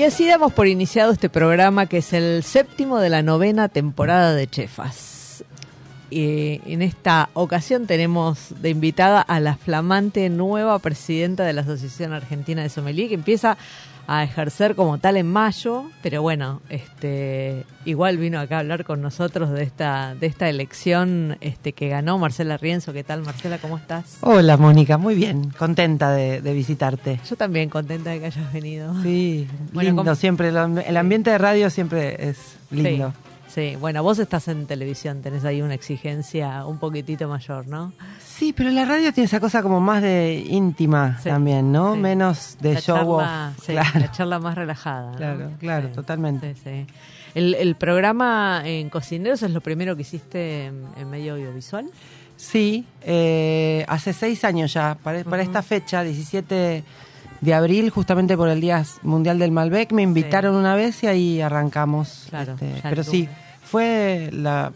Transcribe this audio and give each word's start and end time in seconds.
Y 0.00 0.04
así 0.04 0.26
damos 0.26 0.54
por 0.54 0.66
iniciado 0.66 1.12
este 1.12 1.28
programa 1.28 1.84
que 1.84 1.98
es 1.98 2.14
el 2.14 2.42
séptimo 2.42 3.00
de 3.00 3.10
la 3.10 3.22
novena 3.22 3.68
temporada 3.68 4.34
de 4.34 4.48
Chefas. 4.48 5.44
Y 6.08 6.62
en 6.64 6.80
esta 6.80 7.28
ocasión 7.34 7.86
tenemos 7.86 8.54
de 8.62 8.70
invitada 8.70 9.20
a 9.20 9.40
la 9.40 9.56
flamante 9.56 10.30
nueva 10.30 10.78
presidenta 10.78 11.44
de 11.44 11.52
la 11.52 11.60
Asociación 11.60 12.14
Argentina 12.14 12.62
de 12.62 12.70
Sommelier 12.70 13.08
que 13.10 13.14
empieza 13.14 13.58
a 14.12 14.24
ejercer 14.24 14.74
como 14.74 14.98
tal 14.98 15.16
en 15.16 15.30
mayo, 15.30 15.84
pero 16.02 16.20
bueno, 16.20 16.60
este 16.68 17.64
igual 17.84 18.18
vino 18.18 18.40
acá 18.40 18.56
a 18.56 18.58
hablar 18.58 18.84
con 18.84 19.00
nosotros 19.00 19.50
de 19.50 19.62
esta 19.62 20.16
de 20.16 20.26
esta 20.26 20.48
elección 20.48 21.38
este 21.40 21.74
que 21.74 21.88
ganó 21.88 22.18
Marcela 22.18 22.56
Rienzo. 22.56 22.92
¿Qué 22.92 23.04
tal, 23.04 23.22
Marcela? 23.22 23.58
¿Cómo 23.58 23.76
estás? 23.78 24.18
Hola 24.22 24.56
Mónica, 24.56 24.98
muy 24.98 25.14
bien, 25.14 25.50
contenta 25.56 26.10
de, 26.10 26.40
de 26.42 26.52
visitarte. 26.54 27.20
Yo 27.28 27.36
también 27.36 27.68
contenta 27.70 28.10
de 28.10 28.18
que 28.18 28.26
hayas 28.26 28.52
venido. 28.52 29.00
Sí, 29.04 29.46
Bueno, 29.72 29.90
lindo 29.90 30.02
¿cómo- 30.02 30.14
siempre, 30.16 30.48
el 30.48 30.96
ambiente 30.96 31.30
de 31.30 31.38
radio 31.38 31.70
siempre 31.70 32.28
es 32.30 32.56
lindo. 32.72 33.10
Sí, 33.10 33.29
sí, 33.52 33.76
bueno, 33.76 34.02
vos 34.02 34.18
estás 34.18 34.48
en 34.48 34.66
televisión, 34.66 35.22
tenés 35.22 35.44
ahí 35.44 35.62
una 35.62 35.74
exigencia 35.74 36.64
un 36.64 36.78
poquitito 36.78 37.28
mayor, 37.28 37.66
¿no? 37.66 37.92
Sí, 38.18 38.52
pero 38.52 38.70
la 38.70 38.84
radio 38.84 39.12
tiene 39.12 39.26
esa 39.26 39.40
cosa 39.40 39.62
como 39.62 39.80
más 39.80 40.02
de 40.02 40.44
íntima 40.48 41.18
Sí, 41.22 41.28
también, 41.28 41.72
¿no? 41.72 41.94
sí. 41.94 42.00
Menos 42.00 42.56
de 42.60 42.74
la 42.74 42.80
show 42.80 42.96
charla, 42.96 43.52
off. 43.56 43.64
sí, 43.64 43.72
claro. 43.72 44.00
la 44.00 44.12
charla 44.12 44.38
más 44.38 44.54
relajada. 44.54 45.10
¿no? 45.12 45.16
Claro, 45.16 45.50
claro, 45.58 45.88
totalmente. 45.88 46.54
El, 47.34 47.54
el 47.54 47.74
programa 47.76 48.62
en 48.64 48.88
Cocineros 48.90 49.42
es 49.42 49.50
lo 49.50 49.60
primero 49.60 49.94
que 49.94 50.02
hiciste 50.02 50.66
en, 50.66 50.84
en 50.96 51.10
medio 51.10 51.34
audiovisual. 51.34 51.90
Sí, 52.40 52.86
eh, 53.02 53.84
hace 53.86 54.14
seis 54.14 54.44
años 54.44 54.72
ya, 54.72 54.96
para, 55.02 55.42
esta 55.42 55.62
fecha, 55.62 56.02
17 56.02 56.82
de 57.42 57.54
abril, 57.54 57.90
justamente 57.90 58.34
por 58.34 58.48
el 58.48 58.62
Día 58.62 58.82
Mundial 59.02 59.38
del 59.38 59.50
Malbec, 59.50 59.92
me 59.92 60.00
invitaron 60.00 60.54
una 60.54 60.74
vez 60.74 61.02
y 61.02 61.06
ahí 61.06 61.40
arrancamos. 61.42 62.28
Claro, 62.30 62.54
este, 62.54 62.80
pero 62.82 63.04
sí, 63.04 63.28
fue 63.70 64.30
la- 64.32 64.72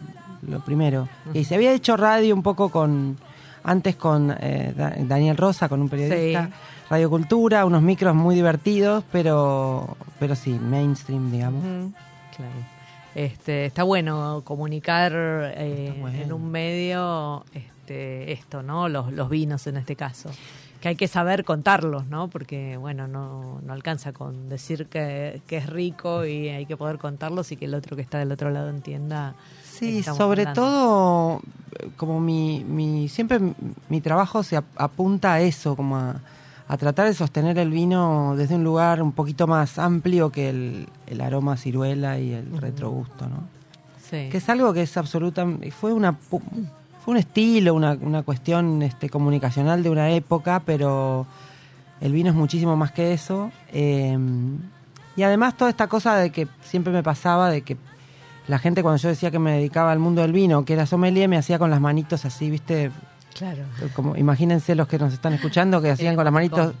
lo 0.47 0.59
primero. 0.61 1.07
Y 1.33 1.43
se 1.43 1.55
había 1.55 1.73
hecho 1.73 1.97
radio 1.97 2.33
un 2.35 2.43
poco 2.43 2.69
con, 2.69 3.17
antes 3.63 3.95
con 3.95 4.35
eh, 4.39 4.73
Da- 4.75 4.93
Daniel 4.99 5.35
Rosa, 5.37 5.67
con 5.69 5.81
un 5.81 5.89
periodista, 5.89 6.45
Sí. 6.47 6.53
Radio 6.89 7.09
Cultura, 7.09 7.65
unos 7.65 7.81
micros 7.81 8.13
muy 8.15 8.35
divertidos, 8.35 9.03
pero, 9.11 9.97
pero 10.19 10.35
sí, 10.35 10.51
mainstream, 10.51 11.31
digamos. 11.31 11.63
Claro. 12.35 12.51
Este, 13.15 13.65
está 13.65 13.83
bueno 13.83 14.41
comunicar 14.43 15.13
eh, 15.15 15.87
Está 15.89 16.01
bueno. 16.01 16.19
en 16.21 16.33
un 16.33 16.51
medio 16.51 17.43
este, 17.53 18.31
esto, 18.33 18.61
¿no? 18.61 18.87
Los, 18.89 19.11
los 19.13 19.29
vinos 19.29 19.65
en 19.67 19.77
este 19.77 19.95
caso. 19.95 20.29
Que 20.85 20.89
hay 20.89 20.95
que 20.95 21.07
saber 21.07 21.43
contarlos, 21.45 22.05
¿no? 22.05 22.27
Porque, 22.27 22.77
bueno, 22.77 23.07
no, 23.07 23.59
no 23.65 23.73
alcanza 23.73 24.13
con 24.13 24.49
decir 24.49 24.85
que, 24.85 25.41
que 25.47 25.57
es 25.57 25.65
rico 25.67 26.27
y 26.27 26.49
hay 26.49 26.67
que 26.67 26.77
poder 26.77 26.99
contarlos 26.99 27.51
y 27.51 27.57
que 27.57 27.65
el 27.65 27.73
otro 27.73 27.95
que 27.95 28.03
está 28.03 28.19
del 28.19 28.31
otro 28.31 28.51
lado 28.51 28.69
entienda. 28.69 29.33
Sí, 29.63 30.03
sobre 30.03 30.41
hablando. 30.43 30.61
todo, 30.61 31.41
eh, 31.79 31.89
como 31.97 32.19
mi, 32.19 32.63
mi 32.63 33.09
siempre 33.09 33.39
mi 33.89 33.99
trabajo 33.99 34.43
se 34.43 34.57
ap- 34.57 34.65
apunta 34.75 35.33
a 35.33 35.41
eso, 35.41 35.75
como 35.75 35.97
a, 35.97 36.21
a 36.67 36.77
tratar 36.77 37.07
de 37.07 37.15
sostener 37.15 37.57
el 37.57 37.71
vino 37.71 38.35
desde 38.37 38.53
un 38.53 38.63
lugar 38.63 39.01
un 39.01 39.11
poquito 39.11 39.47
más 39.47 39.79
amplio 39.79 40.29
que 40.29 40.49
el, 40.49 40.87
el 41.07 41.19
aroma 41.19 41.57
ciruela 41.57 42.19
y 42.19 42.31
el 42.31 42.61
retrogusto, 42.61 43.27
¿no? 43.27 43.37
Sí. 44.07 44.29
Que 44.29 44.37
es 44.37 44.47
algo 44.49 44.71
que 44.71 44.83
es 44.83 44.95
absoluta, 44.97 45.47
fue 45.71 45.93
una 45.93 46.15
fue 47.05 47.11
un 47.13 47.17
estilo, 47.19 47.73
una, 47.75 47.93
una 48.01 48.23
cuestión 48.23 48.81
este, 48.81 49.09
comunicacional 49.09 49.81
de 49.83 49.89
una 49.91 50.09
época, 50.11 50.61
pero 50.65 51.25
el 52.01 52.11
vino 52.11 52.29
es 52.31 52.35
muchísimo 52.35 52.75
más 52.75 52.91
que 52.91 53.13
eso. 53.13 53.51
eh, 53.71 54.17
y 55.17 55.23
además 55.23 55.55
toda 55.55 55.69
esta 55.69 55.87
cosa 55.87 56.17
de 56.17 56.29
que 56.31 56.45
siempre 56.61 56.91
me 56.91 57.01
pasaba 57.01 57.49
de 57.49 57.61
que 57.61 57.77
la 58.49 58.59
gente 58.59 58.81
cuando 58.83 58.97
yo 59.01 59.07
decía 59.07 59.31
que 59.31 59.39
me 59.39 59.53
dedicaba 59.53 59.93
al 59.93 59.99
mundo 59.99 60.21
del 60.21 60.33
vino, 60.33 60.65
que 60.65 60.73
era 60.73 60.85
sommelier, 60.85 61.29
me 61.29 61.37
hacía 61.37 61.57
con 61.57 61.69
las 61.71 61.79
manitos 61.79 62.25
así, 62.25 62.49
¿viste? 62.49 62.91
Claro. 63.33 63.63
Como, 63.95 64.17
imagínense 64.17 64.75
los 64.75 64.87
que 64.89 64.99
nos 64.99 65.13
están 65.13 65.31
escuchando 65.33 65.81
que 65.81 65.89
hacían 65.91 66.15
con 66.15 66.25
las 66.25 66.33
manitos, 66.33 66.73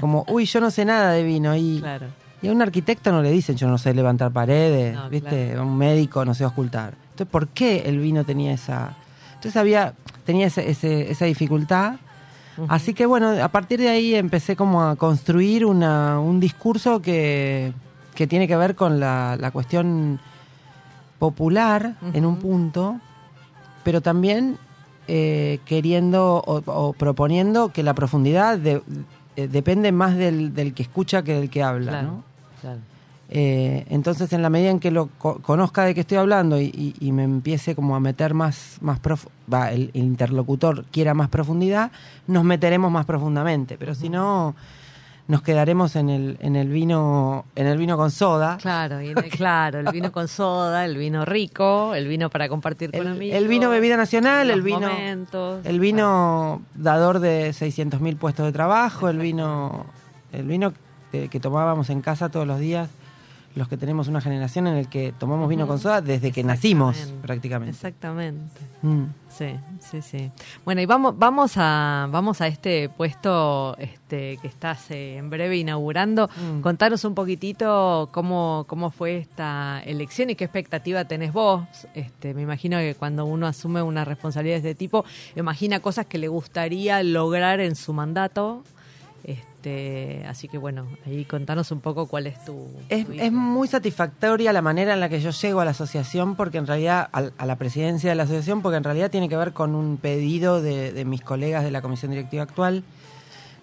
como, 0.00 0.24
uy, 0.28 0.44
yo 0.46 0.60
no 0.60 0.70
sé 0.72 0.84
nada 0.84 1.12
de 1.12 1.22
vino. 1.22 1.54
Y, 1.56 1.78
Claro. 1.80 2.06
y 2.42 2.48
a 2.48 2.52
un 2.52 2.62
arquitecto 2.62 3.12
no 3.12 3.22
le 3.22 3.30
dicen, 3.30 3.56
yo 3.56 3.68
no 3.68 3.78
sé 3.78 3.94
levantar 3.94 4.32
paredes, 4.32 4.94
No, 4.94 5.08
¿viste? 5.08 5.46
claro. 5.48 5.60
A 5.60 5.64
un 5.64 5.78
médico 5.78 6.24
no 6.24 6.34
sé 6.34 6.44
ocultar. 6.44 6.94
Entonces, 7.12 7.28
¿por 7.30 7.46
qué 7.48 7.84
el 7.86 7.98
vino 8.00 8.24
tenía 8.24 8.52
esa... 8.52 8.96
Entonces 9.40 9.56
había, 9.56 9.94
tenía 10.26 10.48
ese- 10.48 10.68
ese- 10.70 11.10
esa 11.10 11.24
dificultad. 11.24 11.94
Así 12.68 12.92
que 12.92 13.06
bueno, 13.06 13.30
a 13.42 13.48
partir 13.48 13.80
de 13.80 13.88
ahí 13.88 14.14
empecé 14.14 14.54
como 14.54 14.82
a 14.82 14.96
construir 14.96 15.64
una, 15.64 16.20
un 16.20 16.40
discurso 16.40 17.00
que, 17.00 17.72
que 18.14 18.26
tiene 18.26 18.46
que 18.46 18.54
ver 18.54 18.74
con 18.74 19.00
la, 19.00 19.38
la 19.40 19.50
cuestión 19.50 20.20
popular 21.18 21.96
en 22.12 22.26
un 22.26 22.36
punto, 22.36 23.00
pero 23.82 24.02
también 24.02 24.58
eh, 25.08 25.58
queriendo 25.64 26.36
o, 26.46 26.62
o 26.66 26.92
proponiendo 26.92 27.70
que 27.70 27.82
la 27.82 27.94
profundidad 27.94 28.58
de- 28.58 28.82
eh, 29.36 29.48
depende 29.48 29.90
más 29.90 30.16
del, 30.16 30.54
del 30.54 30.74
que 30.74 30.82
escucha 30.82 31.22
que 31.22 31.32
del 31.34 31.48
que 31.48 31.62
habla, 31.62 31.92
Claro. 31.92 32.06
¿no? 32.08 32.24
claro. 32.60 32.78
Eh, 33.32 33.86
entonces, 33.90 34.32
en 34.32 34.42
la 34.42 34.50
medida 34.50 34.70
en 34.70 34.80
que 34.80 34.90
lo 34.90 35.08
co- 35.18 35.38
conozca 35.40 35.84
de 35.84 35.94
qué 35.94 36.00
estoy 36.00 36.18
hablando 36.18 36.60
y, 36.60 36.64
y- 36.66 36.94
y 36.98 37.12
me 37.12 37.22
empiece 37.22 37.76
como 37.76 37.94
a 37.94 38.00
meter 38.00 38.34
más, 38.34 38.78
más 38.80 38.98
prof- 38.98 39.28
va, 39.52 39.70
el, 39.70 39.90
el 39.94 40.02
interlocutor 40.02 40.84
quiera 40.90 41.14
más 41.14 41.28
profundidad, 41.28 41.92
nos 42.26 42.42
meteremos 42.42 42.90
más 42.90 43.06
profundamente. 43.06 43.76
Pero 43.78 43.94
si 43.94 44.08
no, 44.08 44.56
nos 45.28 45.42
quedaremos 45.42 45.94
en 45.94 46.10
el, 46.10 46.38
en 46.40 46.56
el 46.56 46.70
vino, 46.70 47.44
en 47.54 47.68
el 47.68 47.78
vino 47.78 47.96
con 47.96 48.10
soda. 48.10 48.56
Claro, 48.60 49.00
y 49.00 49.10
en 49.10 49.18
el- 49.18 49.30
claro, 49.30 49.78
el 49.78 49.86
vino 49.92 50.10
con 50.10 50.26
soda, 50.26 50.84
el 50.84 50.96
vino 50.96 51.24
rico, 51.24 51.94
el 51.94 52.08
vino 52.08 52.30
para 52.30 52.48
compartir 52.48 52.90
con 52.90 53.02
El, 53.02 53.06
amigos. 53.12 53.36
el 53.38 53.46
vino 53.46 53.70
bebida 53.70 53.96
nacional, 53.96 54.50
el 54.50 54.62
vino, 54.62 54.80
momentos. 54.90 55.64
el 55.64 55.78
vino 55.78 56.62
dador 56.74 57.20
de 57.20 57.52
600 57.52 58.00
mil 58.00 58.16
puestos 58.16 58.44
de 58.46 58.50
trabajo, 58.50 59.08
el 59.08 59.18
vino, 59.18 59.86
el 60.32 60.46
vino 60.48 60.72
que, 61.12 61.28
que 61.28 61.38
tomábamos 61.38 61.90
en 61.90 62.00
casa 62.02 62.28
todos 62.28 62.46
los 62.48 62.58
días, 62.58 62.88
los 63.54 63.68
que 63.68 63.76
tenemos 63.76 64.08
una 64.08 64.20
generación 64.20 64.66
en 64.66 64.76
el 64.76 64.88
que 64.88 65.12
tomamos 65.18 65.48
vino 65.48 65.66
con 65.66 65.78
soda 65.78 66.00
desde 66.00 66.30
que 66.30 66.44
nacimos 66.44 67.12
prácticamente. 67.22 67.74
Exactamente. 67.74 68.60
Mm. 68.82 69.04
Sí, 69.28 69.56
sí, 69.80 70.02
sí. 70.02 70.30
Bueno, 70.64 70.80
y 70.80 70.86
vamos, 70.86 71.18
vamos 71.18 71.52
a, 71.56 72.08
vamos 72.10 72.40
a 72.40 72.46
este 72.46 72.88
puesto 72.88 73.76
este, 73.78 74.38
que 74.40 74.48
estás 74.48 74.90
eh, 74.90 75.16
en 75.16 75.30
breve 75.30 75.56
inaugurando. 75.56 76.28
Mm. 76.28 76.60
Contanos 76.60 77.04
un 77.04 77.14
poquitito 77.14 78.08
cómo, 78.12 78.64
cómo 78.68 78.90
fue 78.90 79.18
esta 79.18 79.82
elección 79.84 80.30
y 80.30 80.36
qué 80.36 80.44
expectativa 80.44 81.04
tenés 81.04 81.32
vos. 81.32 81.62
Este, 81.94 82.34
me 82.34 82.42
imagino 82.42 82.78
que 82.78 82.94
cuando 82.94 83.24
uno 83.24 83.46
asume 83.46 83.82
una 83.82 84.04
responsabilidad 84.04 84.62
de 84.62 84.70
este 84.70 84.74
tipo, 84.78 85.04
imagina 85.36 85.80
cosas 85.80 86.06
que 86.06 86.18
le 86.18 86.28
gustaría 86.28 87.02
lograr 87.02 87.60
en 87.60 87.74
su 87.74 87.92
mandato. 87.92 88.62
Este, 89.62 90.24
así 90.26 90.48
que 90.48 90.56
bueno, 90.56 90.86
ahí 91.04 91.26
contanos 91.26 91.70
un 91.70 91.80
poco 91.80 92.06
cuál 92.06 92.26
es 92.26 92.42
tu... 92.46 92.66
Es, 92.88 93.04
tu 93.04 93.12
es 93.12 93.24
hijo. 93.24 93.30
muy 93.32 93.68
satisfactoria 93.68 94.54
la 94.54 94.62
manera 94.62 94.94
en 94.94 95.00
la 95.00 95.10
que 95.10 95.20
yo 95.20 95.30
llego 95.32 95.60
a 95.60 95.66
la 95.66 95.72
asociación, 95.72 96.34
porque 96.34 96.56
en 96.56 96.66
realidad, 96.66 97.10
al- 97.12 97.34
a, 97.36 97.44
la 97.44 97.56
presidencia 97.56 98.08
de 98.08 98.16
la 98.16 98.22
asociación, 98.22 98.62
porque 98.62 98.78
en 98.78 98.84
realidad 98.84 99.10
tiene 99.10 99.28
que 99.28 99.36
ver 99.36 99.52
con 99.52 99.74
un 99.74 99.98
pedido 99.98 100.62
de, 100.62 100.92
de 100.92 101.04
mis 101.04 101.20
colegas 101.20 101.62
de 101.62 101.70
la 101.70 101.82
comisión 101.82 102.10
directiva 102.10 102.42
actual, 102.44 102.84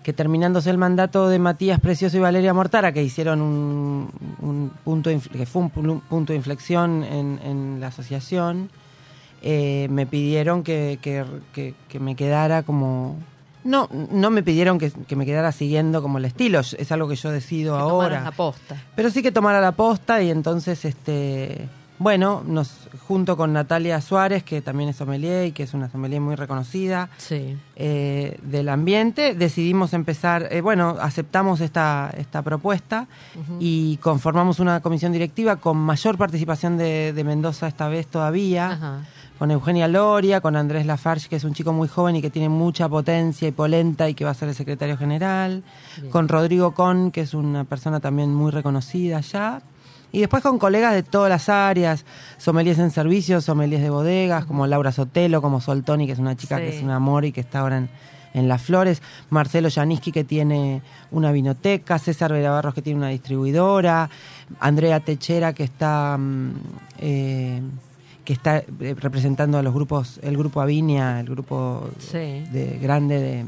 que 0.03 0.13
terminándose 0.13 0.69
el 0.69 0.77
mandato 0.77 1.29
de 1.29 1.39
Matías 1.39 1.79
Precioso 1.79 2.15
y 2.15 2.19
Valeria 2.19 2.53
Mortara, 2.53 2.91
que 2.91 3.01
hicieron 3.03 3.41
un, 3.41 4.11
un 4.39 4.71
punto, 4.85 5.09
que 5.09 5.45
fue 5.47 5.63
un 5.63 5.71
pu- 5.71 6.01
punto 6.01 6.31
de 6.31 6.37
inflexión 6.37 7.03
en, 7.05 7.39
en 7.43 7.79
la 7.79 7.87
asociación, 7.87 8.69
eh, 9.41 9.87
me 9.89 10.05
pidieron 10.05 10.61
que, 10.61 10.99
que- 11.01 11.25
que- 11.53 11.73
que 11.89 11.99
me 11.99 12.15
quedara 12.15 12.61
como... 12.61 13.15
No, 13.67 13.89
no 13.91 14.29
me 14.29 14.41
pidieron 14.43 14.79
que, 14.79 14.91
que 14.91 15.15
me 15.15 15.25
quedara 15.25 15.51
siguiendo 15.51 16.01
como 16.01 16.17
el 16.17 16.25
estilo, 16.25 16.59
es 16.61 16.91
algo 16.91 17.07
que 17.07 17.15
yo 17.15 17.29
decido 17.31 17.75
Que 17.75 17.81
ahora. 17.81 18.21
la 18.23 18.31
posta. 18.31 18.75
Pero 18.95 19.09
sí 19.09 19.21
que 19.21 19.31
tomara 19.31 19.59
la 19.61 19.73
posta 19.73 20.21
y 20.23 20.31
entonces, 20.31 20.85
este, 20.85 21.67
bueno, 21.99 22.43
nos 22.47 22.87
junto 23.07 23.35
con 23.37 23.53
Natalia 23.53 23.99
Suárez, 24.01 24.43
que 24.43 24.61
también 24.61 24.89
es 24.89 24.97
sommelier 24.97 25.47
y 25.47 25.51
que 25.51 25.63
es 25.63 25.73
una 25.73 25.89
sommelier 25.89 26.21
muy 26.21 26.35
reconocida 26.35 27.09
Sí. 27.17 27.57
eh, 27.75 28.37
del 28.43 28.69
ambiente, 28.69 29.33
decidimos 29.33 29.93
empezar, 29.93 30.47
eh, 30.51 30.61
bueno, 30.61 30.95
aceptamos 31.01 31.59
esta, 31.61 32.13
esta 32.17 32.41
propuesta 32.41 33.07
y 33.59 33.97
conformamos 33.97 34.59
una 34.59 34.81
comisión 34.81 35.11
directiva 35.11 35.55
con 35.57 35.77
mayor 35.77 36.17
participación 36.17 36.77
de, 36.77 37.13
de 37.13 37.23
Mendoza 37.23 37.67
esta 37.67 37.87
vez 37.87 38.07
todavía 38.07 38.71
Ajá. 38.71 38.99
Con 39.37 39.51
Eugenia 39.51 39.87
Loria, 39.87 40.41
con 40.41 40.55
Andrés 40.55 40.85
Lafarge, 40.85 41.29
que 41.29 41.35
es 41.35 41.43
un 41.43 41.53
chico 41.53 41.73
muy 41.73 41.87
joven 41.87 42.15
y 42.15 42.21
que 42.21 42.29
tiene 42.29 42.49
mucha 42.49 42.89
potencia 42.89 43.47
y 43.47 43.51
polenta 43.51 44.09
y 44.09 44.13
que 44.13 44.25
va 44.25 44.31
a 44.31 44.33
ser 44.33 44.49
el 44.49 44.55
secretario 44.55 44.97
general, 44.97 45.63
Bien. 45.97 46.11
con 46.11 46.27
Rodrigo 46.27 46.73
Con, 46.73 47.11
que 47.11 47.21
es 47.21 47.33
una 47.33 47.63
persona 47.63 47.99
también 47.99 48.33
muy 48.33 48.51
reconocida 48.51 49.19
ya, 49.21 49.61
y 50.11 50.19
después 50.21 50.41
con 50.41 50.57
colegas 50.57 50.93
de 50.93 51.03
todas 51.03 51.29
las 51.29 51.49
áreas, 51.49 52.05
sommeliers 52.37 52.79
en 52.79 52.91
servicios, 52.91 53.45
sommeliers 53.45 53.83
de 53.83 53.89
bodegas, 53.89 54.45
como 54.45 54.65
Laura 54.65 54.91
Sotelo, 54.91 55.41
como 55.41 55.61
Soltoni, 55.61 56.07
que 56.07 56.13
es 56.13 56.19
una 56.19 56.35
chica 56.35 56.57
que 56.57 56.75
es 56.75 56.81
un 56.81 56.91
amor 56.91 57.25
y 57.25 57.31
que 57.31 57.41
está 57.41 57.59
ahora 57.59 57.77
en, 57.77 57.89
en 58.33 58.47
Las 58.47 58.61
Flores, 58.61 59.01
Marcelo 59.29 59.69
Janiski, 59.69 60.11
que 60.11 60.23
tiene 60.23 60.81
una 61.11 61.31
vinoteca, 61.31 61.99
César 61.99 62.31
Verabarros, 62.31 62.73
que 62.73 62.81
tiene 62.81 62.99
una 62.99 63.09
distribuidora, 63.09 64.09
Andrea 64.59 65.01
Techera, 65.01 65.53
que 65.53 65.65
está... 65.65 66.17
mm, 66.17 66.51
eh, 66.99 67.61
que 68.27 68.33
está 68.33 68.57
eh, 68.57 68.93
representando 68.99 69.57
a 69.57 69.63
los 69.63 69.73
grupos, 69.73 70.19
el 70.21 70.35
grupo 70.35 70.59
Avinia, 70.59 71.21
el 71.21 71.27
grupo 71.29 71.87
Sí. 71.97 72.43
de 72.51 72.77
grande 72.81 73.21
de, 73.21 73.45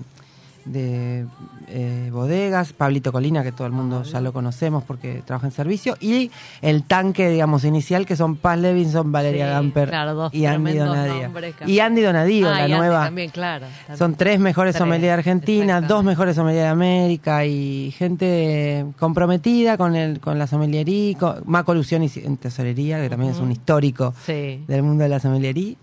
de, 0.65 1.25
eh, 1.67 2.09
bodegas, 2.11 2.73
Pablito 2.73 3.11
Colina, 3.11 3.43
que 3.43 3.51
todo 3.51 3.65
el 3.67 3.73
mundo 3.73 4.03
ya 4.03 4.21
lo 4.21 4.33
conocemos 4.33 4.83
porque 4.83 5.21
trabaja 5.25 5.47
en 5.47 5.51
servicio, 5.51 5.95
y 5.99 6.31
el 6.61 6.83
tanque, 6.83 7.29
digamos, 7.29 7.63
inicial, 7.63 8.05
que 8.05 8.15
son 8.15 8.35
Paz 8.35 8.59
Levinson, 8.59 9.11
Valeria 9.11 9.45
Sí, 9.47 9.51
Gamper 9.53 9.89
claro, 9.89 10.29
y 10.31 10.45
Andy 10.45 10.73
Donadío. 10.77 11.33
que- 11.65 11.71
Y 11.71 11.79
Andy 11.79 12.01
Donadío, 12.01 12.49
Ah, 12.49 12.67
la 12.67 12.77
nueva. 12.77 13.05
También, 13.05 13.29
claro. 13.29 13.65
también. 13.87 13.97
Son 13.97 14.15
tres 14.15 14.39
mejores 14.39 14.75
sommeliers 14.75 15.01
de 15.03 15.11
Argentina, 15.11 15.81
dos 15.81 16.03
mejores 16.03 16.35
sommeliers 16.35 16.63
de 16.65 16.69
América 16.69 17.45
y 17.45 17.91
gente 17.97 18.85
comprometida 18.99 19.77
con 19.77 19.95
el 19.95 20.19
con 20.19 20.37
la 20.39 20.47
sommeliería, 20.47 21.17
con 21.17 21.43
Maco 21.45 21.73
Lucioni 21.73 22.09
en 22.15 22.37
tesorería, 22.37 22.99
que 23.01 23.09
también 23.09 23.31
es 23.31 23.39
un 23.39 23.51
histórico 23.51 24.13
Sí. 24.25 24.63
del 24.67 24.83
mundo 24.83 25.03
de 25.03 25.09
la 25.09 25.19
sommelería. 25.19 25.75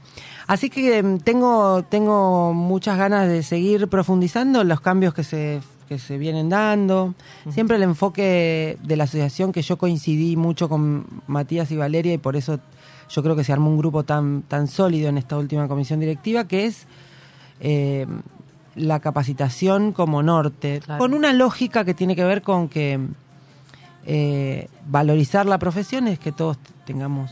Así 0.46 0.70
que 0.70 0.98
em, 0.98 1.18
tengo, 1.18 1.82
tengo 1.88 2.52
muchas 2.54 2.96
ganas 2.98 3.28
de 3.28 3.42
seguir 3.42 3.88
profundizando 3.88 4.60
en 4.60 4.68
los 4.68 4.80
cambios 4.80 5.12
que 5.12 5.24
se, 5.24 5.60
que 5.88 5.98
se 5.98 6.18
vienen 6.18 6.48
dando. 6.48 7.14
Siempre 7.50 7.76
el 7.76 7.82
enfoque 7.82 8.78
de 8.82 8.96
la 8.96 9.04
asociación, 9.04 9.52
que 9.52 9.62
yo 9.62 9.76
coincidí 9.76 10.36
mucho 10.36 10.68
con 10.68 11.06
Matías 11.26 11.70
y 11.72 11.76
Valeria, 11.76 12.12
y 12.14 12.18
por 12.18 12.36
eso 12.36 12.60
yo 13.08 13.22
creo 13.22 13.34
que 13.36 13.44
se 13.44 13.52
armó 13.52 13.70
un 13.70 13.78
grupo 13.78 14.04
tan, 14.04 14.42
tan 14.42 14.68
sólido 14.68 15.08
en 15.08 15.18
esta 15.18 15.36
última 15.36 15.66
comisión 15.68 15.98
directiva, 16.00 16.46
que 16.46 16.66
es 16.66 16.86
eh, 17.60 18.06
la 18.76 19.00
capacitación 19.00 19.92
como 19.92 20.22
norte, 20.22 20.80
Claro. 20.84 21.00
con 21.00 21.14
una 21.14 21.32
lógica 21.32 21.84
que 21.84 21.94
tiene 21.94 22.14
que 22.14 22.24
ver 22.24 22.42
con 22.42 22.68
que 22.68 23.00
eh, 24.04 24.68
valorizar 24.86 25.46
la 25.46 25.58
profesión 25.58 26.06
es 26.06 26.18
que 26.20 26.30
todos 26.30 26.56
tengamos. 26.84 27.30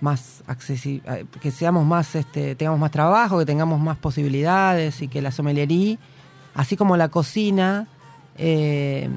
Más 0.00 0.42
accesible, 0.46 1.26
que 1.40 1.50
seamos 1.50 1.84
más, 1.84 2.14
este, 2.14 2.54
tengamos 2.54 2.80
más 2.80 2.90
trabajo, 2.90 3.38
que 3.38 3.46
tengamos 3.46 3.80
más 3.80 3.96
posibilidades 3.96 5.02
y 5.02 5.08
que 5.08 5.22
la 5.22 5.30
sommeliería, 5.30 5.98
así 6.54 6.76
como 6.76 6.96
la 6.96 7.08
cocina, 7.08 7.86
eh, 8.36 9.08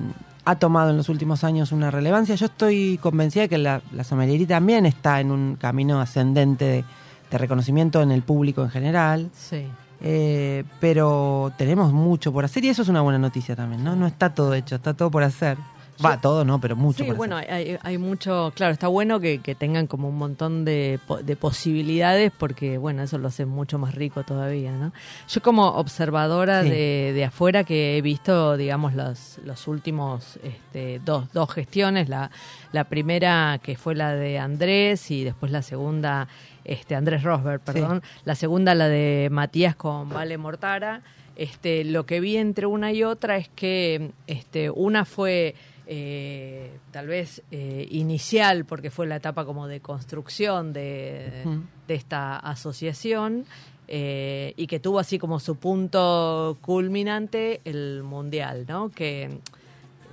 ha 0.44 0.56
tomado 0.56 0.90
en 0.90 0.98
los 0.98 1.10
últimos 1.10 1.44
años 1.44 1.72
una 1.72 1.92
relevancia. 1.92 2.36
Yo 2.36 2.48
estoy 2.48 2.98
convencida 3.02 3.44
de 3.44 3.50
que 3.50 3.58
la, 3.58 3.82
la 3.94 4.04
sommeliería 4.04 4.48
también 4.48 4.86
está 4.86 5.20
en 5.20 5.32
un 5.32 5.56
camino 5.56 6.02
ascendente 6.02 6.66
de, 6.66 6.86
de 7.30 7.38
reconocimiento 7.38 8.02
en 8.02 8.12
el 8.12 8.24
público 8.24 8.64
en 8.64 8.70
general. 8.70 9.30
Sí. 9.36 9.66
Eh, 10.04 10.64
pero 10.80 11.52
tenemos 11.58 11.94
mucho 11.94 12.34
por 12.34 12.44
hacer 12.44 12.66
y 12.66 12.70
eso 12.70 12.82
es 12.82 12.90
una 12.90 13.02
buena 13.02 13.20
noticia 13.20 13.56
también, 13.56 13.84
¿no? 13.84 13.96
No 13.96 14.08
está 14.08 14.34
todo 14.34 14.56
hecho, 14.56 14.76
está 14.76 14.96
todo 14.96 15.12
por 15.12 15.22
hacer. 15.22 15.58
Va, 16.06 16.20
todo 16.22 16.44
no, 16.46 16.60
pero 16.60 16.76
mucho 16.76 17.04
Sí, 17.04 17.12
bueno, 17.12 17.36
hay, 17.36 17.78
hay 17.82 17.98
mucho, 17.98 18.52
claro, 18.56 18.74
está 18.74 18.88
bueno 18.88 19.20
que, 19.20 19.40
que 19.40 19.56
tengan 19.56 19.88
como 19.88 20.10
un 20.10 20.18
montón 20.18 20.66
de, 20.66 21.00
po- 21.08 21.22
de 21.22 21.36
posibilidades 21.36 22.32
porque, 22.38 22.78
bueno, 22.78 23.04
eso 23.04 23.18
lo 23.18 23.28
hace 23.28 23.46
mucho 23.46 23.78
más 23.78 23.96
rico 23.96 24.24
todavía, 24.24 24.72
¿no? 24.72 24.92
Yo 25.30 25.42
como 25.42 25.68
observadora 25.68 26.64
Sí. 26.64 26.70
de, 26.70 27.12
de 27.14 27.26
afuera 27.26 27.64
que 27.64 27.98
he 27.98 28.02
visto, 28.02 28.58
digamos, 28.58 28.94
los, 28.94 29.40
los 29.46 29.68
últimos 29.68 30.40
este, 30.44 31.00
dos, 31.06 31.32
dos 31.34 31.50
gestiones, 31.52 32.10
la, 32.10 32.32
la 32.72 32.84
primera 32.86 33.60
que 33.62 33.76
fue 33.78 33.96
la 33.96 34.14
de 34.14 34.40
Andrés 34.40 35.10
y 35.12 35.24
después 35.24 35.52
la 35.52 35.62
segunda, 35.62 36.28
este 36.66 36.96
Andrés 36.96 37.24
Rosberg, 37.24 37.62
perdón, 37.62 38.02
la 38.26 38.36
segunda 38.36 38.76
la 38.76 38.88
de 38.88 39.30
Matías 39.32 39.76
con 39.76 40.10
Vale 40.10 40.38
Mortara. 40.38 41.02
Este, 41.38 41.86
lo 41.86 42.06
que 42.06 42.20
vi 42.20 42.38
entre 42.38 42.66
una 42.68 42.92
y 42.92 43.04
otra 43.04 43.38
es 43.38 43.48
que 43.50 44.12
este, 44.28 44.70
una 44.70 45.06
fue 45.06 45.56
eh, 45.88 46.72
tal 46.92 47.08
vez 47.08 47.42
eh, 47.52 47.88
inicial, 47.90 48.66
porque 48.66 48.90
fue 48.90 49.08
la 49.08 49.18
etapa 49.18 49.46
como 49.46 49.68
de 49.68 49.80
construcción 49.80 50.74
de, 50.74 51.44
esta 51.88 52.38
asociación, 52.38 53.46
eh, 53.88 54.54
y 54.56 54.68
que 54.68 54.80
tuvo 54.80 55.00
así 55.00 55.20
como 55.20 55.40
su 55.40 55.58
punto 55.58 56.58
culminante 56.62 57.62
el 57.66 58.04
Mundial, 58.04 58.66
¿no? 58.68 58.90
Que, 58.90 59.40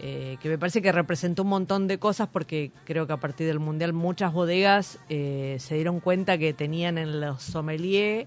que 0.01 0.49
me 0.49 0.59
parece 0.59 0.81
que 0.81 0.93
representó 0.93 1.43
un 1.43 1.49
montón 1.49 1.89
de 1.89 1.99
cosas 1.99 2.29
porque 2.33 2.71
creo 2.85 3.07
que 3.07 3.13
a 3.13 3.17
partir 3.17 3.47
del 3.47 3.59
Mundial 3.59 3.93
muchas 3.93 4.33
bodegas 4.33 4.99
se 5.09 5.75
dieron 5.75 5.99
cuenta 5.99 6.39
que 6.39 6.53
tenían 6.53 6.99
en 6.99 7.21
los 7.21 7.43
sommeliers, 7.43 8.27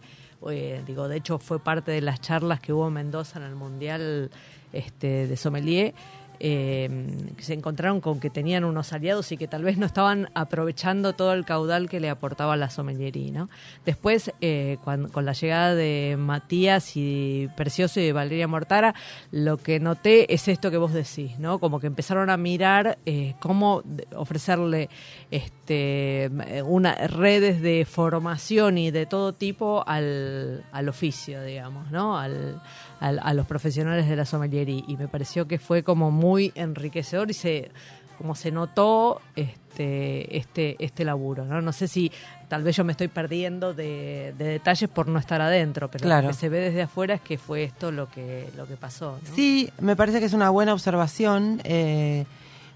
eh, 0.49 0.81
digo, 0.87 1.07
de 1.07 1.17
hecho 1.17 1.37
fue 1.37 1.59
parte 1.59 1.91
de 1.91 2.01
las 2.01 2.19
charlas 2.19 2.59
que 2.59 2.73
hubo 2.73 2.87
en 2.87 2.93
Mendoza 2.93 3.39
en 3.39 3.45
el 3.45 3.55
Mundial 3.55 4.31
este, 4.73 5.27
de 5.27 5.37
sommelier, 5.37 5.93
eh, 6.43 6.89
se 7.37 7.53
encontraron 7.53 8.01
con 8.01 8.19
que 8.19 8.31
tenían 8.31 8.63
unos 8.63 8.93
aliados 8.93 9.31
y 9.31 9.37
que 9.37 9.47
tal 9.47 9.63
vez 9.63 9.77
no 9.77 9.85
estaban 9.85 10.29
aprovechando 10.33 11.13
todo 11.13 11.33
el 11.33 11.45
caudal 11.45 11.87
que 11.87 11.99
le 11.99 12.09
aportaba 12.09 12.57
la 12.57 12.71
sommeliería. 12.71 13.31
¿no? 13.31 13.49
Después, 13.85 14.31
eh, 14.41 14.79
con 14.83 15.25
la 15.25 15.33
llegada 15.33 15.75
de 15.75 16.15
Matías 16.17 16.97
y 16.97 17.47
Precioso 17.55 17.99
y 17.99 18.05
de 18.05 18.13
Valeria 18.13 18.47
Mortara, 18.47 18.95
lo 19.29 19.57
que 19.57 19.79
noté 19.79 20.33
es 20.33 20.47
esto 20.47 20.71
que 20.71 20.77
vos 20.77 20.93
decís, 20.93 21.37
¿no? 21.37 21.59
Como 21.59 21.79
que 21.79 21.85
empezaron 21.85 22.31
a 22.31 22.37
mirar 22.37 22.97
eh, 23.05 23.35
cómo 23.39 23.83
ofrecerle 24.15 24.89
este, 25.29 26.31
una, 26.65 26.95
redes 27.07 27.61
de 27.61 27.85
formación 27.85 28.79
y 28.79 28.89
de 28.89 29.05
todo 29.05 29.33
tipo 29.33 29.83
al, 29.85 30.63
al 30.71 30.89
oficio, 30.89 31.43
digamos, 31.43 31.91
¿no? 31.91 32.17
Al, 32.17 32.59
al- 33.01 33.19
a 33.21 33.33
los 33.33 33.45
profesionales 33.45 34.07
de 34.07 34.15
la 34.15 34.23
sommeliería. 34.25 34.83
Y 34.87 34.95
me 34.95 35.09
pareció 35.09 35.45
que 35.47 35.59
fue 35.59 35.83
como 35.83 36.09
muy 36.11 36.53
enriquecedor 36.55 37.29
y 37.29 37.33
se 37.33 37.71
como 38.17 38.35
se 38.35 38.51
notó 38.51 39.19
este 39.35 40.37
este 40.37 40.75
este 40.83 41.03
laburo 41.05 41.43
no 41.45 41.59
no 41.61 41.71
sé 41.73 41.87
si 41.87 42.11
tal 42.49 42.61
vez 42.61 42.75
yo 42.75 42.83
me 42.83 42.91
estoy 42.91 43.07
perdiendo 43.07 43.73
de, 43.73 44.33
de 44.37 44.45
detalles 44.45 44.89
por 44.89 45.07
no 45.07 45.17
estar 45.17 45.41
adentro 45.41 45.89
pero 45.89 46.03
Claro. 46.03 46.27
lo 46.27 46.33
que 46.33 46.37
se 46.39 46.49
ve 46.49 46.59
desde 46.59 46.83
afuera 46.83 47.15
es 47.15 47.21
que 47.21 47.37
fue 47.39 47.63
esto 47.63 47.91
lo 47.91 48.07
que 48.09 48.47
lo 48.57 48.67
que 48.67 48.75
pasó 48.77 49.17
¿no? 49.27 49.35
Sí, 49.35 49.71
me 49.79 49.95
parece 49.95 50.19
que 50.19 50.25
es 50.25 50.33
una 50.33 50.49
buena 50.51 50.73
observación. 50.73 51.61
eh, 51.63 52.25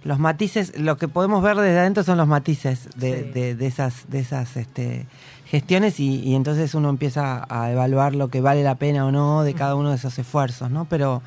los 0.04 0.20
matices, 0.20 0.80
lo 0.80 0.98
que 0.98 1.08
podemos 1.08 1.42
ver 1.42 1.58
desde 1.58 1.80
adentro 1.80 2.04
son 2.04 2.18
los 2.20 2.28
matices 2.28 2.88
de, 2.96 3.24
Sí. 3.24 3.30
de- 3.32 3.56
de 3.56 3.66
esas, 3.68 4.08
de 4.08 4.20
esas 4.20 4.56
este, 4.56 5.08
gestiones 5.46 6.00
y, 6.00 6.20
y 6.22 6.36
entonces 6.36 6.74
uno 6.76 6.90
empieza 6.90 7.46
a 7.50 7.72
evaluar 7.72 8.16
lo 8.16 8.30
que 8.30 8.42
vale 8.42 8.64
la 8.64 8.76
pena 8.76 9.06
o 9.06 9.12
no 9.12 9.44
de 9.44 9.54
cada 9.54 9.76
uno 9.76 9.90
de 9.90 9.96
esos 9.96 10.18
esfuerzos, 10.18 10.72
¿no? 10.72 10.86
Pero 10.86 11.22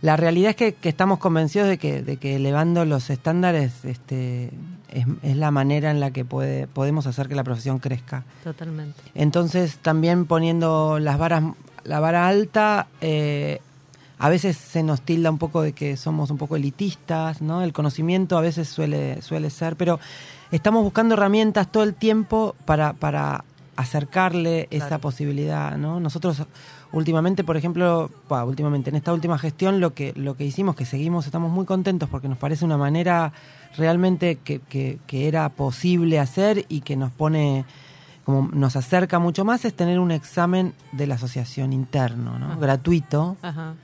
la 0.00 0.16
realidad 0.16 0.50
es 0.50 0.56
que, 0.56 0.74
que 0.74 0.88
estamos 0.88 1.18
convencidos 1.18 1.68
de 1.68 1.78
que, 1.78 2.02
de 2.02 2.18
que 2.18 2.36
elevando 2.36 2.84
los 2.84 3.10
estándares 3.10 3.84
este, 3.84 4.50
es, 4.90 5.06
es 5.22 5.36
la 5.36 5.50
manera 5.50 5.90
en 5.90 5.98
la 5.98 6.12
que 6.12 6.24
puede, 6.24 6.68
podemos 6.68 7.06
hacer 7.06 7.28
que 7.28 7.34
la 7.34 7.44
profesión 7.44 7.78
crezca. 7.78 8.24
totalmente 8.44 9.00
Entonces 9.14 9.78
también 9.78 10.26
poniendo 10.26 10.98
las 11.00 11.18
varas, 11.18 11.42
la 11.84 12.00
vara 12.00 12.28
alta, 12.28 12.86
eh, 13.00 13.60
a 14.18 14.28
veces 14.28 14.56
se 14.56 14.82
nos 14.82 15.00
tilda 15.00 15.30
un 15.30 15.38
poco 15.38 15.62
de 15.62 15.72
que 15.72 15.96
somos 15.96 16.30
un 16.30 16.38
poco 16.38 16.56
elitistas, 16.56 17.40
¿no? 17.40 17.62
El 17.62 17.72
conocimiento 17.72 18.36
a 18.36 18.40
veces 18.40 18.68
suele, 18.68 19.22
suele 19.22 19.50
ser, 19.50 19.76
pero 19.76 19.98
estamos 20.50 20.82
buscando 20.82 21.14
herramientas 21.14 21.70
todo 21.70 21.82
el 21.82 21.94
tiempo 21.94 22.54
para, 22.64 22.92
para 22.92 23.44
acercarle 23.76 24.66
esa 24.70 24.98
posibilidad, 24.98 25.76
¿no? 25.76 26.00
Nosotros 26.00 26.42
últimamente, 26.92 27.44
por 27.44 27.56
ejemplo, 27.56 28.10
bah, 28.28 28.44
últimamente 28.44 28.90
en 28.90 28.96
esta 28.96 29.12
última 29.12 29.38
gestión 29.38 29.80
lo 29.80 29.94
que 29.94 30.12
lo 30.16 30.36
que 30.36 30.44
hicimos, 30.44 30.74
que 30.74 30.84
seguimos, 30.84 31.26
estamos 31.26 31.50
muy 31.50 31.64
contentos 31.64 32.08
porque 32.08 32.28
nos 32.28 32.38
parece 32.38 32.64
una 32.64 32.76
manera 32.76 33.32
realmente 33.76 34.36
que, 34.36 34.60
que, 34.60 34.98
que 35.06 35.28
era 35.28 35.48
posible 35.50 36.18
hacer 36.18 36.64
y 36.68 36.80
que 36.80 36.96
nos 36.96 37.12
pone 37.12 37.64
como 38.24 38.50
nos 38.52 38.76
acerca 38.76 39.18
mucho 39.18 39.44
más 39.44 39.64
es 39.64 39.74
tener 39.74 39.98
un 40.00 40.10
examen 40.10 40.74
de 40.92 41.06
la 41.06 41.14
asociación 41.14 41.72
interno, 41.72 42.38
¿no? 42.38 42.46
Ajá. 42.46 42.56
gratuito. 42.56 43.36
Ajá. 43.40 43.74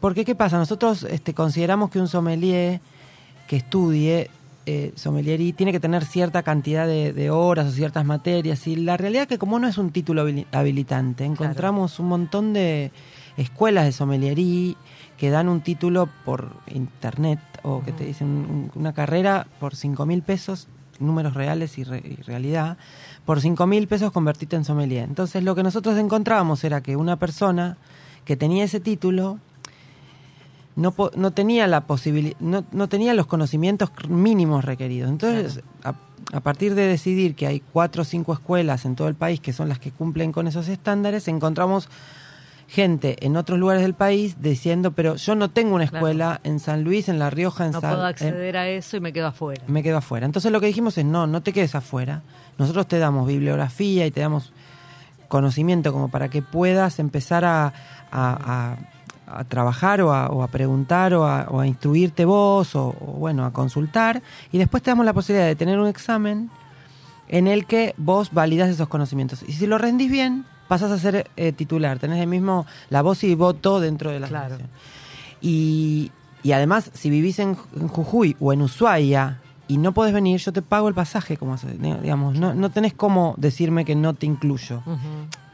Porque, 0.00 0.24
¿qué 0.24 0.34
pasa? 0.34 0.58
Nosotros 0.58 1.04
este, 1.04 1.34
consideramos 1.34 1.90
que 1.90 2.00
un 2.00 2.08
sommelier 2.08 2.80
que 3.46 3.56
estudie 3.56 4.30
eh, 4.66 4.92
tiene 5.56 5.72
que 5.72 5.80
tener 5.80 6.04
cierta 6.04 6.42
cantidad 6.42 6.86
de, 6.86 7.12
de 7.12 7.30
horas 7.30 7.66
o 7.66 7.70
ciertas 7.70 8.04
materias. 8.04 8.66
Y 8.66 8.76
la 8.76 8.96
realidad 8.96 9.22
es 9.22 9.28
que 9.28 9.38
como 9.38 9.58
no 9.58 9.68
es 9.68 9.78
un 9.78 9.90
título 9.90 10.26
habili- 10.26 10.46
habilitante, 10.52 11.24
encontramos 11.24 11.98
un 12.00 12.08
montón 12.08 12.52
de 12.52 12.90
escuelas 13.36 13.84
de 13.84 13.92
sommeliería 13.92 14.74
que 15.16 15.30
dan 15.30 15.48
un 15.48 15.60
título 15.62 16.08
por 16.24 16.50
internet 16.74 17.38
o 17.62 17.82
que 17.82 17.92
te 17.92 18.04
dicen 18.04 18.28
un- 18.28 18.70
una 18.74 18.92
carrera 18.92 19.46
por 19.60 19.74
5 19.74 20.04
mil 20.04 20.22
pesos, 20.22 20.68
números 20.98 21.34
reales 21.34 21.78
y, 21.78 21.84
re- 21.84 22.02
y 22.04 22.16
realidad, 22.22 22.76
por 23.24 23.40
5 23.40 23.66
mil 23.66 23.86
pesos 23.88 24.12
convertirte 24.12 24.56
en 24.56 24.64
sommelier. 24.64 25.04
Entonces 25.04 25.42
lo 25.42 25.54
que 25.54 25.62
nosotros 25.62 25.96
encontrábamos 25.98 26.64
era 26.64 26.80
que 26.82 26.96
una 26.96 27.16
persona 27.16 27.76
que 28.24 28.36
tenía 28.36 28.64
ese 28.64 28.80
título 28.80 29.38
no, 30.76 30.92
po- 30.92 31.10
no 31.16 31.30
tenía 31.32 31.66
la 31.66 31.82
posibilidad, 31.82 32.36
no, 32.38 32.64
no 32.70 32.88
tenía 32.88 33.12
los 33.14 33.26
conocimientos 33.26 33.90
mínimos 34.08 34.64
requeridos. 34.64 35.10
Entonces, 35.10 35.62
a, 35.82 35.94
a 36.32 36.40
partir 36.40 36.74
de 36.74 36.86
decidir 36.86 37.34
que 37.34 37.46
hay 37.46 37.60
cuatro 37.72 38.02
o 38.02 38.04
cinco 38.04 38.32
escuelas 38.32 38.84
en 38.84 38.94
todo 38.94 39.08
el 39.08 39.14
país 39.14 39.40
que 39.40 39.52
son 39.52 39.68
las 39.68 39.78
que 39.78 39.90
cumplen 39.90 40.32
con 40.32 40.46
esos 40.46 40.68
estándares, 40.68 41.28
encontramos 41.28 41.88
gente 42.68 43.16
en 43.24 43.36
otros 43.36 43.58
lugares 43.60 43.82
del 43.82 43.94
país 43.94 44.36
diciendo, 44.40 44.90
pero 44.90 45.14
yo 45.14 45.36
no 45.36 45.50
tengo 45.50 45.76
una 45.76 45.86
Claro. 45.86 46.04
escuela 46.04 46.40
en 46.42 46.58
San 46.58 46.82
Luis, 46.82 47.08
en 47.08 47.18
La 47.20 47.30
Rioja, 47.30 47.64
en 47.66 47.70
No 47.72 47.80
Sal- 47.80 47.90
puedo 47.92 48.02
en- 48.02 48.08
acceder 48.10 48.56
a 48.56 48.68
eso 48.68 48.96
y 48.96 49.00
me 49.00 49.12
quedo 49.12 49.28
afuera. 49.28 49.62
me 49.68 49.82
quedo 49.84 49.98
afuera. 49.98 50.26
Entonces 50.26 50.50
lo 50.50 50.60
que 50.60 50.66
dijimos 50.66 50.98
es, 50.98 51.04
no, 51.04 51.26
no 51.28 51.42
te 51.42 51.52
quedes 51.52 51.76
afuera. 51.76 52.22
Nosotros 52.58 52.88
te 52.88 52.98
damos 52.98 53.28
bibliografía 53.28 54.04
y 54.04 54.10
te 54.10 54.20
damos 54.20 54.52
conocimiento 55.28 55.92
como 55.92 56.08
para 56.08 56.28
que 56.28 56.42
puedas 56.42 56.98
empezar 56.98 57.44
a, 57.44 57.66
a- 57.66 57.72
a- 58.12 58.76
a 59.26 59.44
trabajar 59.44 60.00
o 60.00 60.12
a, 60.12 60.28
o 60.28 60.42
a 60.42 60.48
preguntar 60.48 61.14
o 61.14 61.26
a, 61.26 61.46
o 61.50 61.60
a 61.60 61.66
instruirte 61.66 62.24
vos 62.24 62.74
o, 62.74 62.88
o, 62.88 63.12
bueno, 63.18 63.44
a 63.44 63.52
consultar. 63.52 64.22
Y 64.52 64.58
después 64.58 64.82
te 64.82 64.90
damos 64.90 65.04
la 65.04 65.12
posibilidad 65.12 65.46
de 65.46 65.56
tener 65.56 65.78
un 65.78 65.88
examen 65.88 66.50
en 67.28 67.48
el 67.48 67.66
que 67.66 67.94
vos 67.96 68.32
validas 68.32 68.68
esos 68.68 68.88
conocimientos. 68.88 69.42
Y 69.46 69.52
si 69.52 69.66
lo 69.66 69.78
rendís 69.78 70.10
bien, 70.10 70.44
pasas 70.68 70.90
a 70.90 70.98
ser 70.98 71.28
eh, 71.36 71.52
titular. 71.52 71.98
Tenés 71.98 72.20
el 72.20 72.28
mismo, 72.28 72.66
la 72.90 73.02
voz 73.02 73.24
y 73.24 73.34
voto 73.34 73.80
dentro 73.80 74.10
de 74.10 74.20
la 74.20 74.28
Claro. 74.28 74.58
Y, 75.40 76.12
y 76.42 76.52
además, 76.52 76.90
si 76.94 77.10
vivís 77.10 77.38
en 77.38 77.54
Jujuy 77.54 78.36
o 78.40 78.52
en 78.52 78.62
Ushuaia 78.62 79.40
y 79.68 79.78
no 79.78 79.92
podés 79.92 80.12
venir, 80.14 80.38
yo 80.40 80.52
te 80.52 80.62
pago 80.62 80.88
el 80.88 80.94
pasaje, 80.94 81.36
como 81.36 81.56
digamos, 81.56 82.38
no, 82.38 82.54
no 82.54 82.70
tenés 82.70 82.94
cómo 82.94 83.34
decirme 83.36 83.84
que 83.84 83.94
no 83.96 84.14
te 84.14 84.26
incluyo. 84.26 84.82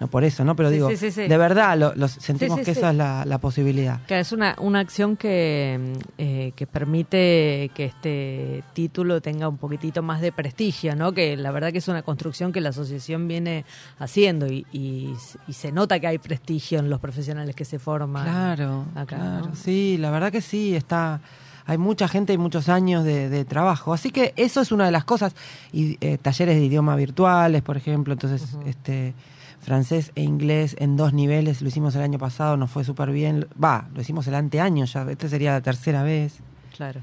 No 0.00 0.08
por 0.08 0.24
eso, 0.24 0.44
¿no? 0.44 0.56
Pero 0.56 0.68
Sí, 0.68 0.74
digo, 0.74 0.90
sí, 0.90 0.96
sí, 0.96 1.10
sí. 1.12 1.28
de 1.28 1.36
verdad 1.38 1.78
lo, 1.78 1.94
lo 1.94 2.08
sentimos 2.08 2.58
que 2.60 2.72
esa 2.72 2.90
es 2.90 2.96
la, 2.96 3.24
la 3.24 3.38
posibilidad. 3.38 4.00
Que 4.06 4.18
es 4.18 4.32
una, 4.32 4.56
una 4.58 4.80
acción 4.80 5.16
que, 5.16 5.78
mm, 5.80 5.98
eh, 6.18 6.52
que 6.56 6.66
permite 6.66 7.70
que 7.72 7.84
este 7.84 8.64
título 8.72 9.20
tenga 9.20 9.48
un 9.48 9.58
poquitito 9.58 10.02
más 10.02 10.20
de 10.20 10.32
prestigio, 10.32 10.96
¿no? 10.96 11.12
Que 11.12 11.36
la 11.36 11.52
verdad 11.52 11.70
que 11.70 11.78
es 11.78 11.86
una 11.86 12.02
construcción 12.02 12.52
que 12.52 12.60
la 12.60 12.70
asociación 12.70 13.28
viene 13.28 13.64
haciendo 14.00 14.48
y, 14.48 14.66
y, 14.72 15.14
y 15.46 15.52
se 15.52 15.70
nota 15.70 16.00
que 16.00 16.08
hay 16.08 16.18
prestigio 16.18 16.80
en 16.80 16.90
los 16.90 16.98
profesionales 16.98 17.54
que 17.54 17.64
se 17.64 17.78
forman. 17.78 18.24
Claro, 18.24 18.86
acá, 18.96 19.16
claro, 19.16 19.46
¿no? 19.50 19.54
sí, 19.54 19.96
la 19.98 20.10
verdad 20.10 20.32
que 20.32 20.40
sí, 20.40 20.74
está, 20.74 21.20
hay 21.66 21.78
mucha 21.78 22.08
gente 22.08 22.32
y 22.32 22.38
muchos 22.38 22.68
años 22.68 23.04
de, 23.04 23.28
de 23.28 23.44
trabajo, 23.44 23.92
así 23.92 24.10
que 24.10 24.32
eso 24.36 24.60
es 24.60 24.72
una 24.72 24.86
de 24.86 24.92
las 24.92 25.04
cosas, 25.04 25.34
y 25.72 25.98
eh, 26.00 26.18
talleres 26.18 26.56
de 26.56 26.64
idioma 26.64 26.96
virtuales, 26.96 27.62
por 27.62 27.76
ejemplo, 27.76 28.12
entonces, 28.12 28.56
este, 28.66 29.14
francés 29.60 30.10
e 30.16 30.22
inglés 30.22 30.76
en 30.78 30.96
dos 30.96 31.12
niveles, 31.12 31.62
lo 31.62 31.68
hicimos 31.68 31.94
el 31.94 32.02
año 32.02 32.18
pasado, 32.18 32.56
nos 32.56 32.70
fue 32.70 32.84
súper 32.84 33.10
bien, 33.10 33.46
va, 33.62 33.88
lo 33.94 34.00
hicimos 34.00 34.26
el 34.26 34.34
anteaño 34.34 34.84
ya, 34.84 35.02
esta 35.10 35.28
sería 35.28 35.52
la 35.52 35.60
tercera 35.60 36.02
vez. 36.02 36.40
Claro. 36.76 37.00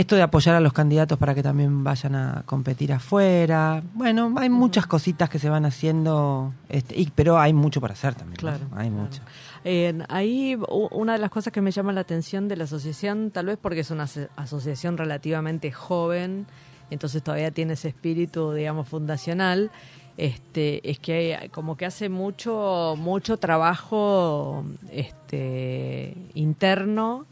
Esto 0.00 0.16
de 0.16 0.22
apoyar 0.22 0.54
a 0.54 0.60
los 0.60 0.72
candidatos 0.72 1.18
para 1.18 1.34
que 1.34 1.42
también 1.42 1.84
vayan 1.84 2.14
a 2.14 2.42
competir 2.46 2.90
afuera. 2.90 3.82
Bueno, 3.92 4.32
hay 4.38 4.48
muchas 4.48 4.86
cositas 4.86 5.28
que 5.28 5.38
se 5.38 5.50
van 5.50 5.66
haciendo, 5.66 6.54
este, 6.70 6.98
y, 6.98 7.10
pero 7.14 7.38
hay 7.38 7.52
mucho 7.52 7.82
para 7.82 7.92
hacer 7.92 8.14
también. 8.14 8.36
¿no? 8.36 8.48
Claro, 8.48 8.64
Hay 8.76 8.88
claro. 8.88 9.02
mucho. 9.04 9.20
Eh, 9.62 9.98
ahí 10.08 10.58
una 10.92 11.12
de 11.12 11.18
las 11.18 11.28
cosas 11.30 11.52
que 11.52 11.60
me 11.60 11.70
llama 11.70 11.92
la 11.92 12.00
atención 12.00 12.48
de 12.48 12.56
la 12.56 12.64
asociación, 12.64 13.30
tal 13.30 13.44
vez 13.46 13.58
porque 13.60 13.80
es 13.80 13.90
una 13.90 14.04
aso- 14.04 14.28
asociación 14.36 14.96
relativamente 14.96 15.70
joven, 15.70 16.46
entonces 16.88 17.22
todavía 17.22 17.50
tiene 17.50 17.74
ese 17.74 17.88
espíritu, 17.88 18.52
digamos, 18.54 18.88
fundacional, 18.88 19.70
este, 20.16 20.80
es 20.90 20.98
que 20.98 21.36
hay- 21.36 21.48
como 21.50 21.76
que 21.76 21.84
hace 21.84 22.08
mucho, 22.08 22.94
mucho 22.96 23.36
trabajo 23.36 24.64
este, 24.90 26.16
interno, 26.34 27.26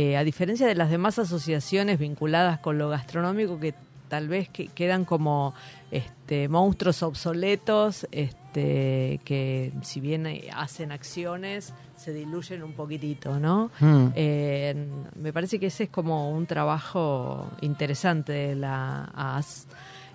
eh, 0.00 0.16
a 0.16 0.22
diferencia 0.22 0.64
de 0.68 0.76
las 0.76 0.90
demás 0.90 1.18
asociaciones 1.18 1.98
vinculadas 1.98 2.60
con 2.60 2.78
lo 2.78 2.88
gastronómico 2.88 3.58
que 3.58 3.74
tal 4.06 4.28
vez 4.28 4.48
que 4.48 4.68
quedan 4.68 5.04
como 5.04 5.54
este, 5.90 6.48
monstruos 6.48 7.02
obsoletos, 7.02 8.06
este, 8.12 9.18
que 9.24 9.72
si 9.82 9.98
bien 9.98 10.28
eh, 10.28 10.50
hacen 10.54 10.92
acciones, 10.92 11.74
se 11.96 12.12
diluyen 12.12 12.62
un 12.62 12.74
poquitito, 12.74 13.40
¿no? 13.40 13.72
Mm. 13.80 14.06
Eh, 14.14 14.86
me 15.16 15.32
parece 15.32 15.58
que 15.58 15.66
ese 15.66 15.82
es 15.84 15.90
como 15.90 16.30
un 16.30 16.46
trabajo 16.46 17.50
interesante 17.60 18.32
de 18.32 18.54
la 18.54 19.10
AS. 19.16 19.66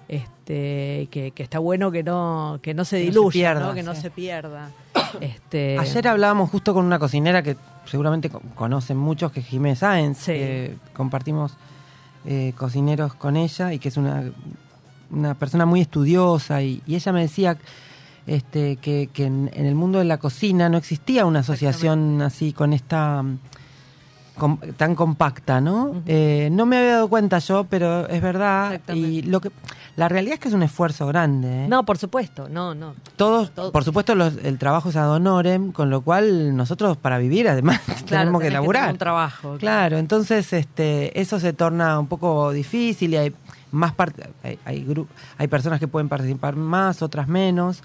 Este, 0.07 1.07
que, 1.11 1.31
que 1.31 1.43
está 1.43 1.59
bueno 1.59 1.89
que 1.91 2.03
no 2.03 2.59
que 2.61 2.73
no 2.73 2.83
se 2.85 2.97
Que 2.97 3.05
no 3.05 3.11
se 3.11 3.11
diluya, 3.11 3.31
pierda, 3.31 3.67
¿no? 3.67 3.73
que 3.73 3.83
no 3.83 3.95
se 3.95 4.09
pierda. 4.11 4.69
Este, 5.21 5.77
Ayer 5.79 6.07
hablábamos 6.07 6.49
justo 6.49 6.73
con 6.73 6.85
una 6.85 6.97
cocinera 6.99 7.41
que 7.43 7.55
seguramente 7.85 8.29
co- 8.29 8.41
conocen 8.55 8.97
muchos, 8.97 9.31
que 9.31 9.39
es 9.41 9.45
Jiménez 9.45 9.79
Sáenz, 9.79 10.17
Sí. 10.17 10.31
que 10.33 10.75
compartimos 10.93 11.55
eh, 12.25 12.53
cocineros 12.57 13.13
con 13.13 13.35
ella 13.37 13.73
y 13.73 13.79
que 13.79 13.89
es 13.89 13.97
una, 13.97 14.23
una 15.11 15.33
persona 15.35 15.65
muy 15.65 15.81
estudiosa 15.81 16.61
y, 16.63 16.81
y 16.87 16.95
ella 16.95 17.11
me 17.11 17.21
decía 17.21 17.57
este, 18.25 18.77
que, 18.77 19.09
que 19.13 19.25
en, 19.25 19.51
en 19.53 19.65
el 19.65 19.75
mundo 19.75 19.99
de 19.99 20.05
la 20.05 20.17
cocina 20.17 20.67
no 20.69 20.77
existía 20.77 21.25
una 21.25 21.39
asociación 21.39 22.21
así 22.21 22.53
con 22.53 22.73
esta 22.73 23.23
com- 24.37 24.59
tan 24.77 24.95
compacta, 24.95 25.61
¿no? 25.61 26.01
Eh, 26.05 26.49
no 26.51 26.65
me 26.65 26.77
había 26.77 26.93
dado 26.93 27.07
cuenta 27.09 27.39
yo, 27.39 27.63
pero 27.65 28.07
es 28.07 28.21
verdad 28.21 28.79
y 28.93 29.21
lo 29.23 29.41
que 29.41 29.51
la 29.95 30.09
realidad 30.09 30.35
es 30.35 30.39
que 30.39 30.47
es 30.47 30.53
un 30.53 30.63
esfuerzo 30.63 31.05
grande. 31.07 31.65
¿eh? 31.65 31.67
No, 31.67 31.85
por 31.85 31.97
supuesto, 31.97 32.49
no, 32.49 32.73
no. 32.73 32.95
Todos, 33.15 33.51
Todo. 33.51 33.71
por 33.71 33.83
supuesto, 33.83 34.15
los- 34.15 34.37
el 34.43 34.57
trabajo 34.57 34.89
es 34.89 34.95
ad 34.95 35.11
honorem, 35.11 35.71
con 35.71 35.89
lo 35.89 36.01
cual 36.01 36.55
nosotros 36.57 36.97
para 36.97 37.17
vivir 37.19 37.47
además 37.47 37.79
Claro, 38.05 38.21
tenemos 38.23 38.41
que 38.41 38.49
laburar. 38.49 38.81
tener 38.83 38.93
un 38.93 38.97
trabajo. 38.99 39.55
Claro, 39.59 39.97
entonces 39.97 40.51
este, 40.53 41.19
eso 41.19 41.39
se 41.39 41.53
torna 41.53 41.99
un 41.99 42.07
poco 42.07 42.51
difícil 42.51 43.13
y 43.13 43.17
hay 43.17 43.35
más 43.71 43.93
hay, 44.43 44.59
hay, 44.65 45.05
hay 45.37 45.47
personas 45.47 45.79
que 45.79 45.87
pueden 45.87 46.07
participar 46.07 46.55
más, 46.55 47.01
otras 47.01 47.27
menos, 47.27 47.81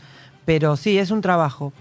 pero 0.48 0.78
sí, 0.78 0.96
es 0.96 1.10
un 1.10 1.20
trabajo. 1.20 1.74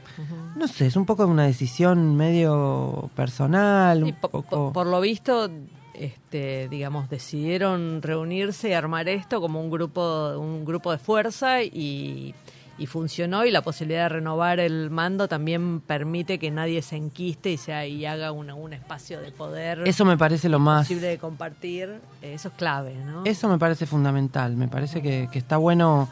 No 0.57 0.67
sé, 0.67 0.87
es 0.87 0.97
un 0.97 1.05
poco 1.05 1.25
una 1.25 1.45
decisión 1.45 2.17
medio 2.17 3.09
personal, 3.15 3.99
Sí, 3.99 4.03
un 4.03 4.13
po- 4.15 4.27
po- 4.29 4.41
poco... 4.41 4.73
por, 4.73 4.87
lo 4.87 4.99
visto, 4.99 5.49
este, 5.93 6.67
digamos, 6.67 7.09
decidieron 7.09 8.01
reunirse 8.01 8.67
y 8.67 8.73
armar 8.73 9.07
esto 9.07 9.39
como 9.39 9.61
un 9.61 9.69
grupo, 9.71 10.37
un 10.37 10.65
grupo 10.65 10.91
de 10.91 10.97
fuerza 10.97 11.63
y, 11.63 12.35
y 12.77 12.85
funcionó 12.87 13.45
y 13.45 13.51
la 13.51 13.61
posibilidad 13.61 14.03
de 14.03 14.09
renovar 14.09 14.59
el 14.59 14.89
mando 14.89 15.29
también 15.29 15.79
permite 15.79 16.37
que 16.37 16.51
nadie 16.51 16.81
se 16.81 16.97
enquiste 16.97 17.49
y 17.51 17.57
sea 17.57 17.87
y 17.87 18.05
haga 18.05 18.33
una- 18.33 18.53
un 18.55 18.73
espacio 18.73 19.21
de 19.21 19.31
poder 19.31 19.87
Eso 19.87 20.03
me 20.03 20.17
parece 20.17 20.49
lo 20.49 20.59
más... 20.59 20.87
posible 20.87 21.07
de 21.07 21.17
compartir. 21.19 22.01
Eso 22.21 22.49
es 22.49 22.53
clave, 22.55 22.95
¿no? 23.05 23.23
Eso 23.23 23.47
me 23.47 23.57
parece 23.57 23.85
fundamental, 23.85 24.57
me 24.57 24.67
parece 24.67 25.01
que, 25.01 25.29
que 25.31 25.39
está 25.39 25.55
bueno, 25.55 26.09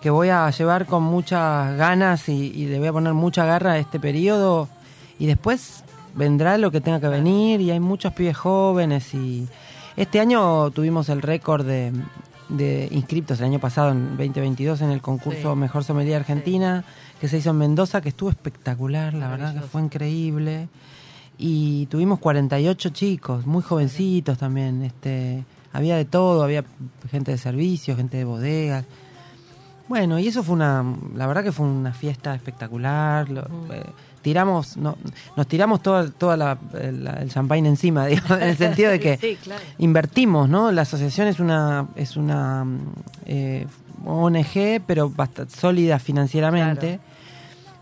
que 0.00 0.10
voy 0.10 0.28
a 0.28 0.48
llevar 0.50 0.86
con 0.86 1.02
muchas 1.02 1.76
ganas 1.76 2.28
y, 2.28 2.52
y 2.54 2.66
le 2.66 2.78
voy 2.78 2.88
a 2.88 2.92
poner 2.92 3.14
mucha 3.14 3.44
garra 3.44 3.72
a 3.72 3.78
este 3.78 3.98
periodo 3.98 4.68
y 5.18 5.26
después 5.26 5.84
vendrá 6.14 6.58
lo 6.58 6.70
que 6.70 6.80
tenga 6.80 7.00
que 7.00 7.08
venir 7.08 7.60
y 7.60 7.70
hay 7.70 7.80
muchos 7.80 8.12
pibes 8.12 8.36
jóvenes 8.36 9.14
y 9.14 9.46
este 9.96 10.20
año 10.20 10.70
tuvimos 10.70 11.08
el 11.08 11.22
récord 11.22 11.66
de, 11.66 11.92
de 12.48 12.88
inscriptos 12.92 13.40
el 13.40 13.46
año 13.46 13.58
pasado 13.58 13.90
en 13.90 14.16
2022 14.16 14.80
en 14.82 14.90
el 14.90 15.00
concurso 15.00 15.52
Sí. 15.52 15.58
Mejor 15.58 15.84
Sommelier 15.84 16.20
Argentina 16.20 16.84
que 17.20 17.28
se 17.28 17.38
hizo 17.38 17.50
en 17.50 17.58
Mendoza 17.58 18.00
que 18.00 18.10
estuvo 18.10 18.30
espectacular, 18.30 19.14
la 19.14 19.28
verdad 19.28 19.54
que 19.54 19.60
fue 19.62 19.82
increíble 19.82 20.68
y 21.38 21.86
tuvimos 21.86 22.18
48 22.18 22.88
chicos, 22.90 23.46
muy 23.46 23.62
jovencitos 23.62 24.36
también. 24.38 24.82
Este, 24.82 25.44
había 25.72 25.96
de 25.96 26.04
todo, 26.04 26.42
había 26.42 26.64
gente 27.10 27.30
de 27.30 27.38
servicio, 27.38 27.96
gente 27.96 28.16
de 28.16 28.24
bodegas. 28.24 28.84
Bueno, 29.88 30.18
y 30.18 30.28
eso 30.28 30.42
fue 30.42 30.54
una, 30.54 30.84
la 31.14 31.26
verdad 31.26 31.42
que 31.42 31.52
fue 31.52 31.66
una 31.66 31.92
fiesta 31.92 32.34
espectacular. 32.34 33.28
lo- 33.30 33.42
eh, 33.72 33.82
tiramos, 34.22 34.76
no, 34.76 34.96
nos 35.36 35.46
tiramos 35.46 35.80
toda, 35.82 36.10
toda 36.10 36.36
la, 36.36 36.58
el, 36.80 37.06
el 37.06 37.30
champagne 37.30 37.68
encima, 37.68 38.04
digamos, 38.06 38.32
en 38.32 38.48
el 38.48 38.56
sentido 38.56 38.90
de 38.90 39.00
que 39.00 39.16
Sí, 39.16 39.38
claro. 39.42 39.62
invertimos, 39.78 40.48
¿no? 40.48 40.70
La 40.72 40.82
asociación 40.82 41.28
es 41.28 41.40
una 41.40 41.86
es 41.96 42.16
una 42.16 42.64
mm, 42.64 42.78
eh, 43.26 43.66
ONG, 44.04 44.82
pero 44.86 45.08
bastante 45.08 45.56
sólida 45.56 45.98
financieramente. 45.98 46.98
Claro. 46.98 47.02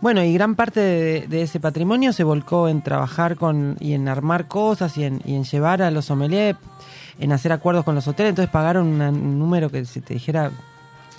Bueno, 0.00 0.22
y 0.22 0.32
gran 0.34 0.54
parte 0.54 0.78
de, 0.78 1.26
de 1.26 1.42
ese 1.42 1.58
patrimonio 1.58 2.12
se 2.12 2.22
volcó 2.22 2.68
en 2.68 2.82
trabajar 2.82 3.36
con 3.36 3.76
y 3.80 3.94
en 3.94 4.08
armar 4.08 4.46
cosas 4.46 4.96
y 4.98 5.04
en, 5.04 5.20
y 5.24 5.34
en 5.34 5.44
llevar 5.44 5.80
a 5.82 5.90
los 5.90 6.04
sommeliers, 6.04 6.58
en 7.18 7.32
hacer 7.32 7.50
acuerdos 7.50 7.84
con 7.84 7.94
los 7.94 8.06
hoteles. 8.06 8.30
Entonces 8.30 8.52
pagaron 8.52 9.00
un 9.00 9.38
número 9.38 9.70
que 9.70 9.84
si 9.86 10.00
te 10.02 10.14
dijera, 10.14 10.50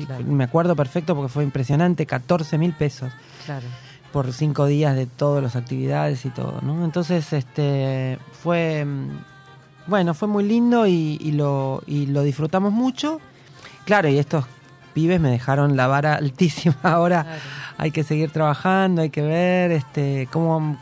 Claro. 0.06 0.24
me 0.26 0.44
acuerdo 0.44 0.76
perfecto 0.76 1.16
porque 1.16 1.30
fue 1.30 1.44
impresionante, 1.44 2.06
14 2.06 2.58
mil 2.58 2.74
pesos 2.74 3.12
Claro. 3.46 3.66
por 4.12 4.32
cinco 4.34 4.66
días 4.66 4.96
de 4.96 5.06
todas 5.06 5.42
las 5.44 5.56
actividades 5.56 6.26
y 6.26 6.30
todo, 6.30 6.60
¿no? 6.62 6.84
Entonces, 6.86 7.34
este, 7.34 8.18
fue, 8.44 8.86
mm, 8.86 9.10
bueno, 9.88 10.14
fue 10.14 10.28
muy 10.28 10.44
lindo 10.44 10.86
y, 10.88 11.18
y 11.22 11.32
lo, 11.32 11.82
y 11.88 12.08
lo 12.08 12.24
disfrutamos 12.24 12.72
mucho. 12.74 13.20
Claro, 13.86 14.10
y 14.10 14.18
estos 14.18 14.46
pibes 14.94 15.20
me 15.22 15.30
dejaron 15.30 15.76
la 15.78 15.88
vara 15.88 16.16
altísima. 16.16 16.76
Ahora 16.84 17.24
Claro. 17.24 17.40
hay 17.78 17.92
que 17.92 18.04
seguir 18.04 18.32
trabajando, 18.32 19.02
hay 19.02 19.10
que 19.10 19.22
ver, 19.22 19.72
este, 19.72 20.28
cómo, 20.32 20.78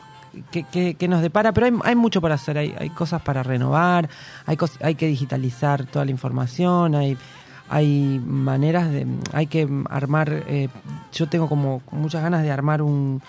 qué, 0.51 0.63
qué- 0.71 0.95
qué 0.95 1.07
nos 1.07 1.21
depara, 1.21 1.51
pero 1.53 1.67
hay, 1.67 1.73
hay 1.83 1.95
mucho 1.95 2.21
para 2.21 2.35
hacer, 2.35 2.57
hay, 2.57 2.73
hay 2.79 2.89
cosas 2.89 3.21
para 3.21 3.43
renovar, 3.43 4.09
hay, 4.45 4.55
cos- 4.57 4.77
hay 4.83 4.95
que 4.95 5.07
digitalizar 5.07 5.85
toda 5.85 6.05
la 6.05 6.11
información, 6.11 6.95
hay 6.95 7.17
hay 7.69 8.21
maneras 8.25 8.91
de 8.91 9.07
hay 9.33 9.47
que 9.47 9.67
armar 9.89 10.43
eh, 10.47 10.69
yo 11.13 11.27
tengo 11.27 11.47
como 11.49 11.81
muchas 11.91 12.21
ganas 12.21 12.43
de 12.43 12.51
armar 12.51 12.81
un, 12.81 13.21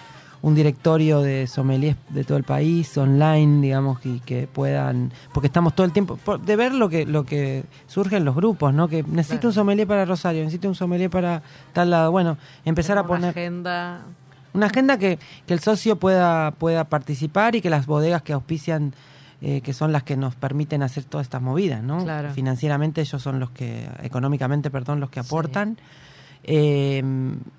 un 0.42 0.54
directorio 0.54 1.22
de 1.22 1.46
sommeliers 1.46 1.96
de 2.10 2.22
todo 2.24 2.36
el 2.36 2.44
país 2.44 2.96
online 2.98 3.62
digamos 3.62 4.04
y 4.04 4.20
que 4.20 4.46
puedan 4.46 5.10
porque 5.32 5.46
estamos 5.46 5.74
todo 5.74 5.86
el 5.86 5.92
tiempo 5.92 6.16
por- 6.22 6.40
de 6.40 6.54
ver 6.56 6.74
lo 6.74 6.88
que 6.90 7.06
lo 7.06 7.24
que 7.24 7.64
surge 7.86 8.16
en 8.16 8.24
los 8.26 8.34
grupos 8.36 8.74
no 8.74 8.88
que 8.88 9.02
necesito 9.02 9.40
Claro. 9.42 9.48
un 9.48 9.54
sommelier 9.54 9.86
para 9.88 10.04
Rosario 10.04 10.42
necesito 10.44 10.68
un 10.68 10.74
sommelier 10.74 11.08
para 11.10 11.42
tal 11.72 11.90
lado 11.90 12.10
bueno 12.12 12.36
empezar 12.66 12.98
a 12.98 13.02
Tener 13.02 13.10
una 13.10 13.18
poner 13.18 13.30
agenda. 13.30 14.00
una 14.52 14.66
agenda 14.66 14.98
que, 14.98 15.18
que 15.46 15.54
el 15.54 15.60
socio 15.60 15.96
pueda, 15.96 16.50
pueda 16.52 16.84
participar 16.84 17.54
y 17.54 17.60
que 17.62 17.70
las 17.70 17.86
bodegas 17.86 18.22
que 18.22 18.32
auspician, 18.34 18.92
eh, 19.42 19.60
que 19.60 19.72
son 19.72 19.92
las 19.92 20.02
que 20.02 20.16
nos 20.16 20.34
permiten 20.34 20.82
hacer 20.82 21.04
todas 21.04 21.26
estas 21.26 21.42
movidas, 21.42 21.82
¿no? 21.82 22.02
Claro. 22.04 22.32
Financieramente 22.32 23.00
ellos 23.02 23.20
son 23.22 23.38
los 23.40 23.50
que, 23.50 23.86
económicamente, 24.02 24.70
perdón, 24.70 25.00
los 25.00 25.10
que 25.10 25.20
aportan. 25.20 25.76
eh, 26.48 27.02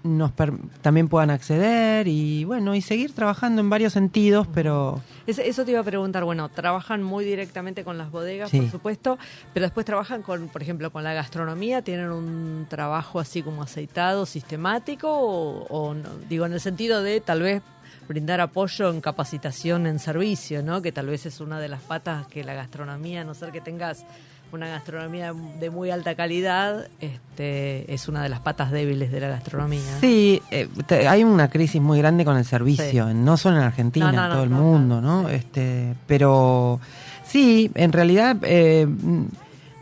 nos 0.04 0.32
per- 0.32 0.54
también 0.82 1.10
puedan 1.10 1.30
acceder 1.30 2.08
y 2.08 2.46
bueno, 2.46 2.74
y 2.74 2.80
seguir 2.82 3.12
trabajando 3.14 3.60
en 3.60 3.70
varios 3.70 3.92
sentidos, 3.92 4.48
pero 4.54 5.02
Es- 5.26 5.40
Eso 5.40 5.66
te 5.66 5.72
iba 5.72 5.82
a 5.82 5.84
preguntar, 5.84 6.24
bueno, 6.24 6.48
trabajan 6.48 7.04
muy 7.04 7.26
directamente 7.26 7.84
con 7.84 7.98
las 7.98 8.12
bodegas, 8.12 8.50
Sí. 8.50 8.62
por 8.62 8.72
supuesto, 8.72 9.18
pero 9.54 9.66
después 9.66 9.86
trabajan 9.86 10.22
con, 10.22 10.48
por 10.48 10.62
ejemplo, 10.62 10.90
con 10.92 11.04
la 11.04 11.14
gastronomía, 11.14 11.82
tienen 11.82 12.12
un 12.12 12.66
trabajo 12.70 13.20
así 13.20 13.42
como 13.44 13.62
aceitado, 13.64 14.26
sistemático, 14.26 15.10
o, 15.12 15.66
o 15.68 15.94
no? 15.94 16.08
digo, 16.30 16.46
en 16.46 16.54
el 16.54 16.62
sentido 16.62 17.04
de 17.04 17.20
tal 17.20 17.42
vez 17.42 17.62
brindar 18.08 18.40
apoyo 18.42 18.90
en 18.90 19.02
capacitación 19.02 19.86
en 19.88 20.00
servicio, 20.00 20.64
¿no? 20.64 20.82
Que 20.82 20.92
tal 20.92 21.08
vez 21.08 21.26
es 21.26 21.40
una 21.42 21.60
de 21.60 21.68
las 21.68 21.82
patas 21.82 22.28
que 22.28 22.44
la 22.44 22.54
gastronomía, 22.54 23.22
a 23.22 23.24
no 23.24 23.34
ser 23.34 23.52
que 23.52 23.62
tengas 23.62 24.06
una 24.54 24.68
gastronomía 24.70 25.34
de 25.60 25.70
muy 25.70 25.92
alta 25.92 26.16
calidad, 26.16 26.88
este, 27.02 27.94
es 27.94 28.08
una 28.08 28.24
de 28.24 28.30
las 28.30 28.40
patas 28.40 28.72
débiles 28.72 29.12
de 29.12 29.20
la 29.20 29.28
gastronomía. 29.28 29.82
Sí, 30.00 30.42
eh, 30.52 30.70
te- 30.86 31.06
hay 31.06 31.26
una 31.26 31.50
crisis 31.50 31.82
muy 31.82 31.98
grande 31.98 32.24
con 32.24 32.38
el 32.38 32.46
servicio, 32.46 33.10
Sí. 33.10 33.14
no 33.14 33.36
solo 33.36 33.58
en 33.58 33.64
Argentina, 33.64 34.10
No, 34.10 34.18
no, 34.18 34.24
en 34.24 34.30
no, 34.30 34.34
todo 34.36 34.44
el 34.46 34.50
mundo, 34.50 35.02
no. 35.02 35.28
Este, 35.28 35.94
pero 36.08 36.80
sí, 37.26 37.70
en 37.76 37.92
realidad 37.92 38.38
eh, 38.44 38.88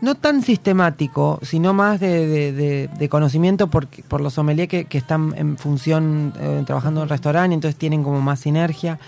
no 0.00 0.14
tan 0.14 0.42
sistemático, 0.42 1.38
sino 1.42 1.72
más 1.72 2.00
de, 2.00 2.26
de- 2.26 2.52
de- 2.52 2.88
de 2.88 3.08
conocimiento 3.08 3.68
por, 3.68 3.86
por 4.08 4.20
los 4.20 4.34
sommeliers 4.34 4.68
que, 4.68 4.84
que 4.84 4.98
están 4.98 5.32
en 5.36 5.56
función, 5.58 6.32
eh, 6.38 6.62
trabajando 6.66 7.00
en 7.00 7.04
el 7.04 7.08
restaurante, 7.10 7.54
entonces 7.54 7.76
tienen 7.78 8.02
como 8.02 8.20
más 8.20 8.40
sinergia. 8.40 8.98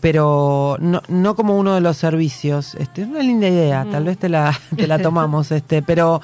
Pero 0.00 0.78
no, 0.80 1.02
no 1.08 1.34
como 1.36 1.58
uno 1.58 1.74
de 1.74 1.82
los 1.82 1.96
servicios. 1.98 2.74
Este, 2.76 3.02
es 3.02 3.08
una 3.08 3.20
linda 3.20 3.48
idea, 3.48 3.86
tal 3.90 4.04
vez 4.04 4.16
te 4.18 4.28
la, 4.30 4.58
te 4.76 4.86
la 4.86 4.98
tomamos, 4.98 5.50
este, 5.52 5.82
pero 5.82 6.22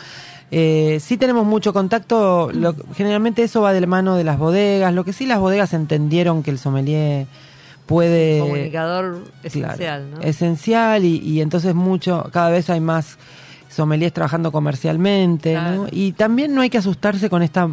eh, 0.51 0.99
sí 1.03 1.17
tenemos 1.19 1.45
mucho 1.45 1.73
contacto. 1.75 2.51
Lo- 2.53 2.75
generalmente 2.95 3.43
eso 3.43 3.61
va 3.61 3.75
de 3.75 3.83
la 3.83 3.87
mano 3.87 4.17
de 4.17 4.25
las 4.25 4.39
bodegas. 4.39 4.95
Lo 4.95 5.05
que 5.05 5.13
sí 5.13 5.27
las 5.27 5.41
bodegas 5.41 5.75
entendieron 5.75 6.43
que 6.43 6.51
el 6.53 6.59
sommelier 6.59 7.27
puede 7.85 8.39
Comunicador 8.41 9.25
Claro, 9.43 9.73
esencial, 9.73 10.11
¿no? 10.11 10.21
esencial 10.23 11.05
y, 11.05 11.19
y 11.19 11.41
entonces 11.43 11.75
mucho, 11.75 12.29
cada 12.33 12.49
vez 12.51 12.71
hay 12.71 12.81
más 12.81 13.19
sommeliers 13.77 14.13
trabajando 14.13 14.51
comercialmente, 14.51 15.53
Claro. 15.53 15.83
¿no? 15.83 15.89
Y 15.93 16.13
también 16.13 16.55
no 16.55 16.61
hay 16.63 16.71
que 16.71 16.79
asustarse 16.79 17.29
con 17.31 17.43
esta, 17.43 17.69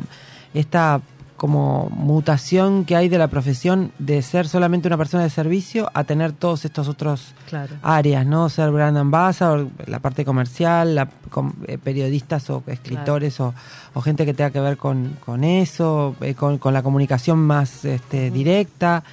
esta 0.53 1.01
como 1.35 1.89
mutación 1.89 2.85
que 2.85 2.95
hay 2.95 3.09
de 3.09 3.17
la 3.17 3.27
profesión 3.27 3.91
de 3.99 4.21
ser 4.21 4.47
solamente 4.47 4.87
una 4.87 4.97
persona 4.97 5.23
de 5.23 5.29
servicio 5.29 5.89
a 5.93 6.03
tener 6.05 6.31
todos 6.31 6.63
estos 6.63 6.87
otros 6.87 7.33
Claro. 7.49 7.75
áreas, 7.81 8.25
¿no? 8.25 8.47
Ser 8.49 8.71
brand 8.71 8.95
ambassador, 8.97 9.67
la 9.87 9.99
parte 9.99 10.23
comercial, 10.23 10.95
la, 10.95 11.09
com- 11.29 11.51
eh, 11.67 11.77
periodistas 11.77 12.49
o 12.49 12.63
escritores 12.67 13.39
o, 13.41 13.53
o 13.93 13.99
gente 14.01 14.25
que 14.25 14.33
tenga 14.33 14.51
que 14.51 14.61
ver 14.61 14.77
con, 14.77 15.17
con 15.25 15.43
eso, 15.43 16.15
eh, 16.21 16.33
con, 16.33 16.59
con 16.59 16.73
la 16.73 16.81
comunicación 16.83 17.39
más 17.39 17.83
este, 17.83 18.31
directa, 18.31 19.03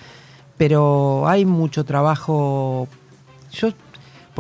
pero 0.56 1.26
hay 1.26 1.44
mucho 1.46 1.84
trabajo. 1.84 2.86
Yo 3.50 3.70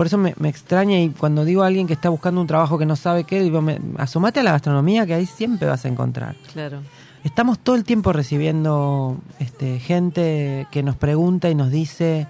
por 0.00 0.06
eso 0.06 0.16
me, 0.16 0.32
me 0.38 0.48
extraña 0.48 0.98
y 0.98 1.10
cuando 1.10 1.44
digo 1.44 1.62
a 1.62 1.66
alguien 1.66 1.86
que 1.86 1.92
está 1.92 2.08
buscando 2.08 2.40
un 2.40 2.46
trabajo 2.46 2.78
que 2.78 2.86
no 2.86 2.96
sabe 2.96 3.24
qué, 3.24 3.42
digo, 3.42 3.60
me- 3.60 3.78
asomate 3.98 4.40
a 4.40 4.42
la 4.42 4.52
gastronomía 4.52 5.04
que 5.04 5.12
ahí 5.12 5.26
siempre 5.26 5.68
vas 5.68 5.84
a 5.84 5.88
encontrar. 5.88 6.36
Claro. 6.54 6.78
Estamos 7.22 7.58
todo 7.58 7.76
el 7.76 7.84
tiempo 7.84 8.10
recibiendo 8.14 9.18
este, 9.40 9.78
gente 9.78 10.66
que 10.70 10.82
nos 10.82 10.96
pregunta 10.96 11.50
y 11.50 11.54
nos 11.54 11.70
dice, 11.70 12.26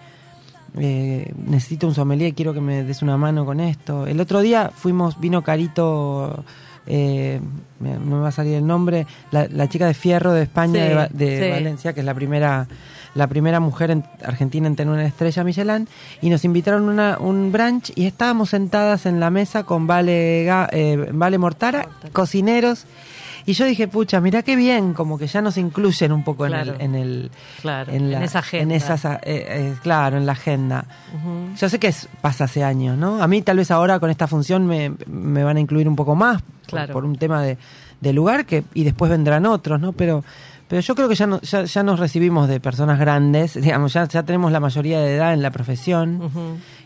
eh, 0.78 1.33
necesito 1.46 1.87
un 1.87 1.94
sommelier, 1.94 2.35
quiero 2.35 2.52
que 2.52 2.61
me 2.61 2.83
des 2.83 3.02
una 3.02 3.16
mano 3.16 3.44
con 3.44 3.61
esto. 3.61 4.04
El 4.09 4.20
otro 4.20 4.40
día 4.40 4.72
fuimos, 4.74 5.20
vino 5.20 5.42
Carito, 5.44 6.42
eh, 6.88 7.40
no 7.78 8.16
me 8.16 8.20
va 8.22 8.28
a 8.30 8.33
salir 8.33 8.54
el 8.54 8.66
nombre, 8.66 9.06
la, 9.30 9.46
la 9.48 9.68
chica 9.68 9.87
de 9.87 9.94
Fierro 9.94 10.33
de 10.33 10.42
España, 10.42 10.72
Sí, 10.83 10.88
de, 10.88 10.94
Va- 10.96 11.09
de 11.09 11.44
sí. 11.44 11.50
Valencia, 11.52 11.92
que 11.92 12.00
es 12.00 12.06
la 12.06 12.14
primera 12.14 12.66
la 13.14 13.27
primera 13.27 13.59
mujer 13.61 13.90
en 13.90 14.05
argentina 14.25 14.66
en 14.66 14.77
tener 14.77 14.92
una 14.94 15.05
estrella 15.05 15.42
Michelin, 15.44 15.88
y 16.20 16.31
nos 16.31 16.44
invitaron 16.44 16.88
una, 16.88 17.16
un 17.18 17.51
brunch 17.53 17.92
y 17.96 18.07
estábamos 18.07 18.51
sentadas 18.51 19.07
en 19.07 19.18
la 19.20 19.31
mesa 19.31 19.64
con 19.64 19.87
Vale, 19.87 20.46
eh, 20.73 21.09
vale 21.12 21.38
Mortara, 21.38 21.83
Mortara. 21.85 22.11
cocineros, 22.12 22.87
y 23.46 23.55
yo 23.55 23.64
dije, 23.64 23.88
pucha, 23.88 24.20
mirá 24.20 24.42
qué 24.42 24.55
bien, 24.55 24.92
como 24.92 25.18
que 25.18 25.27
ya 25.27 25.40
nos 25.42 25.57
incluyen 25.57 26.12
un 26.12 26.23
poco 26.23 26.44
Claro. 26.46 26.75
en 26.79 26.94
el... 26.94 26.94
En 26.94 26.94
el 26.94 27.31
Claro, 27.62 27.92
en, 27.92 28.11
la- 28.12 28.18
en 28.18 28.23
esa 28.23 28.38
agenda. 28.40 28.62
en 28.75 28.81
esas, 28.81 29.05
eh, 29.05 29.18
eh, 29.25 29.75
claro, 29.83 30.18
en 30.18 30.27
la 30.27 30.33
agenda. 30.33 30.85
Yo 31.59 31.68
sé 31.68 31.79
que 31.79 31.88
es- 31.88 32.07
pasa 32.20 32.44
hace 32.44 32.62
años, 32.62 32.96
¿no? 32.99 33.20
A 33.23 33.27
mí 33.27 33.40
tal 33.42 33.57
vez 33.57 33.70
ahora 33.70 33.99
con 33.99 34.11
esta 34.11 34.27
función 34.29 34.66
me, 34.66 34.92
me 35.07 35.42
van 35.42 35.57
a 35.57 35.61
incluir 35.61 35.88
un 35.88 35.96
poco 35.96 36.14
más 36.14 36.42
por 36.92 37.05
un 37.05 37.16
tema 37.16 37.42
de, 37.42 37.57
de 38.01 38.12
lugar 38.12 38.44
que 38.44 38.62
y 38.75 38.85
después 38.85 39.11
vendrán 39.11 39.46
otros, 39.46 39.81
¿no? 39.81 39.92
Pero 39.92 40.23
pero 40.70 40.80
yo 40.83 40.94
creo 40.94 41.09
que 41.09 41.16
ya, 41.16 41.26
no- 41.26 41.40
ya, 41.40 41.64
ya 41.64 41.83
nos 41.83 41.98
recibimos 41.98 42.48
de 42.48 42.61
personas 42.61 42.98
grandes, 43.00 43.54
digamos, 43.61 43.92
ya, 43.92 44.06
ya 44.06 44.22
tenemos 44.22 44.52
la 44.52 44.61
mayoría 44.61 45.00
de 45.00 45.16
edad 45.16 45.35
en 45.35 45.42
la 45.42 45.50
profesión 45.50 46.30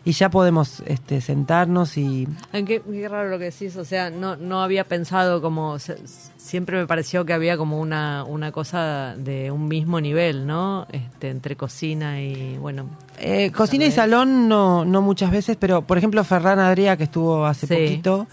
y 0.07 0.13
ya 0.13 0.31
podemos 0.31 0.83
este, 0.87 1.21
sentarnos 1.21 1.99
y... 1.99 2.27
Qué, 2.53 2.81
qué 2.83 3.09
raro 3.09 3.29
lo 3.29 3.39
que 3.39 3.45
decís, 3.53 3.77
o 3.77 3.85
sea, 3.85 4.09
no, 4.09 4.37
no 4.37 4.63
había 4.63 4.85
pensado 4.85 5.43
como, 5.43 5.79
se- 5.79 5.99
siempre 6.39 6.79
me 6.79 6.87
pareció 6.87 7.27
que 7.27 7.35
había 7.35 7.59
como 7.59 7.79
una, 7.79 8.25
una 8.25 8.51
cosa 8.53 9.15
de 9.19 9.51
un 9.51 9.69
mismo 9.69 10.01
nivel, 10.01 10.47
¿no? 10.47 10.87
Este, 10.91 11.29
entre 11.29 11.55
cocina 11.57 12.23
y, 12.23 12.57
bueno. 12.59 12.87
Eh, 13.19 13.53
cocina 13.53 13.85
y 13.85 13.93
salón 13.93 14.49
no, 14.49 14.85
no 14.87 15.03
muchas 15.03 15.31
veces, 15.31 15.57
pero 15.61 15.83
por 15.83 15.99
ejemplo 15.99 16.25
Ferran 16.25 16.59
Adrià 16.59 16.97
que 16.97 17.05
estuvo 17.05 17.45
hace 17.45 17.67
Sí. 17.67 17.75
poquito... 17.75 18.27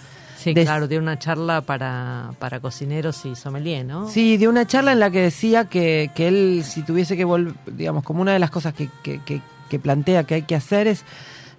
Sí, 0.43 0.53
claro, 0.53 0.87
tiene 0.87 1.03
una 1.03 1.19
charla 1.19 1.61
para, 1.61 2.31
para 2.39 2.59
cocineros 2.59 3.25
y 3.25 3.35
sommelier, 3.35 3.85
¿no? 3.85 4.09
Sí, 4.09 4.37
de 4.37 4.47
una 4.47 4.65
charla 4.65 4.91
en 4.91 4.99
la 4.99 5.11
que 5.11 5.21
decía 5.21 5.65
que, 5.65 6.09
que 6.15 6.27
él, 6.27 6.63
si 6.65 6.81
tuviese 6.81 7.15
que 7.15 7.25
volver, 7.25 7.53
digamos, 7.67 8.03
como 8.03 8.21
una 8.21 8.33
de 8.33 8.39
las 8.39 8.49
cosas 8.49 8.73
que, 8.73 8.89
que, 9.03 9.19
que- 9.23 9.41
que 9.69 9.79
plantea 9.79 10.25
que 10.25 10.33
hay 10.35 10.41
que 10.41 10.55
hacer 10.55 10.87
es 10.87 11.05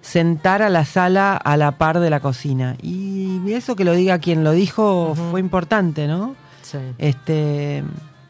sentar 0.01 0.61
a 0.61 0.69
la 0.69 0.85
sala 0.85 1.35
a 1.35 1.57
la 1.57 1.71
par 1.79 1.99
de 1.99 2.11
la 2.11 2.19
cocina. 2.19 2.75
Y 2.81 3.41
eso 3.53 3.75
que 3.75 3.83
lo 3.85 3.93
diga 3.93 4.19
quien 4.19 4.43
lo 4.43 4.51
dijo 4.51 5.15
fue 5.31 5.39
importante, 5.39 6.05
¿no? 6.07 6.35
Sí. 6.61 6.77
Este, 6.99 7.83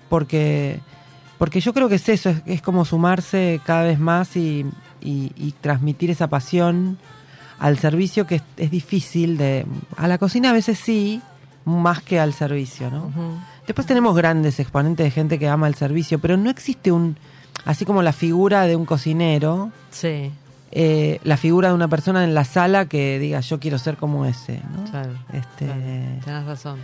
porque, 0.08 0.80
porque 1.38 1.60
yo 1.60 1.74
creo 1.74 1.90
que 1.90 1.96
es 1.96 2.08
eso, 2.08 2.30
es, 2.30 2.38
es 2.46 2.62
como 2.62 2.86
sumarse 2.86 3.60
cada 3.66 3.84
vez 3.84 4.00
más 4.00 4.38
y, 4.38 4.66
y, 5.02 5.32
y 5.36 5.54
transmitir 5.60 6.10
esa 6.12 6.28
pasión 6.28 6.98
al 7.64 7.78
servicio 7.80 8.28
que 8.28 8.36
es, 8.36 8.44
es 8.58 8.70
difícil 8.72 9.38
de... 9.38 9.66
A 9.96 10.08
la 10.10 10.18
cocina 10.18 10.50
a 10.50 10.54
veces 10.54 10.78
sí, 10.78 11.22
más 11.66 12.02
que 12.02 12.20
al 12.20 12.34
servicio, 12.34 12.92
¿no? 12.92 13.10
Después 13.66 13.88
tenemos 13.88 14.14
grandes 14.16 14.60
exponentes 14.60 15.06
de 15.06 15.12
gente 15.12 15.40
que 15.40 15.48
ama 15.48 15.68
el 15.70 15.76
servicio, 15.76 16.20
pero 16.20 16.36
no 16.36 16.50
existe 16.50 16.92
un, 16.92 17.16
así 17.64 17.86
como 17.86 18.02
la 18.02 18.12
figura 18.12 18.64
de 18.68 18.76
un 18.76 18.86
cocinero, 18.86 19.72
Sí, 19.92 20.30
eh, 20.72 21.20
la 21.24 21.38
figura 21.38 21.70
de 21.70 21.74
una 21.76 21.88
persona 21.88 22.24
en 22.26 22.34
la 22.34 22.44
sala 22.44 22.86
que 22.88 23.18
diga 23.20 23.40
yo 23.40 23.60
quiero 23.62 23.78
ser 23.78 23.96
como 23.96 24.26
ese, 24.26 24.60
¿no? 24.76 24.84
claro. 24.92 25.12
Este, 25.32 25.66
claro, 25.68 25.82
Tenés 26.26 26.46
razón. 26.46 26.80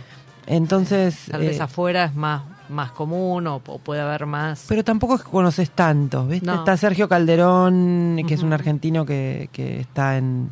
entonces, 0.46 1.26
Tal 1.30 1.40
vez 1.42 1.58
eh, 1.58 1.62
afuera 1.62 2.04
es 2.06 2.14
más, 2.14 2.42
más 2.70 2.92
común 2.92 3.46
o, 3.48 3.56
o 3.56 3.78
puede 3.78 4.00
haber 4.00 4.26
más. 4.26 4.64
pero 4.68 4.82
tampoco 4.84 5.16
es 5.16 5.22
que 5.22 5.30
conoces 5.30 5.70
tantos, 5.72 6.26
¿viste? 6.28 6.46
No. 6.46 6.54
Está 6.54 6.76
Sergio 6.76 7.08
Calderón, 7.08 8.22
que 8.26 8.34
es 8.34 8.42
un 8.42 8.52
argentino 8.52 9.04
que, 9.04 9.48
que 9.52 9.80
está 9.80 10.16
en, 10.16 10.50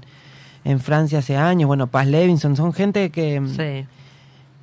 en 0.71 0.81
Francia 0.81 1.19
hace 1.21 1.37
años, 1.37 1.67
bueno, 1.67 1.87
Paz 1.87 2.07
Levinson, 2.07 2.55
son 2.57 2.73
gente 2.73 3.11
que, 3.11 3.43
sí. 3.47 3.87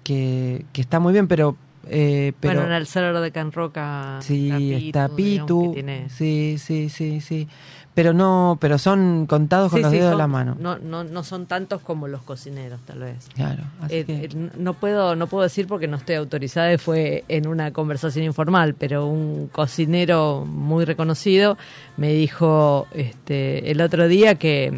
que, 0.03 0.65
que 0.71 0.81
está 0.81 0.99
muy 0.99 1.13
bien, 1.13 1.27
pero... 1.27 1.55
eh, 1.87 2.33
pero 2.39 2.59
bueno, 2.61 2.67
en 2.75 2.77
el 2.81 2.87
cerebro 2.87 3.21
de 3.21 3.31
Can 3.31 3.51
Roca 3.51 4.17
Sí, 4.21 4.73
está 4.73 5.09
Pitu, 5.09 5.73
Sí, 6.09 6.57
sí, 6.59 6.89
sí, 6.89 7.21
sí. 7.21 7.47
Pero 7.95 8.11
no, 8.11 8.57
pero 8.59 8.77
son 8.77 9.25
contados 9.25 9.71
con 9.71 9.79
Sí, 9.79 9.83
los 9.83 9.91
sí, 9.93 9.97
dedos 9.99 10.11
de 10.11 10.17
la 10.17 10.27
mano. 10.27 10.57
No, 10.59 10.77
no, 10.77 11.05
no 11.05 11.23
son 11.23 11.45
tantos 11.45 11.81
como 11.81 12.09
los 12.09 12.21
cocineros, 12.23 12.81
tal 12.85 12.99
vez. 12.99 13.29
Claro. 13.33 13.63
Así 13.79 13.95
Eh, 13.95 14.03
que- 14.05 14.25
eh, 14.25 14.49
no 14.57 14.73
puedo 14.73 15.15
no 15.15 15.27
puedo 15.27 15.43
decir 15.43 15.65
porque 15.65 15.87
no 15.87 15.95
estoy 15.95 16.15
autorizada 16.15 16.73
y 16.73 16.77
fue 16.77 17.23
en 17.29 17.47
una 17.47 17.71
conversación 17.71 18.25
informal 18.25 18.73
pero 18.77 19.05
un 19.07 19.47
cocinero 19.47 20.43
muy 20.45 20.83
reconocido 20.83 21.57
me 21.95 22.09
dijo 22.11 22.85
este 22.93 23.71
el 23.71 23.79
otro 23.79 24.09
día 24.09 24.35
que 24.35 24.73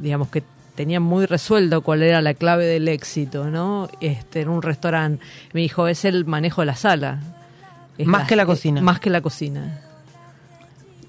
digamos 0.00 0.28
que 0.28 0.44
tenía 0.80 0.98
muy 0.98 1.26
resuelto 1.26 1.82
cuál 1.82 2.02
era 2.02 2.22
la 2.22 2.32
clave 2.32 2.64
del 2.64 2.88
éxito 2.88 3.50
no 3.50 3.88
este 4.00 4.40
en 4.40 4.48
un 4.48 4.62
restaurante 4.62 5.22
me 5.52 5.60
dijo 5.60 5.86
es 5.88 6.06
el 6.06 6.24
manejo 6.24 6.62
de 6.62 6.66
la 6.66 6.74
sala 6.76 7.20
Es 7.98 8.06
Más 8.06 8.26
que 8.26 8.34
la 8.34 8.46
cocina. 8.46 8.80
más 8.80 8.98
que 8.98 9.10
la 9.10 9.20
cocina 9.20 9.82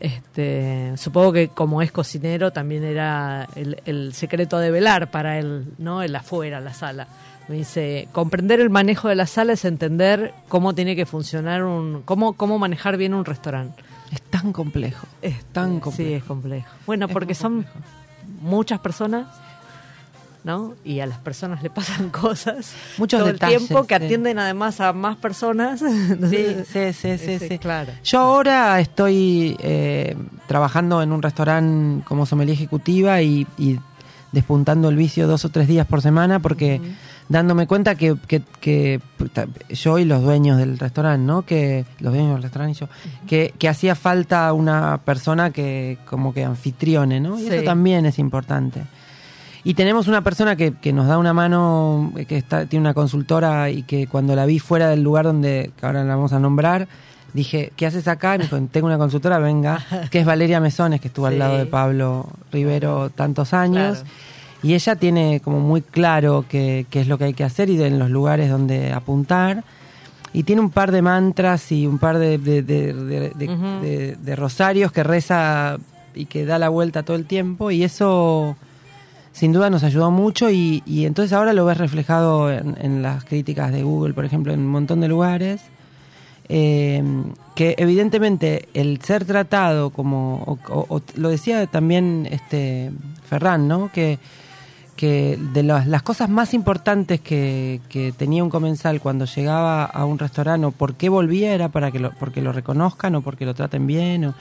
este, 0.02 0.92
supongo 0.98 1.32
que 1.32 1.48
como 1.50 1.82
es 1.82 1.92
cocinero 1.94 2.52
también 2.52 2.84
era 2.84 3.48
el, 3.56 3.82
el 3.86 4.14
secreto 4.14 4.58
de 4.58 4.72
velar 4.72 5.12
para 5.12 5.38
él, 5.38 5.66
¿no? 5.78 6.02
El 6.02 6.16
afuera, 6.16 6.60
la 6.60 6.74
sala. 6.74 7.08
Me 7.48 7.56
dice, 7.58 8.08
comprender 8.12 8.60
el 8.62 8.72
manejo 8.72 9.10
de 9.10 9.16
la 9.16 9.28
sala 9.28 9.54
es 9.54 9.64
entender 9.64 10.34
cómo 10.48 10.74
tiene 10.74 10.96
que 10.96 11.06
funcionar 11.06 11.64
un, 11.64 12.02
cómo, 12.04 12.34
cómo 12.34 12.58
manejar 12.58 12.98
bien 12.98 13.14
un 13.14 13.26
restaurante. 13.26 13.84
es 14.12 14.22
tan 14.24 14.52
complejo. 14.52 15.06
Es 15.22 15.46
tan 15.46 15.80
complejo. 15.80 16.10
Sí, 16.10 16.14
es 16.16 16.24
complejo. 16.24 16.68
Bueno, 16.88 17.06
Es 17.06 17.14
porque 17.14 17.36
son 17.36 17.68
muchas 18.42 18.80
personas, 18.80 19.28
¿no? 20.44 20.74
Y 20.84 21.00
a 21.02 21.06
las 21.06 21.20
personas 21.20 21.62
le 21.64 21.70
pasan 21.70 22.10
cosas 22.12 22.74
Muchos 22.98 23.20
todo 23.20 23.32
detalles, 23.32 23.62
el 23.62 23.68
tiempo 23.68 23.86
que 23.88 23.98
sí. 23.98 24.04
atienden 24.06 24.40
además 24.40 24.80
a 24.82 24.94
más 24.94 25.18
personas. 25.18 25.82
Sí, 26.30 26.56
sí, 26.66 26.94
sí, 26.94 26.94
sí, 26.94 27.08
Ese, 27.10 27.48
sí. 27.48 27.60
Claro. 27.60 27.92
Yo 28.04 28.20
ahora 28.20 28.80
estoy 28.80 29.56
eh, 29.62 30.16
trabajando 30.48 31.02
en 31.02 31.12
un 31.12 31.22
restaurante 31.22 32.04
como 32.06 32.26
sommelier 32.26 32.56
ejecutiva 32.56 33.22
y, 33.22 33.46
y 33.58 33.80
despuntando 34.32 34.90
el 34.90 34.96
vicio 34.96 35.28
dos 35.28 35.44
o 35.46 35.50
tres 35.50 35.68
días 35.68 35.86
por 35.88 36.02
semana 36.02 36.40
porque 36.40 36.82
dándome 37.30 37.66
cuenta 37.68 37.96
que, 37.96 38.16
que- 38.28 38.42
que, 38.60 39.00
yo 39.70 40.00
y 40.00 40.06
los 40.06 40.22
dueños 40.22 40.58
del 40.58 40.78
restaurante, 40.80 41.26
¿no? 41.26 41.44
Que 41.44 41.86
los 42.00 42.14
dueños 42.14 42.34
del 42.34 42.44
restaurante 42.44 42.78
y 42.78 42.80
yo, 42.80 42.88
que, 43.28 43.54
que 43.58 43.70
hacía 43.70 43.96
falta 43.96 44.52
una 44.54 45.00
persona 45.06 45.52
que 45.52 45.98
como 46.06 46.34
que 46.34 46.44
anfitrione, 46.44 47.20
¿no? 47.20 47.40
Y 47.40 47.44
Sí. 47.44 47.50
eso 47.54 47.64
también 47.64 48.06
es 48.06 48.20
importante. 48.20 48.84
Y 49.64 49.76
tenemos 49.76 50.08
una 50.08 50.22
persona 50.22 50.56
que, 50.56 50.74
que 50.74 50.92
nos 50.92 51.08
da 51.08 51.18
una 51.18 51.34
mano, 51.34 52.12
eh, 52.18 52.26
que 52.26 52.38
está, 52.38 52.66
tiene 52.66 52.82
una 52.86 52.94
consultora 52.94 53.70
y 53.70 53.84
que 53.84 54.08
cuando 54.08 54.36
la 54.36 54.46
vi 54.46 54.58
fuera 54.60 54.90
del 54.90 55.04
lugar 55.04 55.26
donde, 55.26 55.72
que 55.80 55.86
ahora 55.86 56.04
la 56.04 56.16
vamos 56.16 56.34
a 56.34 56.40
nombrar, 56.40 56.88
dije, 57.34 57.72
¿qué 57.76 57.86
haces 57.86 58.08
acá? 58.08 58.36
Y 58.36 58.38
me 58.40 58.44
dijo, 58.46 58.60
tengo 58.72 58.88
una 58.88 58.98
consultora, 58.98 59.38
venga, 59.40 59.80
que 60.12 60.20
es 60.20 60.26
Valeria 60.26 60.60
Mesones, 60.60 61.00
que 61.00 61.10
estuvo 61.10 61.28
Sí. 61.28 61.34
al 61.34 61.40
lado 61.40 61.58
de 61.58 61.66
Pablo 61.68 62.28
Rivero 62.52 63.10
tantos 63.12 63.54
años. 63.54 64.00
Claro. 64.00 64.16
Y 64.64 64.74
ella 64.76 64.96
tiene 64.96 65.42
como 65.44 65.60
muy 65.60 65.82
claro 65.82 66.46
qué, 66.50 66.86
qué 66.90 67.02
es 67.02 67.08
lo 67.08 67.18
que 67.18 67.24
hay 67.26 67.34
que 67.34 67.44
hacer 67.44 67.70
y 67.70 67.78
de- 67.78 67.88
en 67.88 67.98
los 68.00 68.10
lugares 68.12 68.50
donde 68.50 68.92
apuntar. 68.94 69.64
Y 70.34 70.44
tiene 70.44 70.62
un 70.62 70.70
par 70.70 70.92
de 70.92 71.02
mantras 71.02 71.72
y 71.72 71.86
un 71.88 71.98
par 72.00 72.18
de, 72.20 72.38
de- 72.38 72.62
de- 72.64 72.94
de- 72.94 73.30
de- 73.36 73.50
Ujú. 73.54 73.82
de- 73.82 74.16
de 74.22 74.36
rosarios 74.36 74.92
que 74.92 75.04
reza 75.04 75.78
y 76.16 76.26
que 76.26 76.46
da 76.46 76.58
la 76.60 76.70
vuelta 76.70 77.04
todo 77.04 77.16
el 77.18 77.26
tiempo. 77.26 77.70
Y 77.72 77.84
eso 77.84 78.56
sin 79.34 79.52
duda 79.54 79.70
nos 79.70 79.84
ayudó 79.84 80.12
mucho 80.12 80.50
y, 80.50 80.84
y 80.86 81.06
entonces 81.06 81.34
ahora 81.34 81.54
lo 81.54 81.66
ves 81.66 81.78
reflejado 81.78 82.52
en, 82.52 82.78
en 82.82 83.02
las 83.02 83.24
críticas 83.26 83.72
de 83.72 83.84
Google, 83.84 84.14
por 84.14 84.26
ejemplo, 84.26 84.54
en 84.54 84.60
un 84.62 84.68
montón 84.68 85.00
de 85.02 85.08
lugares. 85.08 85.62
eh, 86.50 87.04
que 87.56 87.76
evidentemente 87.78 88.68
el 88.74 89.02
ser 89.02 89.26
tratado 89.26 89.90
como, 89.92 90.44
o, 90.46 90.58
o- 90.74 90.86
o 90.98 91.02
lo 91.16 91.30
decía 91.30 91.66
también 91.68 92.28
este 92.32 92.92
Ferran, 93.30 93.68
¿no? 93.68 93.90
Que, 93.94 94.20
que 94.96 95.38
de 95.54 95.64
las, 95.64 95.88
las 95.88 96.04
cosas 96.04 96.30
más 96.30 96.54
importantes 96.54 97.22
que, 97.22 97.80
que 97.90 98.12
tenía 98.12 98.44
un 98.44 98.50
comensal 98.50 99.00
cuando 99.02 99.26
llegaba 99.26 99.86
a 99.86 100.06
un 100.06 100.20
restaurante 100.20 100.66
o 100.68 100.72
por 100.72 100.96
qué 100.96 101.10
volvía 101.10 101.54
era 101.54 101.70
para 101.70 101.92
que 101.92 102.00
lo, 102.00 102.12
porque 102.12 102.42
lo 102.42 102.52
reconozcan 102.52 103.16
o 103.16 103.22
porque 103.22 103.46
lo 103.46 103.54
traten 103.54 103.88
bien. 103.88 104.26
o- 104.26 104.36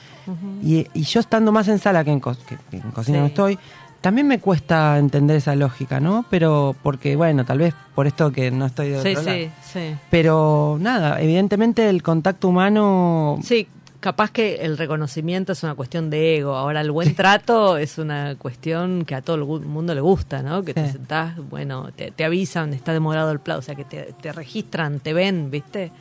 y, 0.63 0.87
y 0.95 1.03
yo 1.03 1.21
estando 1.21 1.53
más 1.53 1.69
en 1.69 1.79
sala 1.79 2.03
que 2.05 2.11
en, 2.13 2.21
co- 2.21 2.37
que 2.71 2.77
en 2.77 2.91
cocina 2.91 3.19
Sí. 3.19 3.21
no 3.23 3.27
estoy, 3.27 3.59
también 4.01 4.27
me 4.27 4.39
cuesta 4.41 4.99
entender 4.99 5.37
esa 5.37 5.55
lógica, 5.55 6.01
¿no? 6.01 6.25
Pero 6.31 6.75
porque, 6.83 7.17
bueno, 7.17 7.45
tal 7.45 7.59
vez 7.59 7.75
por 7.95 8.07
esto 8.07 8.31
que 8.33 8.51
no 8.51 8.67
estoy 8.67 8.89
de 8.91 9.03
Sí, 9.03 9.15
lado. 9.15 9.29
sí, 9.31 9.51
sí. 9.63 9.95
Pero 10.11 10.79
nada, 10.81 11.21
evidentemente 11.21 11.89
el 11.89 12.03
contacto 12.03 12.49
humano... 12.49 13.39
Sí, 13.43 13.69
capaz 14.01 14.31
que 14.31 14.57
el 14.63 14.79
reconocimiento 14.79 15.53
es 15.53 15.63
una 15.63 15.75
cuestión 15.75 16.09
de 16.09 16.39
ego. 16.39 16.55
Ahora, 16.57 16.81
el 16.81 16.91
buen 16.91 17.15
trato 17.15 17.77
es 17.77 17.99
una 17.99 18.35
cuestión 18.37 19.05
que 19.05 19.15
a 19.15 19.21
todo 19.21 19.37
el 19.37 19.45
mundo 19.67 19.95
le 19.95 20.01
gusta, 20.01 20.43
¿no? 20.43 20.63
Que 20.63 20.73
te 20.73 20.91
sentás, 20.91 21.37
bueno, 21.51 21.91
te, 21.95 22.11
te 22.11 22.25
avisan, 22.25 22.73
está 22.73 22.93
demorado 22.95 23.31
el 23.31 23.41
plato, 23.41 23.59
o 23.59 23.63
sea, 23.63 23.75
que 23.75 23.85
te, 23.85 24.15
te 24.21 24.33
registran, 24.33 25.01
te 25.01 25.13
ven, 25.13 25.51
¿viste? 25.51 25.93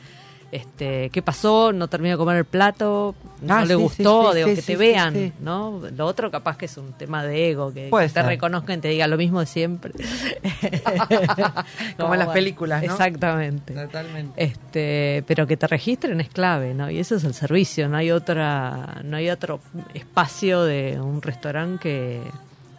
Este, 0.52 1.10
¿Qué 1.10 1.22
pasó? 1.22 1.72
No 1.72 1.86
terminó 1.86 2.14
de 2.14 2.18
comer 2.18 2.36
el 2.38 2.44
plato, 2.44 3.14
no 3.40 3.54
Ah, 3.54 3.60
le 3.64 3.76
sí, 3.76 3.80
gustó, 3.80 4.32
sí, 4.32 4.38
digo, 4.38 4.48
sí, 4.48 4.54
que 4.56 4.62
te 4.62 4.76
vean. 4.76 5.32
¿no? 5.40 5.80
Lo 5.96 6.06
otro 6.06 6.28
capaz 6.32 6.56
que 6.56 6.64
es 6.66 6.76
un 6.76 6.92
tema 6.94 7.22
de 7.22 7.50
ego, 7.50 7.72
que, 7.72 7.88
te 8.12 8.22
reconozcan 8.22 8.78
y 8.78 8.82
te 8.82 8.88
diga 8.88 9.06
lo 9.06 9.16
mismo 9.16 9.38
de 9.38 9.46
siempre. 9.46 9.92
Como 11.96 12.14
en 12.14 12.18
las 12.20 12.28
películas, 12.30 12.82
¿no? 12.82 12.92
Exactamente. 12.92 13.74
Totalmente. 13.74 14.42
Este, 14.42 15.22
pero 15.26 15.46
que 15.46 15.56
te 15.56 15.66
registren 15.66 16.20
es 16.20 16.28
clave, 16.30 16.74
¿no? 16.74 16.90
Y 16.90 16.98
eso 16.98 17.14
es 17.16 17.24
el 17.24 17.34
servicio, 17.34 17.88
no 17.88 17.96
hay 17.96 18.10
otra, 18.10 19.00
no 19.04 19.16
hay 19.18 19.30
otro 19.30 19.60
espacio 19.94 20.62
de 20.64 20.98
un 21.00 21.22
restaurante 21.22 21.80
que, 21.82 22.22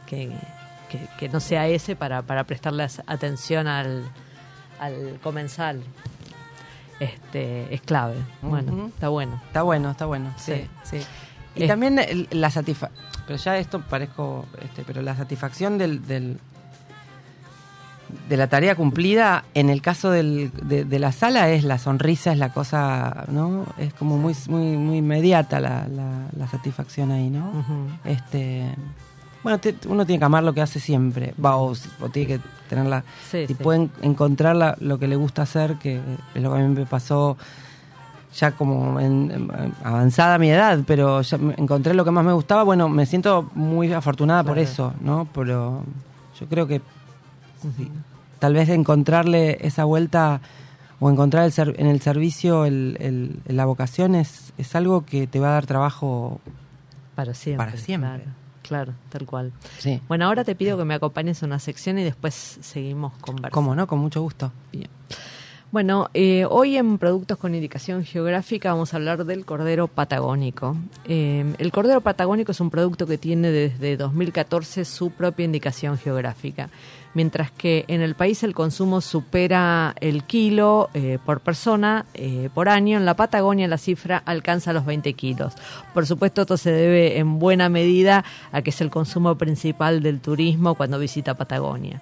que, 0.08 0.30
que- 0.90 1.08
que 1.18 1.30
no 1.30 1.40
sea 1.40 1.68
ese 1.70 1.96
para, 1.96 2.22
para 2.22 2.44
prestarle 2.44 2.86
atención 3.08 3.68
al, 3.68 4.04
al 4.80 5.20
comensal. 5.24 5.82
Este, 7.02 7.74
es 7.74 7.82
clave. 7.82 8.16
Bueno, 8.44 8.88
está 8.94 9.10
bueno. 9.10 9.42
Está 9.48 9.64
bueno, 9.64 9.90
está 9.92 10.06
bueno. 10.06 10.32
Sí, 10.38 10.54
Sí. 10.84 11.00
sí. 11.00 11.08
Y 11.56 11.64
Es- 11.64 11.68
también 11.68 12.00
la 12.30 12.50
satisfacción... 12.52 13.02
Pero 13.26 13.38
ya 13.40 13.58
esto 13.58 13.82
parezco... 13.82 14.46
Este, 14.64 14.84
pero 14.86 15.02
la 15.02 15.16
satisfacción 15.16 15.78
del, 15.80 16.06
del- 16.08 16.40
de 18.30 18.38
la 18.38 18.48
tarea 18.48 18.76
cumplida, 18.76 19.46
en 19.54 19.70
el 19.70 19.82
caso 19.82 20.12
del- 20.12 20.52
de, 20.64 20.84
de 20.86 21.00
la 21.00 21.12
sala, 21.12 21.50
es 21.50 21.64
la 21.64 21.78
sonrisa, 21.80 22.34
es 22.34 22.38
la 22.38 22.54
cosa, 22.54 23.26
¿no? 23.30 23.66
Es 23.78 23.94
como 23.94 24.18
muy, 24.18 24.36
muy, 24.48 24.78
muy 24.78 24.98
inmediata 24.98 25.60
la, 25.60 25.88
la- 25.88 26.28
la 26.38 26.48
satisfacción 26.48 27.12
ahí, 27.12 27.30
¿no? 27.30 27.52
Este... 28.06 28.76
Bueno, 29.44 29.60
te- 29.60 29.76
uno 29.88 30.06
tiene 30.06 30.20
que 30.20 30.26
amar 30.26 30.44
lo 30.44 30.54
que 30.54 30.62
hace 30.62 30.80
siempre. 30.80 31.34
Va, 31.44 31.56
o, 31.58 31.72
o 32.00 32.10
tiene 32.10 32.28
que 32.28 32.40
tenerla... 32.70 33.04
Sí, 33.30 33.48
si 33.48 33.54
sí. 33.54 33.54
pueden 33.56 33.92
encontrar 34.02 34.56
la- 34.56 34.78
lo 34.80 35.00
que 35.00 35.08
le 35.08 35.16
gusta 35.16 35.42
hacer, 35.44 35.76
que 35.76 36.00
es 36.36 36.42
lo 36.42 36.52
que 36.54 36.60
a 36.60 36.64
mí 36.64 36.74
me 36.76 36.86
pasó 36.86 37.38
ya 38.34 38.52
como 38.52 39.00
en, 39.00 39.30
en 39.32 39.74
avanzada 39.84 40.38
mi 40.38 40.50
edad, 40.50 40.80
pero 40.88 41.22
ya 41.22 41.38
encontré 41.58 41.94
lo 41.94 42.06
que 42.06 42.12
más 42.12 42.24
me 42.24 42.32
gustaba, 42.34 42.64
bueno, 42.64 42.88
me 42.88 43.06
siento 43.06 43.50
muy 43.56 43.92
afortunada 43.92 44.44
por 44.44 44.58
eso, 44.58 44.94
¿no? 45.02 45.28
Pero 45.34 45.84
yo 46.40 46.46
creo 46.48 46.66
que 46.66 46.82
sí, 47.76 47.92
tal 48.40 48.54
vez 48.54 48.70
encontrarle 48.70 49.58
esa 49.62 49.84
vuelta 49.84 50.40
o 51.02 51.10
encontrar 51.10 51.44
el 51.44 51.52
ser- 51.52 51.76
en 51.78 51.88
el 51.88 52.00
servicio 52.00 52.64
el, 52.66 52.96
el- 53.02 53.42
la 53.54 53.66
vocación 53.66 54.16
es, 54.16 54.54
es 54.58 54.76
algo 54.76 55.04
que 55.06 55.28
te 55.28 55.40
va 55.42 55.50
a 55.50 55.54
dar 55.54 55.66
trabajo. 55.66 56.40
Para 57.16 57.34
siempre. 57.34 57.66
Para 57.66 57.78
siempre. 57.78 58.10
Claro, 58.12 58.24
claro, 58.72 58.94
tal 59.10 59.26
cual. 59.26 59.52
Sí. 59.80 60.00
Bueno, 60.08 60.28
ahora 60.28 60.46
te 60.46 60.56
pido 60.56 60.78
que 60.78 60.86
me 60.86 60.94
acompañes 60.94 61.44
a 61.44 61.46
una 61.46 61.60
sección 61.60 62.00
y 62.00 62.06
después 62.06 62.58
seguimos 62.62 63.12
conversando. 63.20 63.54
¿Cómo 63.54 63.76
no? 63.76 63.86
Con 63.86 64.00
mucho 64.00 64.22
gusto. 64.22 64.54
Bien. 64.72 64.88
Bueno, 65.72 66.10
eh, 66.14 66.46
hoy 66.50 66.76
en 66.76 66.98
Productos 66.98 67.38
con 67.38 67.56
Indicación 67.56 68.04
Geográfica 68.04 68.74
vamos 68.74 68.94
a 68.94 68.98
hablar 68.98 69.24
del 69.24 69.46
cordero 69.46 69.88
patagónico. 69.88 70.76
Eh, 71.06 71.46
el 71.60 71.72
cordero 71.72 72.02
patagónico 72.02 72.52
es 72.52 72.60
un 72.60 72.70
producto 72.70 73.08
que 73.08 73.18
tiene 73.18 73.52
desde 73.52 73.96
2014 73.96 74.84
su 74.84 75.12
propia 75.12 75.46
indicación 75.46 75.98
geográfica, 75.98 76.70
mientras 77.14 77.52
que 77.52 77.86
en 77.88 78.02
el 78.02 78.16
país 78.16 78.44
el 78.44 78.54
consumo 78.54 79.00
supera 79.00 79.96
el 80.02 80.26
kilo 80.26 80.90
eh, 80.94 81.20
por 81.26 81.40
persona 81.40 82.06
por 82.54 82.68
año, 82.68 82.98
en 82.98 83.06
la 83.06 83.16
Patagonia 83.16 83.66
la 83.70 83.78
cifra 83.78 84.22
alcanza 84.26 84.74
los 84.74 84.86
20 84.86 85.14
kilos. 85.14 85.54
Por 85.94 86.06
supuesto, 86.06 86.42
esto 86.42 86.58
se 86.58 86.74
debe 86.74 87.18
en 87.18 87.40
buena 87.40 87.70
medida 87.70 88.26
a 88.52 88.62
que 88.62 88.72
es 88.72 88.82
el 88.82 88.90
consumo 88.90 89.38
principal 89.38 90.04
del 90.04 90.20
turismo 90.20 90.76
cuando 90.76 91.00
visita 91.00 91.36
Patagonia. 91.36 92.02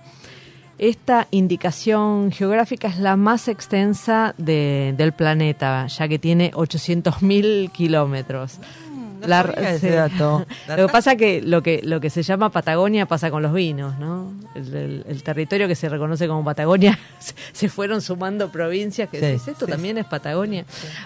Esta 0.80 1.28
indicación 1.32 2.32
geográfica 2.32 2.88
es 2.88 3.00
la 3.00 3.18
más 3.18 3.50
extensa 3.50 4.34
del 4.38 5.12
planeta, 5.12 5.88
ya 5.88 6.08
que 6.08 6.18
tiene 6.18 6.52
800.000 6.54 7.70
kilómetros. 7.74 8.60
Mm, 8.90 9.28
no 9.28 9.52
ese 9.58 9.90
dato. 9.90 10.46
Lo 10.70 10.88
que 10.88 10.88
pasa 10.88 11.18
que 11.18 11.42
lo 11.42 11.62
que 11.62 11.82
lo 11.84 12.00
que 12.00 12.10
se 12.10 12.24
llama 12.24 12.50
Patagonia 12.50 13.06
pasa 13.06 13.30
con 13.30 13.44
los 13.44 13.52
vinos, 13.52 14.00
¿no? 14.00 14.32
El, 14.56 15.22
territorio 15.22 15.68
que 15.68 15.76
se 15.76 15.90
reconoce 15.90 16.30
como 16.30 16.46
Patagonia 16.46 16.98
se 17.52 17.68
fueron 17.68 18.02
sumando 18.02 18.50
provincias 18.50 19.10
que 19.10 19.38
sí, 19.38 19.52
esto 19.52 19.68
también 19.68 19.98
es 19.98 20.06
Patagonia. 20.06 20.64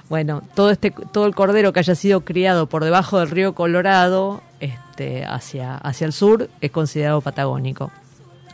Bueno, 0.07 0.43
todo 0.53 0.69
este 0.69 0.91
todo 0.91 1.25
el 1.25 1.33
cordero 1.33 1.73
que 1.73 1.79
haya 1.79 1.95
sido 1.95 2.21
criado 2.21 2.67
por 2.67 2.83
debajo 2.83 3.17
del 3.19 3.31
río 3.31 3.55
Colorado, 3.55 4.43
este 4.59 5.25
hacia 5.25 5.77
hacia 5.77 6.05
el 6.05 6.13
sur 6.13 6.47
es 6.61 6.69
considerado 6.69 7.21
patagónico. 7.21 7.91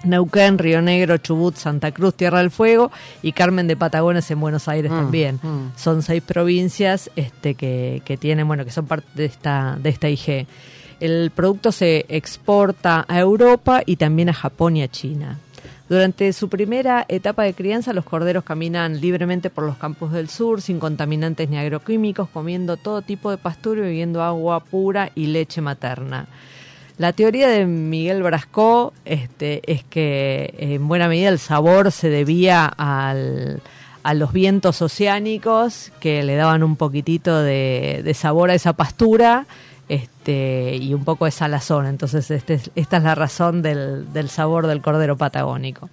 Neuquén, 0.03 0.57
Río 0.57 0.81
Negro, 0.81 1.17
Chubut, 1.17 1.55
Santa 1.55 1.91
Cruz, 1.91 2.15
Tierra 2.15 2.39
del 2.39 2.51
Fuego 2.51 2.91
y 3.21 3.31
Carmen 3.33 3.67
de 3.67 3.75
Patagones 3.75 4.29
en 4.31 4.39
Buenos 4.39 4.67
Aires 4.67 4.91
mm, 4.91 4.95
también. 4.95 5.39
Mm. 5.41 5.71
Son 5.75 6.01
seis 6.01 6.21
provincias 6.21 7.09
este, 7.15 7.55
que, 7.55 8.01
que, 8.05 8.17
tienen, 8.17 8.47
bueno, 8.47 8.65
que 8.65 8.71
son 8.71 8.87
parte 8.87 9.07
de 9.15 9.25
esta, 9.25 9.77
de 9.81 9.89
esta 9.89 10.09
IG. 10.09 10.47
El 10.99 11.31
producto 11.31 11.71
se 11.71 12.05
exporta 12.09 13.05
a 13.07 13.19
Europa 13.19 13.81
y 13.85 13.95
también 13.95 14.29
a 14.29 14.33
Japón 14.33 14.77
y 14.77 14.83
a 14.83 14.87
China. 14.89 15.39
Durante 15.89 16.31
su 16.33 16.49
primera 16.49 17.03
etapa 17.07 17.43
de 17.43 17.55
crianza, 17.55 17.93
los 17.93 18.05
corderos 18.05 18.43
caminan 18.43 19.01
libremente 19.01 19.49
por 19.49 19.63
los 19.63 19.75
campos 19.77 20.11
del 20.11 20.29
sur, 20.29 20.61
sin 20.61 20.77
contaminantes 20.77 21.49
ni 21.49 21.57
agroquímicos, 21.57 22.29
comiendo 22.29 22.77
todo 22.77 23.01
tipo 23.01 23.31
de 23.31 23.37
pastura 23.37 23.81
y 23.81 23.85
bebiendo 23.85 24.21
agua 24.21 24.59
pura 24.59 25.11
y 25.15 25.25
leche 25.27 25.61
materna. 25.61 26.27
La 26.99 27.13
teoría 27.13 27.47
de 27.47 27.65
Miguel 27.65 28.21
Brasco 28.21 28.91
este, 29.05 29.61
es 29.71 29.85
que 29.85 30.53
en 30.57 30.85
buena 30.89 31.07
medida 31.07 31.29
el 31.29 31.39
sabor 31.39 31.93
se 31.93 32.09
debía 32.09 32.65
al, 32.65 33.61
a 34.03 34.13
los 34.13 34.33
vientos 34.33 34.81
oceánicos 34.81 35.93
que 36.01 36.23
le 36.23 36.35
daban 36.35 36.61
un 36.61 36.75
poquitito 36.75 37.41
de, 37.41 38.01
de 38.03 38.13
sabor 38.13 38.49
a 38.49 38.53
esa 38.53 38.73
pastura 38.73 39.45
este, 39.89 40.77
y 40.77 40.93
un 40.93 41.03
poco 41.03 41.25
de 41.25 41.31
salazón. 41.31 41.87
Entonces, 41.87 42.29
este, 42.31 42.59
esta 42.75 42.97
es 42.97 43.03
la 43.03 43.15
razón 43.15 43.61
del, 43.61 44.13
del, 44.13 44.29
sabor 44.29 44.67
del 44.67 44.81
cordero 44.81 45.17
patagónico. 45.17 45.89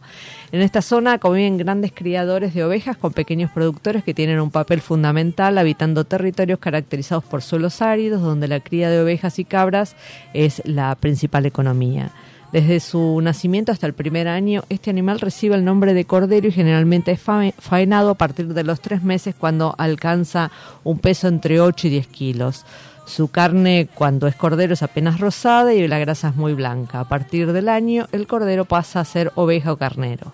En 0.53 0.61
esta 0.61 0.83
zona 0.83 1.19
conviven 1.19 1.57
grandes 1.57 1.93
criadores 1.93 2.55
de 2.55 2.63
ovejas 2.63 2.97
con 2.97 3.13
pequeños 3.13 3.51
productores 3.51 4.05
que 4.05 4.15
tienen 4.15 4.39
un 4.39 4.51
papel 4.51 4.81
fundamental 4.83 5.59
habitando 5.59 6.05
territorios 6.05 6.59
caracterizados 6.59 7.25
por 7.25 7.43
suelos 7.43 7.83
áridos, 7.83 8.23
donde 8.23 8.47
la 8.47 8.61
cría 8.61 8.91
de 8.91 9.01
ovejas 9.01 9.39
y 9.39 9.45
cabras 9.45 9.97
es 10.35 10.63
la 10.67 10.95
principal 10.95 11.47
economía. 11.47 12.13
Desde 12.53 12.81
su 12.81 13.21
nacimiento 13.21 13.73
hasta 13.73 13.87
el 13.87 13.93
primer 13.93 14.29
año, 14.29 14.63
este 14.69 14.91
animal 14.91 15.21
recibe 15.21 15.57
el 15.57 15.65
nombre 15.65 15.95
de 15.95 16.05
cordero 16.05 16.47
y 16.47 16.53
generalmente 16.53 17.13
es 17.13 17.21
faenado 17.21 18.11
a 18.11 18.15
partir 18.15 18.55
de 18.55 18.63
los 18.63 18.81
tres 18.81 19.03
meses 19.03 19.35
cuando 19.35 19.75
alcanza 19.79 20.51
un 20.85 20.99
peso 20.99 21.29
entre 21.29 21.61
8 21.61 21.89
y 21.89 21.91
10 21.91 22.07
kilos. 22.07 22.65
Su 23.07 23.29
carne 23.29 23.89
cuando 23.95 24.27
es 24.27 24.35
cordero 24.35 24.75
es 24.75 24.83
apenas 24.83 25.21
rosada 25.21 25.73
y 25.73 25.87
la 25.87 25.99
grasa 25.99 26.29
es 26.29 26.37
muy 26.37 26.55
blanca. 26.55 27.01
A 27.01 27.09
partir 27.09 27.53
del 27.53 27.69
año 27.69 28.09
el 28.13 28.27
cordero 28.27 28.65
pasa 28.65 29.01
a 29.01 29.05
ser 29.05 29.33
oveja 29.37 29.73
o 29.73 29.77
carnero. 29.77 30.33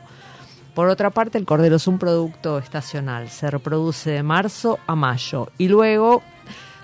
Por 0.75 0.89
otra 0.89 1.11
parte, 1.11 1.37
el 1.37 1.45
cordero 1.45 1.77
es 1.77 1.87
un 1.87 1.99
producto 1.99 2.59
estacional, 2.59 3.29
se 3.29 3.51
reproduce 3.51 4.11
de 4.11 4.23
marzo 4.23 4.79
a 4.87 4.97
mayo 4.97 5.51
y 5.59 5.69
luego 5.69 6.23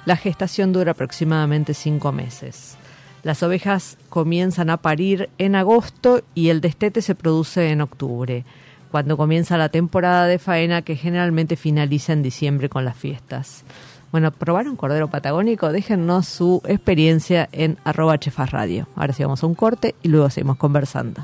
la 0.04 0.16
gestación 0.16 0.74
dura 0.74 0.92
aproximadamente 0.92 1.72
cinco 1.72 2.12
meses. 2.12 2.76
Las 3.22 3.42
ovejas 3.42 3.96
comienzan 4.10 4.68
a 4.68 4.76
parir 4.76 5.30
en 5.38 5.56
agosto 5.56 6.22
y 6.34 6.50
el 6.50 6.60
destete 6.60 7.00
se 7.00 7.14
produce 7.14 7.70
en 7.70 7.80
octubre, 7.80 8.44
cuando 8.90 9.16
comienza 9.16 9.56
la 9.56 9.70
temporada 9.70 10.26
de 10.26 10.38
faena 10.38 10.82
que 10.82 10.94
generalmente 10.94 11.56
finaliza 11.56 12.12
en 12.12 12.22
diciembre 12.22 12.68
con 12.68 12.84
las 12.84 12.96
fiestas. 12.96 13.64
Bueno, 14.10 14.30
¿probaron 14.32 14.76
cordero 14.76 15.08
patagónico? 15.08 15.70
Déjennos 15.70 16.26
su 16.26 16.62
experiencia 16.64 17.48
en 17.52 17.78
arroba 17.84 18.18
chefasradio. 18.18 18.88
Ahora 18.96 19.12
sí 19.12 19.22
vamos 19.22 19.42
a 19.42 19.46
un 19.46 19.54
corte 19.54 19.94
y 20.02 20.08
luego 20.08 20.30
seguimos 20.30 20.56
conversando. 20.56 21.22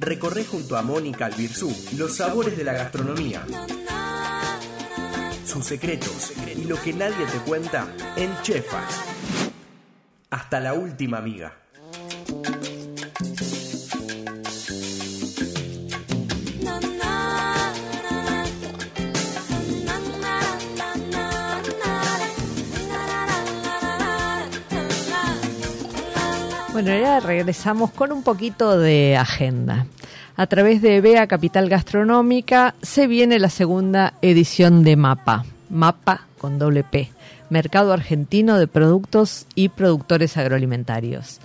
Recorre 0.00 0.44
junto 0.44 0.76
a 0.76 0.82
Mónica 0.82 1.26
Albirzú 1.26 1.70
los 1.96 2.16
sabores 2.16 2.56
de 2.56 2.64
la 2.64 2.72
gastronomía, 2.72 3.44
sus 5.44 5.66
secretos 5.66 6.32
y 6.56 6.64
lo 6.64 6.80
que 6.80 6.94
nadie 6.94 7.26
te 7.26 7.38
cuenta 7.46 7.86
en 8.16 8.30
Chefas. 8.42 9.00
Hasta 10.30 10.60
la 10.60 10.72
última 10.74 11.18
amiga. 11.18 11.52
Bueno, 26.72 26.90
ya 26.96 27.20
regresamos 27.20 27.90
con 27.90 28.12
un 28.12 28.22
poquito 28.22 28.78
de 28.78 29.16
agenda. 29.16 29.86
A 30.36 30.46
través 30.46 30.80
de 30.80 31.00
Bea 31.00 31.26
Capital 31.26 31.68
Gastronómica 31.68 32.74
se 32.80 33.06
viene 33.06 33.38
la 33.38 33.50
segunda 33.50 34.14
edición 34.22 34.82
de 34.84 34.96
MAPA, 34.96 35.44
MAPA 35.68 36.26
con 36.38 36.58
doble 36.58 36.84
P, 36.84 37.10
Mercado 37.50 37.92
Argentino 37.92 38.58
de 38.58 38.66
Productos 38.66 39.46
y 39.54 39.68
Productores 39.68 40.36
Agroalimentarios. 40.36 41.40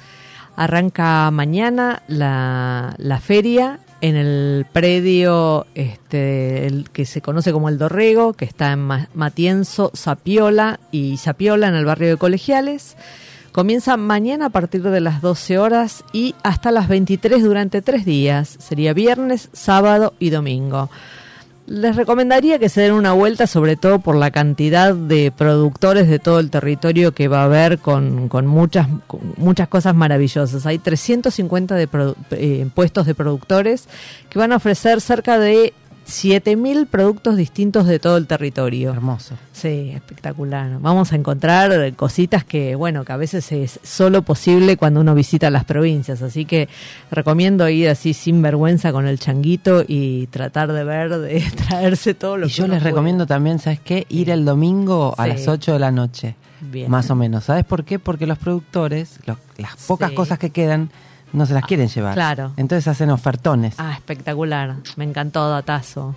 Arranca 0.56 1.30
mañana 1.32 2.04
la, 2.08 2.94
la 2.98 3.20
feria 3.20 3.80
en 4.00 4.16
el 4.16 4.66
predio 4.72 5.66
este, 5.76 6.86
que 6.94 7.06
se 7.06 7.22
conoce 7.22 7.52
como 7.52 7.68
el 7.68 7.78
Dorrego, 7.78 8.34
que 8.34 8.46
está 8.46 8.72
en 8.72 8.80
Ma- 8.80 9.10
Matienzo, 9.14 9.92
Zapiola 9.96 10.80
y 10.92 11.18
Zapiola 11.18 11.68
en 11.68 11.76
el 11.76 11.84
barrio 11.86 12.10
de 12.10 12.18
Colegiales. 12.18 12.96
Comienza 13.56 13.96
mañana 13.96 14.48
a 14.48 14.50
partir 14.50 14.84
de 14.84 15.00
las 15.00 15.22
12 15.22 15.60
horas 15.60 16.04
y 16.12 16.36
hasta 16.44 16.72
las 16.72 16.90
23 16.90 17.42
durante 17.42 17.82
tres 17.82 18.04
días. 18.04 18.58
Sería 18.60 18.92
viernes, 18.92 19.48
sábado 19.54 20.14
y 20.20 20.30
domingo. 20.30 20.90
Les 21.66 21.96
recomendaría 21.96 22.60
que 22.60 22.68
se 22.68 22.82
den 22.82 22.92
una 22.92 23.14
vuelta, 23.14 23.48
sobre 23.48 23.78
todo 23.78 24.00
por 24.00 24.18
la 24.18 24.30
cantidad 24.30 24.94
de 24.94 25.32
productores 25.32 26.10
de 26.10 26.20
todo 26.20 26.42
el 26.42 26.50
territorio 26.50 27.14
que 27.14 27.30
va 27.30 27.44
a 27.44 27.46
haber 27.46 27.80
con, 27.80 28.28
con 28.28 28.46
muchas, 28.46 28.90
muchas 29.38 29.70
cosas 29.70 29.96
maravillosas. 29.96 30.66
Hay 30.66 30.78
350 30.78 31.76
de 31.76 31.88
eh, 32.32 32.68
puestos 32.76 33.06
de 33.06 33.16
productores 33.16 33.88
que 34.30 34.38
van 34.38 34.52
a 34.52 34.58
ofrecer 34.58 35.00
cerca 35.00 35.40
de 35.40 35.74
7.000 36.08 36.86
productos 36.88 37.36
distintos 37.36 37.88
de 37.88 38.00
todo 38.00 38.18
el 38.18 38.28
territorio. 38.28 38.92
Hermoso. 38.92 39.36
Sí, 39.54 39.92
espectacular. 39.94 40.78
Vamos 40.80 41.12
a 41.12 41.16
encontrar 41.16 41.94
cositas 41.96 42.44
que, 42.44 42.76
bueno, 42.76 43.04
que 43.06 43.12
a 43.14 43.18
veces 43.18 43.52
es 43.52 43.80
solo 43.84 44.22
posible 44.22 44.78
cuando 44.78 45.00
uno 45.02 45.16
visita 45.16 45.50
las 45.50 45.66
provincias. 45.66 46.22
Así 46.22 46.46
que 46.46 46.70
recomiendo 47.12 47.68
ir 47.70 47.90
así 47.90 48.14
sin 48.14 48.42
vergüenza 48.42 48.92
con 48.92 49.08
el 49.08 49.20
changuito 49.20 49.84
y 49.88 50.28
tratar 50.28 50.72
de 50.74 50.84
ver, 50.84 51.18
de 51.20 51.42
traerse 51.68 52.14
todo 52.14 52.38
lo 52.38 52.46
Y 52.46 52.50
que 52.50 52.56
yo 52.56 52.68
les 52.68 52.78
puede. 52.80 52.90
recomiendo 52.92 53.26
también, 53.26 53.60
¿sabes 53.60 53.80
qué? 53.80 54.06
Ir 54.10 54.30
el 54.30 54.46
domingo 54.46 55.16
a 55.18 55.24
Sí. 55.24 55.30
las 55.30 55.48
8 55.48 55.74
de 55.74 55.80
la 55.80 55.92
noche. 55.92 56.36
Bien. 56.62 56.90
Más 56.90 57.10
o 57.10 57.16
menos. 57.16 57.46
¿Sabes 57.46 57.66
por 57.66 57.84
qué? 57.84 58.00
Porque 58.00 58.26
los 58.28 58.38
productores, 58.38 59.20
los- 59.26 59.38
las 59.58 59.76
pocas 59.88 60.10
Sí. 60.12 60.16
cosas 60.16 60.40
que 60.40 60.50
quedan, 60.52 60.90
no 61.36 61.46
se 61.46 61.54
las 61.54 61.64
quieren 61.66 61.88
llevar. 61.88 62.14
claro. 62.14 62.52
Entonces 62.58 62.88
hacen 62.88 63.10
ofertones. 63.10 63.76
Ah, 63.78 63.94
espectacular. 63.94 64.76
Me 64.96 65.04
encantó 65.04 65.48
Datazo. 65.50 66.16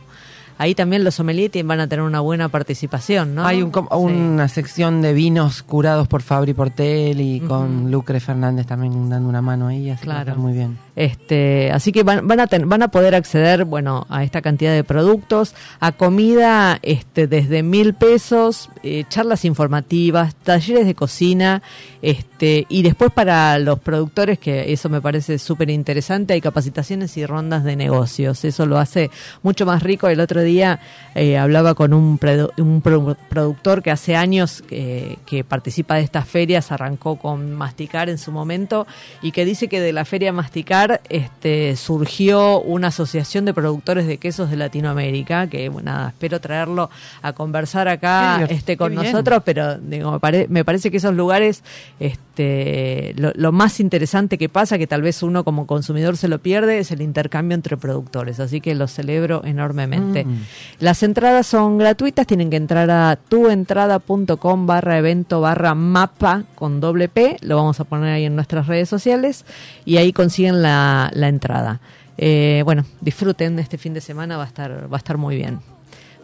Ahí 0.61 0.75
también 0.75 1.05
los 1.05 1.15
sommeliers 1.15 1.53
van 1.65 1.79
a 1.79 1.87
tener 1.87 2.03
una 2.05 2.19
buena 2.19 2.49
participación, 2.49 3.37
¿no? 3.37 3.47
Hay 3.47 3.63
un 3.63 3.73
Sí. 3.73 3.81
una 3.95 4.49
sección 4.49 5.01
de 5.03 5.13
vinos 5.13 5.63
curados 5.63 6.09
por 6.09 6.21
Fabri 6.21 6.53
Portel 6.53 7.21
y 7.21 7.39
con 7.39 7.93
Lucre 7.93 8.19
Fernández 8.19 8.67
también 8.67 9.09
dando 9.09 9.29
una 9.29 9.41
mano 9.41 9.69
ahí, 9.69 9.89
así 9.89 10.03
Claro. 10.03 10.35
muy 10.35 10.53
bien. 10.55 10.77
Este, 10.99 11.71
así 11.71 11.93
que 11.93 12.03
van, 12.03 12.41
a 12.83 12.89
poder 12.89 13.15
acceder, 13.15 13.65
bueno, 13.65 14.05
a 14.09 14.25
esta 14.25 14.43
cantidad 14.43 14.75
de 14.75 14.83
productos, 14.83 15.55
a 15.79 15.93
comida, 15.93 16.81
este, 16.83 17.29
desde 17.29 17.63
mil 17.63 17.95
pesos, 17.95 18.69
eh, 18.83 19.05
charlas 19.09 19.45
informativas, 19.45 20.35
talleres 20.35 20.87
de 20.87 20.97
cocina, 20.97 21.63
este, 22.03 22.67
y 22.69 22.83
después 22.83 23.13
para 23.13 23.61
los 23.61 23.79
productores, 23.79 24.41
que 24.41 24.73
eso 24.73 24.89
me 24.89 25.01
parece 25.01 25.39
súper 25.39 25.71
interesante, 25.71 26.35
hay 26.35 26.41
capacitaciones 26.41 27.17
y 27.17 27.25
rondas 27.27 27.63
de 27.63 27.77
negocios. 27.77 28.45
Eso 28.45 28.67
lo 28.67 28.79
hace 28.79 29.13
mucho 29.45 29.67
más 29.67 29.85
rico. 29.85 30.09
El 30.09 30.19
otro 30.19 30.43
día 30.43 30.81
eh, 31.15 31.39
hablaba 31.39 31.75
con 31.75 31.95
un, 31.95 32.19
productor 32.19 33.85
que 33.85 33.93
hace 33.93 34.17
años 34.17 34.65
eh, 34.73 35.17
que 35.27 35.45
participa 35.45 35.95
de 35.95 36.03
estas 36.03 36.27
ferias, 36.29 36.73
arrancó 36.73 37.21
con 37.21 37.53
Masticar 37.53 38.09
en 38.09 38.19
su 38.19 38.33
momento, 38.33 38.89
y 39.23 39.31
que 39.31 39.45
dice 39.45 39.69
que 39.69 39.81
de 39.81 39.93
la 39.93 40.05
feria 40.05 40.33
Masticar 40.33 40.88
este, 41.09 41.77
surgió 41.77 42.61
una 42.61 42.89
asociación 42.89 43.45
de 43.45 43.55
productores 43.55 44.07
de 44.07 44.19
quesos 44.19 44.51
de 44.51 44.57
Latinoamérica, 44.57 45.47
que 45.49 45.69
bueno, 45.69 45.91
nada, 45.93 46.09
espero 46.09 46.41
traerlo 46.41 46.91
a 47.23 47.33
conversar 47.33 47.89
acá 47.89 48.45
este, 48.51 48.77
con 48.77 48.95
nosotros, 48.95 49.43
pero 49.45 49.79
digo, 49.79 50.13
me, 50.13 50.21
pare- 50.21 50.47
me 50.49 50.65
parece 50.65 50.91
que 50.91 50.97
esos 50.99 51.15
lugares, 51.15 51.63
este, 51.99 53.15
lo, 53.17 53.33
lo 53.35 53.53
más 53.53 53.81
interesante 53.81 54.39
que 54.39 54.49
pasa, 54.49 54.79
que 54.79 54.87
tal 54.87 55.03
vez 55.03 55.23
uno 55.23 55.45
como 55.45 55.67
consumidor 55.67 56.17
se 56.17 56.29
lo 56.29 56.39
pierde, 56.39 56.79
es 56.79 56.91
el 56.91 57.03
intercambio 57.03 57.55
entre 57.55 57.77
productores, 57.77 58.41
así 58.41 58.61
que 58.61 58.75
lo 58.75 58.87
celebro 58.89 59.43
enormemente. 59.45 60.25
Mm. 60.25 60.43
Las 60.81 61.03
entradas 61.03 61.47
son 61.47 61.79
gratuitas, 61.79 62.27
tienen 62.27 62.51
que 62.51 62.57
entrar 62.57 62.91
a 62.91 63.17
tuentrada.com 63.17 64.67
barra 64.67 64.99
evento 64.99 65.41
barra 65.41 65.75
mapa 65.75 66.45
con 66.55 66.81
doble 66.81 67.09
P, 67.09 67.37
lo 67.41 67.57
vamos 67.57 67.81
a 67.81 67.85
poner 67.85 68.13
ahí 68.15 68.25
en 68.25 68.35
nuestras 68.37 68.67
redes 68.67 68.89
sociales 68.89 69.45
y 69.85 69.97
ahí 69.97 70.13
consiguen 70.13 70.63
la, 70.63 70.78
la 71.13 71.29
entrada. 71.29 71.81
Eh, 72.17 72.63
bueno, 72.65 72.85
disfruten 73.01 73.59
este 73.59 73.79
fin 73.79 73.95
de 73.95 74.01
semana, 74.01 74.37
va 74.37 74.45
a 74.45 74.47
estar, 74.47 74.93
va 74.93 74.97
a 74.97 74.99
estar 74.99 75.17
muy 75.19 75.37
bien. 75.37 75.61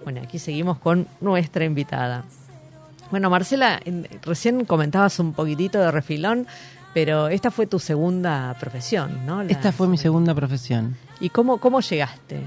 Bueno, 0.04 0.20
aquí 0.22 0.38
seguimos 0.38 0.78
con 0.78 1.06
nuestra 1.20 1.64
invitada. 1.64 2.24
Bueno, 3.10 3.30
Marcela, 3.30 3.80
en- 3.84 4.08
recién 4.22 4.64
comentabas 4.64 5.18
un 5.20 5.32
poquitito 5.32 5.78
de 5.78 5.90
refilón, 5.90 6.46
pero 6.92 7.28
esta 7.28 7.50
fue 7.50 7.66
tu 7.66 7.78
segunda 7.78 8.54
profesión, 8.58 9.24
¿no? 9.26 9.42
La- 9.42 9.50
Esta 9.50 9.72
fue 9.72 9.86
mi 9.88 9.96
segunda 9.98 10.34
profesión. 10.34 10.96
¿Y 11.20 11.28
cómo, 11.30 11.58
cómo 11.58 11.80
llegaste? 11.80 12.40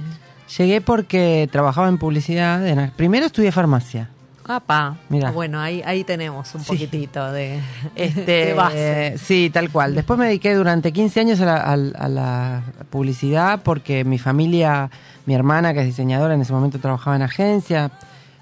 Llegué 0.57 0.81
porque 0.81 1.47
trabajaba 1.51 1.87
en 1.89 1.97
publicidad. 1.97 2.65
en- 2.67 2.91
primero 2.91 3.25
estudié 3.25 3.51
farmacia. 3.51 4.09
Ah, 4.47 4.59
pa. 4.59 4.95
Mirá. 5.09 5.31
Bueno, 5.31 5.59
ahí, 5.59 5.81
ahí 5.85 6.03
tenemos 6.03 6.53
un 6.55 6.61
Sí. 6.61 6.67
poquitito 6.67 7.31
de, 7.31 7.59
Este, 7.95 8.21
de 8.47 8.53
base. 8.53 9.07
eh, 9.07 9.17
sí, 9.17 9.49
tal 9.53 9.69
cual. 9.69 9.93
Después 9.95 10.17
me 10.17 10.25
dediqué 10.27 10.53
durante 10.55 10.91
15 10.93 11.19
años 11.19 11.41
a 11.41 11.45
la, 11.45 11.57
al- 11.57 11.95
a 11.99 12.07
la 12.07 12.63
publicidad 12.89 13.61
porque 13.63 14.03
mi 14.05 14.17
familia, 14.19 14.89
mi 15.25 15.33
hermana 15.35 15.73
que 15.73 15.81
es 15.81 15.85
diseñadora 15.87 16.33
en 16.33 16.41
ese 16.41 16.53
momento 16.53 16.79
trabajaba 16.79 17.15
en 17.17 17.23
agencia, 17.23 17.91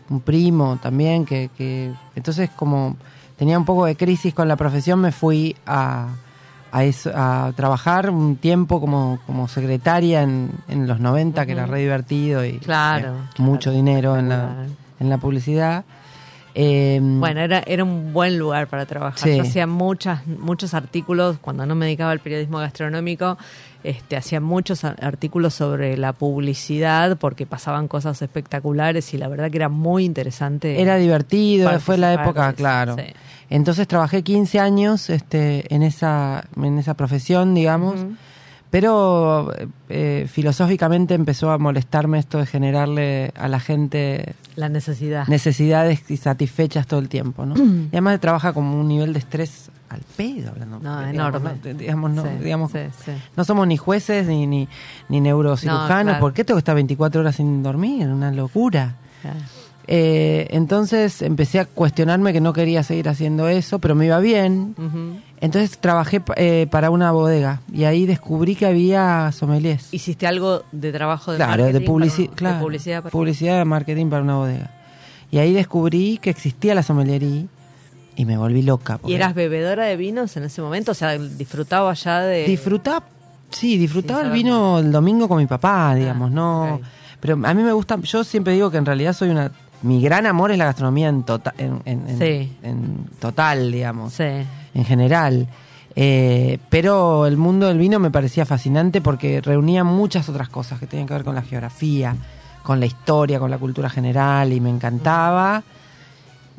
un 0.10 0.22
primo 0.22 0.78
también 0.82 1.26
que, 1.26 1.50
que 1.58 1.92
entonces 2.16 2.50
como 2.56 2.96
tenía 3.38 3.58
un 3.58 3.66
poco 3.66 3.86
de 3.86 3.96
crisis 3.96 4.34
con 4.34 4.48
la 4.48 4.56
profesión 4.56 5.00
me 5.00 5.12
fui 5.12 5.56
a, 5.66 6.10
a, 6.72 6.84
eso- 6.84 7.12
a 7.16 7.52
trabajar 7.56 8.12
un 8.12 8.36
tiempo 8.36 8.80
como, 8.80 9.20
como 9.26 9.48
secretaria 9.48 10.22
en, 10.22 10.52
en 10.68 10.86
los 10.88 11.00
90 11.00 11.46
que 11.48 11.52
era 11.54 11.66
re 11.66 11.80
divertido 11.80 12.46
y 12.46 12.60
Claro, 12.60 12.98
eh, 13.00 13.02
claro, 13.02 13.18
mucho 13.40 13.72
dinero 13.72 14.18
en 14.18 14.30
la. 14.30 14.56
En 15.00 15.10
la 15.10 15.18
publicidad. 15.18 15.86
Eh, 16.58 17.00
Bueno, 17.02 17.42
era, 17.42 17.60
era 17.68 17.84
un 17.84 18.14
buen 18.14 18.40
lugar 18.40 18.68
para 18.68 18.86
trabajar. 18.86 19.30
Sí. 19.30 19.36
Yo 19.36 19.44
hacía 19.44 19.68
muchas, 19.68 20.26
muchos 20.26 20.74
artículos, 20.74 21.38
cuando 21.40 21.66
no 21.66 21.76
me 21.76 21.86
dedicaba 21.86 22.12
al 22.12 22.20
periodismo 22.20 22.60
gastronómico, 22.60 23.38
este, 23.84 24.16
hacía 24.16 24.40
muchos 24.40 24.86
artículos 24.86 25.54
sobre 25.54 25.98
la 25.98 26.14
publicidad 26.14 27.18
porque 27.18 27.46
pasaban 27.46 27.88
cosas 27.90 28.22
espectaculares 28.22 29.14
y 29.14 29.18
la 29.18 29.28
verdad 29.28 29.52
que 29.52 29.58
era 29.58 29.70
muy 29.70 30.06
interesante. 30.06 30.82
Era 30.82 30.96
divertido, 30.96 31.78
fue 31.82 31.98
la 31.98 32.14
época, 32.14 32.54
claro. 32.54 32.96
sí. 32.96 33.04
Entonces 33.50 33.88
trabajé 33.88 34.24
15 34.24 34.60
años 34.60 35.10
este, 35.10 35.74
en, 35.74 35.84
esa, 35.84 36.46
en 36.56 36.80
esa 36.80 36.96
profesión, 36.96 37.54
digamos. 37.54 38.06
Pero 38.70 39.52
eh, 39.90 40.28
filosóficamente 40.32 41.14
empezó 41.14 41.52
a 41.52 41.58
molestarme 41.58 42.20
esto 42.20 42.40
de 42.40 42.46
generarle 42.46 43.32
a 43.36 43.48
la 43.48 43.60
gente 43.60 44.34
La 44.56 44.70
necesidad. 44.70 45.28
necesidades 45.28 46.10
insatisfechas 46.10 46.88
todo 46.88 47.00
el 47.00 47.10
tiempo, 47.10 47.46
¿no? 47.46 47.56
y 47.56 47.88
además 47.92 48.20
trabaja 48.20 48.54
como 48.54 48.80
un 48.80 48.88
nivel 48.88 49.14
de 49.14 49.20
estrés 49.20 49.70
al 49.90 50.02
pedo, 50.18 50.50
hablando. 50.50 50.80
No, 50.80 51.00
digamos, 51.08 51.14
enorme. 51.14 51.50
¿no? 51.64 51.74
Digamos, 51.80 52.12
no, 52.12 52.24
Sí, 52.24 52.30
digamos, 52.44 52.72
sí, 52.72 52.80
sí. 53.06 53.12
no 53.38 53.46
somos 53.46 53.68
ni 53.68 53.78
jueces 53.78 54.28
ni, 54.28 54.46
ni, 54.48 54.68
ni 55.10 55.22
neurocirujanos. 55.22 55.90
No, 55.90 56.04
claro. 56.04 56.20
¿Por 56.20 56.34
qué 56.34 56.44
tengo 56.44 56.58
que 56.58 56.62
estar 56.62 56.76
24 56.76 57.22
horas 57.22 57.36
sin 57.36 57.62
dormir? 57.64 58.08
Una 58.08 58.32
locura. 58.32 58.96
Claro. 59.22 59.38
Eh, 59.88 60.48
entonces 60.52 61.22
empecé 61.22 61.60
a 61.60 61.66
cuestionarme 61.66 62.34
que 62.34 62.42
no 62.42 62.54
quería 62.54 62.84
seguir 62.84 63.08
haciendo 63.10 63.48
eso, 63.48 63.80
pero 63.80 63.96
me 63.96 64.06
iba 64.08 64.20
bien. 64.20 64.76
Entonces 65.42 65.78
trabajé 65.78 66.22
eh, 66.38 66.68
para 66.72 66.90
una 66.90 67.12
bodega 67.12 67.62
y 67.72 67.84
ahí 67.84 68.06
descubrí 68.06 68.56
que 68.56 68.66
había 68.66 69.32
sommeliers. 69.32 69.94
¿Hiciste 69.94 70.26
algo 70.28 70.64
de 70.72 70.92
trabajo 70.92 71.32
de 71.34 71.38
claro, 71.38 71.66
de, 71.66 71.74
marketing 71.74 71.92
publici- 71.92 72.26
para- 72.28 72.36
claro, 72.36 72.56
de 72.58 72.62
publicidad? 72.64 73.04
para- 73.04 73.12
publicidad 73.12 73.58
de 73.60 73.66
marketing 73.66 74.10
para 74.10 74.24
una 74.24 74.38
bodega. 74.38 74.72
Y 75.32 75.38
ahí 75.40 75.54
descubrí 75.54 76.18
que 76.20 76.30
existía 76.30 76.74
la 76.74 76.82
sommeliería 76.84 77.46
y 78.16 78.26
me 78.26 78.38
volví 78.38 78.62
loca. 78.62 79.00
¿Y 79.06 79.14
eras 79.14 79.36
bebedora 79.36 79.86
de 79.86 79.98
vinos 79.98 80.36
en 80.38 80.44
ese 80.46 80.62
momento? 80.62 80.92
O 80.94 80.96
sea, 80.96 81.18
disfrutaba 81.18 81.94
ya 81.94 82.22
de... 82.22 82.46
Disfrutaba 82.46 83.04
Sí, 83.52 83.78
disfrutaba 83.78 84.22
el 84.24 84.32
vino 84.32 84.80
el 84.80 84.92
domingo 84.92 85.30
con 85.30 85.38
mi 85.38 85.46
papá, 85.46 85.94
digamos, 85.96 86.32
no. 86.32 86.64
Ah, 86.66 86.74
ok. 86.76 86.82
Pero 87.22 87.40
a 87.44 87.54
mí 87.54 87.64
me 87.64 87.72
gusta, 87.72 87.98
yo 88.02 88.24
siempre 88.24 88.54
digo 88.54 88.70
que 88.70 88.78
en 88.78 88.86
realidad 88.86 89.14
soy 89.14 89.30
una. 89.30 89.52
Mi 89.82 90.02
gran 90.02 90.26
amor 90.26 90.52
es 90.52 90.58
la 90.58 90.66
gastronomía 90.66 91.10
en, 91.10 91.24
tota- 91.24 91.54
en, 91.58 91.82
en- 91.86 92.10
en- 92.10 92.18
Sí. 92.18 92.52
en 92.64 93.06
total, 93.20 93.72
digamos, 93.72 94.14
Sí. 94.14 94.24
en 94.24 94.86
general. 94.86 95.48
Eh, 95.98 96.58
pero 96.70 97.26
el 97.26 97.38
mundo 97.38 97.68
del 97.68 97.78
vino 97.78 98.00
me 98.00 98.12
parecía 98.12 98.46
fascinante 98.46 99.00
porque 99.02 99.40
reunía 99.42 99.84
muchas 99.84 100.28
otras 100.28 100.50
cosas 100.50 100.80
que 100.80 100.88
tenían 100.88 101.08
que 101.08 101.14
ver 101.14 101.24
con 101.24 101.36
la 101.36 101.42
geografía, 101.42 102.16
con 102.64 102.80
la 102.80 102.86
historia, 102.86 103.40
con 103.40 103.50
la 103.52 103.58
cultura 103.58 103.90
general 103.90 104.52
y 104.52 104.60
me 104.60 104.70
encantaba. 104.70 105.64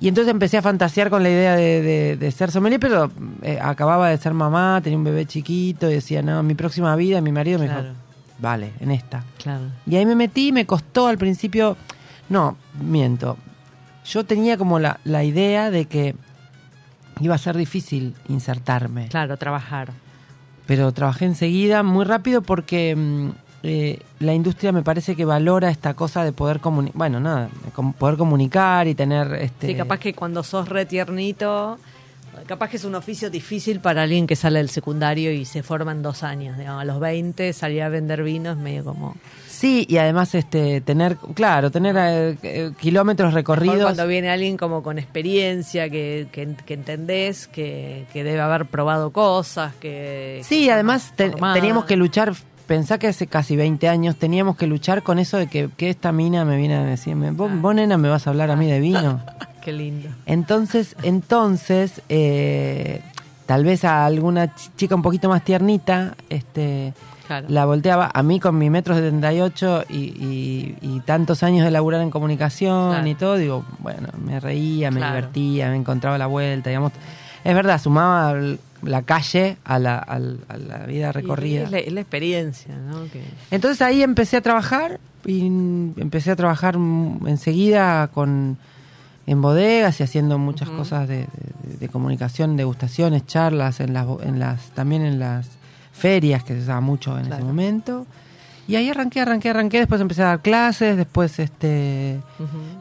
Y 0.00 0.08
entonces 0.08 0.30
empecé 0.30 0.58
a 0.58 0.62
fantasear 0.62 1.10
con 1.10 1.22
la 1.22 1.30
idea 1.30 1.56
de, 1.56 1.82
de- 1.82 2.16
de 2.16 2.30
ser 2.30 2.50
sommelier, 2.50 2.78
pero 2.80 3.10
eh, 3.42 3.58
acababa 3.60 4.08
de 4.10 4.18
ser 4.18 4.34
mamá, 4.34 4.80
tenía 4.82 4.98
un 4.98 5.04
bebé 5.04 5.26
chiquito 5.26 5.90
y 5.90 5.94
decía, 5.94 6.22
no, 6.22 6.42
mi 6.42 6.54
próxima 6.54 6.94
vida, 6.96 7.20
mi 7.20 7.32
marido 7.32 7.58
me 7.58 7.66
Claro. 7.66 7.82
dijo, 7.82 7.94
vale, 8.38 8.70
en 8.80 8.90
esta. 8.90 9.24
Claro. 9.42 9.64
Y 9.86 9.96
ahí 9.96 10.06
me 10.06 10.14
metí, 10.14 10.52
me 10.52 10.64
costó 10.66 11.06
al 11.08 11.16
principio, 11.18 11.76
no, 12.28 12.56
miento, 12.80 13.36
yo 14.04 14.24
tenía 14.24 14.56
como 14.56 14.78
la, 14.78 15.00
la 15.04 15.24
idea 15.24 15.70
de 15.70 15.86
que 15.86 16.14
iba 17.20 17.34
a 17.34 17.38
ser 17.38 17.56
difícil 17.56 18.14
insertarme, 18.28 19.08
Claro, 19.08 19.36
trabajar. 19.36 19.90
pero 20.66 20.92
trabajé 20.92 21.24
enseguida 21.24 21.82
muy 21.82 22.04
rápido 22.04 22.42
porque 22.42 22.94
mm, 22.96 23.30
eh, 23.62 23.98
la 24.20 24.34
industria 24.34 24.70
me 24.72 24.82
parece 24.82 25.16
que 25.16 25.24
valora 25.24 25.70
esta 25.70 25.94
cosa 25.94 26.22
de 26.24 26.32
poder 26.32 26.60
comunicar, 26.60 26.96
bueno, 26.98 27.20
nada, 27.20 27.48
com- 27.74 27.92
poder 27.92 28.16
comunicar 28.16 28.86
y 28.86 28.94
tener... 28.94 29.32
Este, 29.34 29.68
Sí, 29.68 29.74
capaz 29.74 29.98
que 29.98 30.14
cuando 30.14 30.42
sos 30.42 30.68
re 30.68 30.84
tiernito, 30.86 31.78
capaz 32.46 32.68
que 32.68 32.76
es 32.76 32.84
un 32.84 32.94
oficio 32.94 33.30
difícil 33.30 33.80
para 33.80 34.02
alguien 34.02 34.26
que 34.26 34.36
sale 34.36 34.58
del 34.58 34.68
secundario 34.70 35.32
y 35.32 35.44
se 35.46 35.62
forma 35.62 35.90
en 35.92 36.02
dos 36.02 36.22
años. 36.22 36.58
Digamos, 36.58 36.82
a 36.82 36.84
los 36.84 37.00
20 37.00 37.52
salir 37.54 37.82
a 37.82 37.88
vender 37.88 38.22
vino 38.22 38.50
es 38.52 38.56
medio 38.58 38.84
como... 38.84 39.16
Sí, 39.56 39.86
y 39.88 39.96
además 39.96 40.34
este 40.34 40.80
tener, 40.82 41.16
claro, 41.34 41.70
tener 41.70 41.96
eh, 41.98 42.36
eh, 42.42 42.72
kilómetros 42.78 43.32
recorridos. 43.32 43.82
cuando 43.82 44.06
viene 44.06 44.28
alguien 44.28 44.56
como 44.58 44.82
con 44.82 44.98
experiencia, 44.98 45.88
que, 45.88 46.26
que, 46.30 46.48
que 46.66 46.74
entendés, 46.74 47.46
que, 47.46 48.04
que 48.12 48.22
debe 48.22 48.40
haber 48.40 48.66
probado 48.66 49.12
cosas, 49.12 49.74
que... 49.80 50.40
Sí, 50.44 50.68
además 50.68 51.12
te- 51.16 51.30
teníamos 51.54 51.86
que 51.86 51.96
luchar, 51.96 52.34
pensá 52.66 52.98
que 52.98 53.06
hace 53.06 53.26
casi 53.26 53.56
20 53.56 53.88
años 53.88 54.16
teníamos 54.16 54.56
que 54.56 54.66
luchar 54.66 55.02
con 55.02 55.18
eso 55.18 55.38
de 55.38 55.46
que, 55.46 55.70
que 55.74 55.88
esta 55.88 56.12
mina 56.12 56.44
me 56.44 56.56
viene 56.58 56.74
a 56.76 56.84
decirme, 56.84 57.30
vos, 57.30 57.50
Ah. 57.50 57.58
vos, 57.58 57.74
nena 57.74 57.96
me 57.96 58.08
vas 58.10 58.26
a 58.26 58.30
hablar 58.30 58.50
a 58.50 58.56
mí 58.56 58.70
de 58.70 58.78
vino. 58.80 59.22
Qué 59.64 59.72
lindo. 59.72 60.08
Entonces, 60.26 60.94
entonces, 61.02 62.02
eh, 62.08 63.00
tal 63.46 63.64
vez 63.64 63.84
a 63.84 64.04
alguna 64.04 64.54
ch- 64.54 64.70
chica 64.76 64.94
un 64.94 65.02
poquito 65.02 65.28
más 65.28 65.42
tiernita, 65.44 66.14
este, 66.28 66.92
Claro. 67.26 67.46
la 67.50 67.64
volteaba 67.64 68.10
a 68.12 68.22
mí 68.22 68.38
con 68.40 68.56
mi 68.58 68.70
metro 68.70 68.94
78 68.94 69.84
y, 69.88 69.94
y, 69.96 70.76
y 70.80 71.00
tantos 71.00 71.42
años 71.42 71.64
de 71.64 71.70
laburar 71.70 72.00
en 72.00 72.10
comunicación 72.10 72.90
Claro. 72.92 73.06
y 73.08 73.14
todo, 73.14 73.36
digo, 73.36 73.64
bueno, 73.80 74.08
me 74.24 74.38
reía, 74.40 74.90
me 74.90 74.98
Claro. 74.98 75.16
divertía, 75.16 75.70
me 75.70 75.76
encontraba 75.76 76.18
la 76.18 76.26
vuelta, 76.26 76.70
digamos. 76.70 76.92
Es 77.44 77.54
verdad, 77.54 77.80
sumaba 77.80 78.34
la 78.82 79.02
calle 79.02 79.56
a 79.64 79.78
la, 79.78 79.98
al- 79.98 80.40
a 80.48 80.56
la 80.56 80.78
vida 80.86 81.08
Y 81.08 81.12
recorrida. 81.12 81.62
Es 81.64 81.70
la, 81.70 81.78
es 81.78 81.92
la 81.92 82.00
experiencia, 82.00 82.74
¿no? 82.76 82.98
Entonces 83.50 83.80
ahí 83.82 84.02
empecé 84.02 84.36
a 84.36 84.40
trabajar 84.40 84.98
y 85.24 85.46
empecé 85.46 86.30
a 86.30 86.36
trabajar 86.36 86.76
enseguida 87.26 88.08
con 88.08 88.58
en 89.28 89.42
bodegas 89.42 89.98
y 89.98 90.04
haciendo 90.04 90.38
muchas 90.38 90.70
cosas 90.70 91.08
de, 91.08 91.18
de- 91.18 91.76
de 91.80 91.88
comunicación, 91.88 92.56
degustaciones, 92.56 93.26
charlas, 93.26 93.80
en 93.80 93.92
las, 93.92 94.06
en 94.22 94.38
las 94.38 94.70
también 94.70 95.02
en 95.02 95.18
las 95.18 95.48
ferias 95.96 96.44
que 96.44 96.54
se 96.54 96.60
usaba 96.62 96.80
mucho 96.80 97.16
en 97.18 97.26
Claro. 97.26 97.36
ese 97.36 97.44
momento. 97.44 98.06
Y 98.68 98.74
ahí 98.74 98.88
arranqué, 98.90 99.20
arranqué, 99.20 99.50
arranqué, 99.50 99.78
después 99.78 100.00
empecé 100.00 100.22
a 100.22 100.26
dar 100.26 100.40
clases, 100.40 100.96
después 100.96 101.38
este 101.38 102.20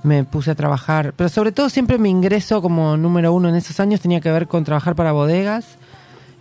me 0.03 0.23
puse 0.23 0.49
a 0.51 0.55
trabajar, 0.55 1.13
pero 1.15 1.29
sobre 1.29 1.51
todo 1.51 1.69
siempre 1.69 1.99
mi 1.99 2.09
ingreso 2.09 2.59
como 2.61 2.97
número 2.97 3.31
uno 3.33 3.49
en 3.49 3.55
esos 3.55 3.79
años 3.79 4.01
tenía 4.01 4.19
que 4.19 4.31
ver 4.31 4.47
con 4.47 4.63
trabajar 4.63 4.95
para 4.95 5.11
bodegas 5.11 5.77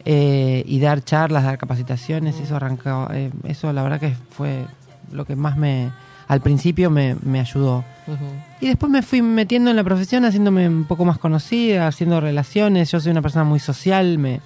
eh, 0.07 0.64
y 0.66 0.81
dar 0.81 1.05
charlas, 1.05 1.45
dar 1.45 1.59
capacitaciones, 1.59 2.39
eso 2.41 2.57
arrancaba, 2.57 3.09
eh, 3.14 3.31
eso 3.45 3.70
la 3.72 3.83
verdad 3.83 4.01
que 4.01 4.14
fue 4.31 4.64
lo 5.12 5.27
que 5.27 5.37
más 5.37 5.59
me, 5.59 5.91
al 6.27 6.41
principio 6.41 6.89
me, 6.91 7.14
me 7.22 7.41
ayudó. 7.41 7.85
Y 8.62 8.68
después 8.68 8.91
me 8.91 9.03
fui 9.03 9.20
metiendo 9.20 9.68
en 9.70 9.77
la 9.77 9.85
profesión, 9.85 10.25
haciéndome 10.25 10.66
un 10.68 10.85
poco 10.85 11.05
más 11.05 11.18
conocida, 11.18 11.87
haciendo 11.87 12.18
relaciones, 12.20 12.91
yo 12.91 12.99
soy 13.01 13.12
una 13.12 13.20
persona 13.22 13.45
muy 13.45 13.61
social, 13.61 14.16
me, 14.18 14.41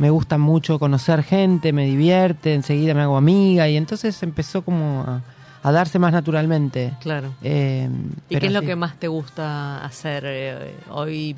me 0.00 0.08
gusta 0.08 0.38
mucho 0.38 0.78
conocer 0.78 1.22
gente, 1.22 1.74
me 1.74 1.84
divierte, 1.84 2.54
enseguida 2.54 2.94
me 2.94 3.02
hago 3.02 3.18
amiga 3.18 3.68
y 3.68 3.76
entonces 3.76 4.22
empezó 4.22 4.62
como 4.62 5.04
a, 5.06 5.20
a 5.62 5.72
darse 5.72 5.98
más 5.98 6.10
naturalmente. 6.10 6.94
Claro. 7.00 7.34
Eh, 7.42 7.86
¿Y 8.30 8.36
qué 8.38 8.46
es 8.46 8.52
lo 8.52 8.62
que 8.62 8.76
más 8.76 8.96
te 8.96 9.08
gusta 9.08 9.84
hacer 9.84 10.24
eh, 10.26 10.74
hoy? 10.88 11.36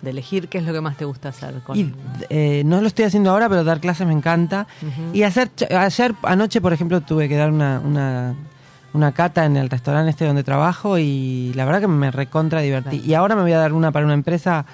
De 0.00 0.10
elegir, 0.10 0.48
¿qué 0.48 0.58
es 0.58 0.64
lo 0.64 0.72
que 0.72 0.80
más 0.80 0.96
te 0.96 1.04
gusta 1.04 1.28
hacer? 1.28 1.60
Con... 1.60 1.78
Y, 1.78 1.94
eh, 2.28 2.62
no 2.64 2.80
lo 2.80 2.88
estoy 2.88 3.04
haciendo 3.04 3.30
ahora, 3.30 3.48
pero 3.48 3.62
dar 3.62 3.78
clases 3.78 4.04
me 4.04 4.12
encanta. 4.12 4.66
Y 5.12 5.22
hacer, 5.22 5.50
ayer 5.70 6.14
anoche, 6.22 6.60
por 6.60 6.72
ejemplo, 6.72 7.02
tuve 7.02 7.28
que 7.28 7.36
dar 7.36 7.52
una, 7.52 7.78
una, 7.78 8.34
una 8.94 9.12
cata 9.12 9.44
en 9.44 9.56
el 9.56 9.70
restaurante 9.70 10.10
este 10.10 10.24
donde 10.24 10.42
trabajo 10.42 10.98
y 10.98 11.52
la 11.54 11.66
verdad 11.66 11.82
que 11.82 11.88
me 11.88 12.10
recontra 12.10 12.62
divertí. 12.62 12.98
Claro. 12.98 13.10
Y 13.10 13.14
ahora 13.14 13.36
me 13.36 13.42
voy 13.42 13.52
a 13.52 13.58
dar 13.58 13.74
una 13.74 13.92
para 13.92 14.04
una 14.04 14.14
empresa 14.14 14.66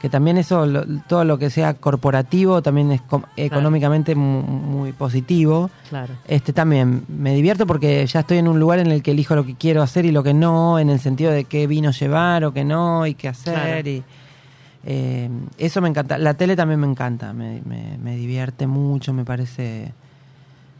que 0.00 0.08
también 0.08 0.38
eso, 0.38 0.64
lo- 0.66 0.84
todo 1.08 1.24
lo 1.24 1.36
que 1.38 1.50
sea 1.50 1.74
corporativo, 1.74 2.62
también 2.62 2.90
es 2.90 3.02
com- 3.02 3.22
económicamente 3.36 4.14
mu- 4.14 4.42
muy, 4.42 4.92
positivo. 4.92 5.70
Claro. 5.90 6.14
Este 6.26 6.52
también 6.52 7.04
me 7.08 7.34
divierto 7.34 7.66
porque 7.66 8.06
ya 8.06 8.20
estoy 8.20 8.38
en 8.38 8.48
un 8.48 8.58
lugar 8.58 8.78
en 8.78 8.86
el 8.88 9.02
que 9.02 9.10
elijo 9.10 9.34
lo 9.36 9.44
que 9.44 9.54
quiero 9.56 9.82
hacer 9.82 10.04
y 10.06 10.10
lo 10.10 10.22
que 10.22 10.32
no, 10.34 10.78
en 10.78 10.88
el 10.90 11.00
sentido 11.00 11.30
de 11.32 11.44
qué 11.44 11.66
vino 11.66 11.90
llevar 11.90 12.44
o 12.44 12.52
qué 12.52 12.64
no 12.64 13.06
y 13.06 13.14
qué 13.14 13.28
hacer. 13.28 13.54
Claro. 13.54 13.88
Y, 13.90 14.02
eh, 14.84 15.28
eso 15.58 15.80
me 15.82 15.88
encanta. 15.90 16.16
La 16.16 16.34
tele 16.34 16.56
también 16.56 16.80
me 16.80 16.86
encanta, 16.86 17.32
me, 17.34 17.60
me- 17.66 17.98
me 18.02 18.16
divierte 18.16 18.66
mucho, 18.66 19.12
me 19.12 19.24
parece. 19.24 19.92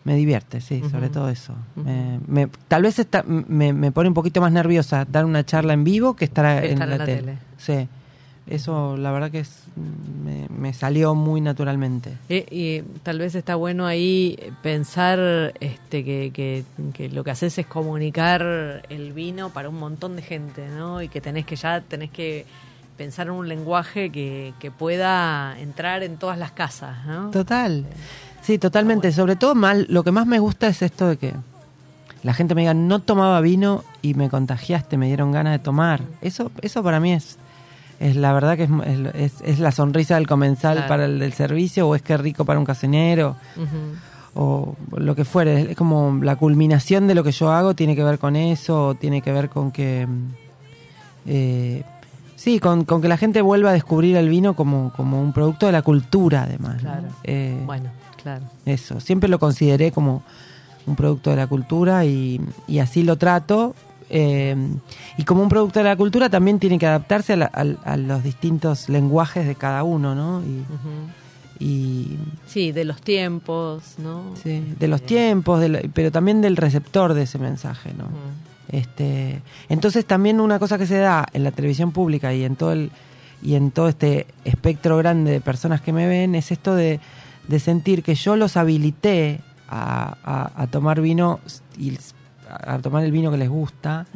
Me 0.03 0.15
divierte, 0.15 0.63
sí, 0.63 0.83
sobre 0.91 1.11
todo 1.11 1.29
eso. 1.29 1.53
Ujú. 1.77 1.85
Me- 1.87 2.21
me- 2.27 2.49
tal 2.69 2.83
vez 2.85 2.99
está- 2.99 3.23
me, 3.23 3.75
me 3.75 3.93
pone 3.93 4.09
un 4.09 4.15
poquito 4.15 4.41
más 4.41 4.51
nerviosa 4.51 5.05
dar 5.05 5.27
una 5.27 5.45
charla 5.45 5.75
en 5.75 5.85
vivo 5.85 6.17
que 6.17 6.25
estar, 6.25 6.63
Que 6.63 6.69
en, 6.69 6.73
estar 6.73 6.89
la 6.89 6.95
en 6.95 6.99
la 7.01 7.05
tele. 7.05 7.21
tele. 7.21 7.39
Sí, 7.59 7.87
eso 8.51 8.97
la 8.97 9.11
verdad 9.13 9.31
que 9.31 9.41
es, 9.41 9.63
me, 10.25 10.47
me 10.49 10.73
salió 10.75 11.15
muy 11.15 11.41
naturalmente. 11.41 12.13
Eh, 12.29 12.47
y 12.51 12.99
tal 13.03 13.19
vez 13.19 13.35
está 13.35 13.55
bueno 13.55 13.87
ahí 13.87 14.39
pensar 14.63 15.53
este, 15.61 16.05
que, 16.05 16.31
que- 16.33 16.65
que 16.93 17.09
lo 17.09 17.25
que 17.25 17.31
haces 17.31 17.57
es 17.59 17.67
comunicar 17.67 18.83
el 18.89 19.13
vino 19.13 19.51
para 19.51 19.69
un 19.69 19.79
montón 19.79 20.17
de 20.17 20.23
gente, 20.23 20.69
¿no? 20.69 21.01
Y 21.03 21.09
que 21.09 21.21
tenés 21.21 21.47
que 21.47 21.57
ya 21.57 21.81
tenés 21.81 22.11
que 22.11 22.45
pensar 22.97 23.29
en 23.29 23.33
un 23.33 23.49
lenguaje 23.49 24.11
que, 24.11 24.53
que 24.59 24.71
pueda 24.71 25.59
entrar 25.59 26.03
en 26.03 26.17
todas 26.19 26.37
las 26.39 26.53
casas, 26.53 27.07
¿no? 27.07 27.31
Total. 27.31 27.87
Sí, 28.43 28.59
totalmente. 28.59 29.11
Sobre 29.13 29.37
todo 29.37 29.55
mal, 29.55 29.87
lo 29.89 30.03
que 30.05 30.13
más 30.13 30.27
me 30.27 30.39
gusta 30.39 30.69
es 30.69 30.83
esto 30.83 31.09
de 31.09 31.17
que 31.17 31.33
la 32.23 32.35
gente 32.35 32.55
me 32.55 32.61
diga, 32.63 32.75
no 32.75 32.99
tomaba 32.99 33.41
vino 33.41 33.85
y 34.03 34.13
me 34.15 34.29
contagiaste, 34.29 34.97
me 34.99 35.07
dieron 35.07 35.33
ganas 35.33 35.53
de 35.53 35.59
tomar. 35.59 36.03
Eso, 36.21 36.51
eso 36.61 36.83
para 36.83 37.01
mí 37.01 37.13
es, 37.15 37.39
es 38.01 38.17
la 38.17 38.33
verdad 38.33 38.57
que 38.57 38.65
es, 38.65 38.71
es, 39.15 39.33
es 39.45 39.59
la 39.61 39.71
sonrisa 39.71 40.17
del 40.17 40.27
comensal 40.27 40.75
Claro. 40.79 40.89
para 40.89 41.05
el 41.05 41.19
del 41.21 41.33
servicio 41.35 41.87
o 41.87 41.95
es 41.95 42.03
que 42.03 42.17
rico 42.17 42.45
para 42.45 42.59
un 42.59 42.65
casenero 42.65 43.37
Ujú. 43.57 44.41
o 44.43 44.77
lo 44.97 45.15
que 45.15 45.25
fuere. 45.25 45.71
Es 45.71 45.77
como 45.77 46.19
la 46.23 46.35
culminación 46.37 47.07
de 47.07 47.15
lo 47.15 47.23
que 47.23 47.31
yo 47.33 47.53
hago 47.53 47.75
tiene 47.75 47.95
que 47.95 48.03
ver 48.03 48.19
con 48.19 48.35
eso, 48.37 48.89
o 48.89 48.95
tiene 48.95 49.21
que 49.23 49.33
ver 49.33 49.49
con 49.51 49.71
que... 49.71 50.07
mm, 50.09 50.29
eh, 51.27 51.83
sí, 52.37 52.59
con, 52.59 52.85
con 52.85 53.03
que 53.03 53.09
la 53.09 53.17
gente 53.19 53.43
vuelva 53.43 53.71
a 53.71 53.73
descubrir 53.75 54.17
el 54.17 54.29
vino 54.29 54.55
como, 54.55 54.93
como 54.97 55.21
un 55.21 55.33
producto 55.33 55.67
de 55.67 55.73
la 55.73 55.83
cultura, 55.83 56.45
además. 56.45 56.77
¿no? 56.83 56.91
Claro. 56.91 57.09
Eh, 57.25 57.61
Bueno, 57.67 57.91
claro. 58.23 58.45
eso, 58.65 58.99
siempre 59.01 59.29
lo 59.29 59.39
consideré 59.39 59.93
como 59.93 60.23
un 60.87 60.97
producto 60.97 61.29
de 61.31 61.37
la 61.37 61.47
cultura 61.47 62.05
y, 62.07 62.41
y 62.67 62.79
así 62.79 63.03
lo 63.03 63.17
trato. 63.17 63.75
Eh, 64.11 64.57
y 65.17 65.25
como 65.25 65.43
un 65.43 65.49
producto 65.49 65.79
de 65.81 65.85
la 65.85 65.97
cultura 65.97 66.29
también 66.29 66.59
tiene 66.59 66.79
que 66.79 66.87
adaptarse 66.87 67.33
a, 67.35 67.37
la- 67.37 67.47
al- 67.47 67.79
a 67.85 67.97
los 67.97 68.23
distintos 68.23 68.89
lenguajes 68.89 69.47
de 69.47 69.55
cada 69.55 69.83
uno, 69.85 70.15
¿no? 70.15 70.43
Y, 71.61 72.17
Sí, 72.47 72.73
de 72.73 72.85
los 72.85 73.03
tiempos, 73.03 73.95
¿no? 73.99 74.35
sí, 74.43 74.65
de 74.79 74.89
los 74.89 75.03
tiempos, 75.03 75.61
de 75.61 75.69
la- 75.69 75.81
pero 75.93 76.11
también 76.11 76.41
del 76.41 76.57
receptor 76.57 77.13
de 77.15 77.23
ese 77.25 77.39
mensaje, 77.39 77.93
¿no? 77.95 78.05
Este, 78.73 79.43
entonces 79.69 80.05
también 80.07 80.41
una 80.41 80.59
cosa 80.59 80.79
que 80.79 80.87
se 80.87 80.97
da 80.99 81.27
en 81.33 81.43
la 81.45 81.51
televisión 81.51 81.91
pública 81.93 82.33
y 82.33 82.45
en 82.45 82.57
todo 82.57 82.73
el 82.73 82.91
y 83.43 83.55
en 83.55 83.71
todo 83.73 83.89
este 83.89 84.27
espectro 84.45 84.97
grande 84.99 85.31
de 85.33 85.41
personas 85.41 85.81
que 85.81 85.93
me 85.95 86.07
ven 86.07 86.35
es 86.35 86.53
esto 86.53 86.75
de, 86.75 87.01
de 87.49 87.59
sentir 87.59 88.03
que 88.03 88.15
yo 88.15 88.37
los 88.37 88.57
habilité 88.59 89.41
a, 89.69 90.15
a- 90.23 90.63
a 90.63 90.67
tomar 90.67 91.01
vino 91.01 91.41
y 91.79 91.97
a 92.51 92.79
tomar 92.79 93.05
el 93.05 93.13
vino 93.13 93.31
que 93.31 93.37
les 93.39 93.49
gusta 93.49 94.07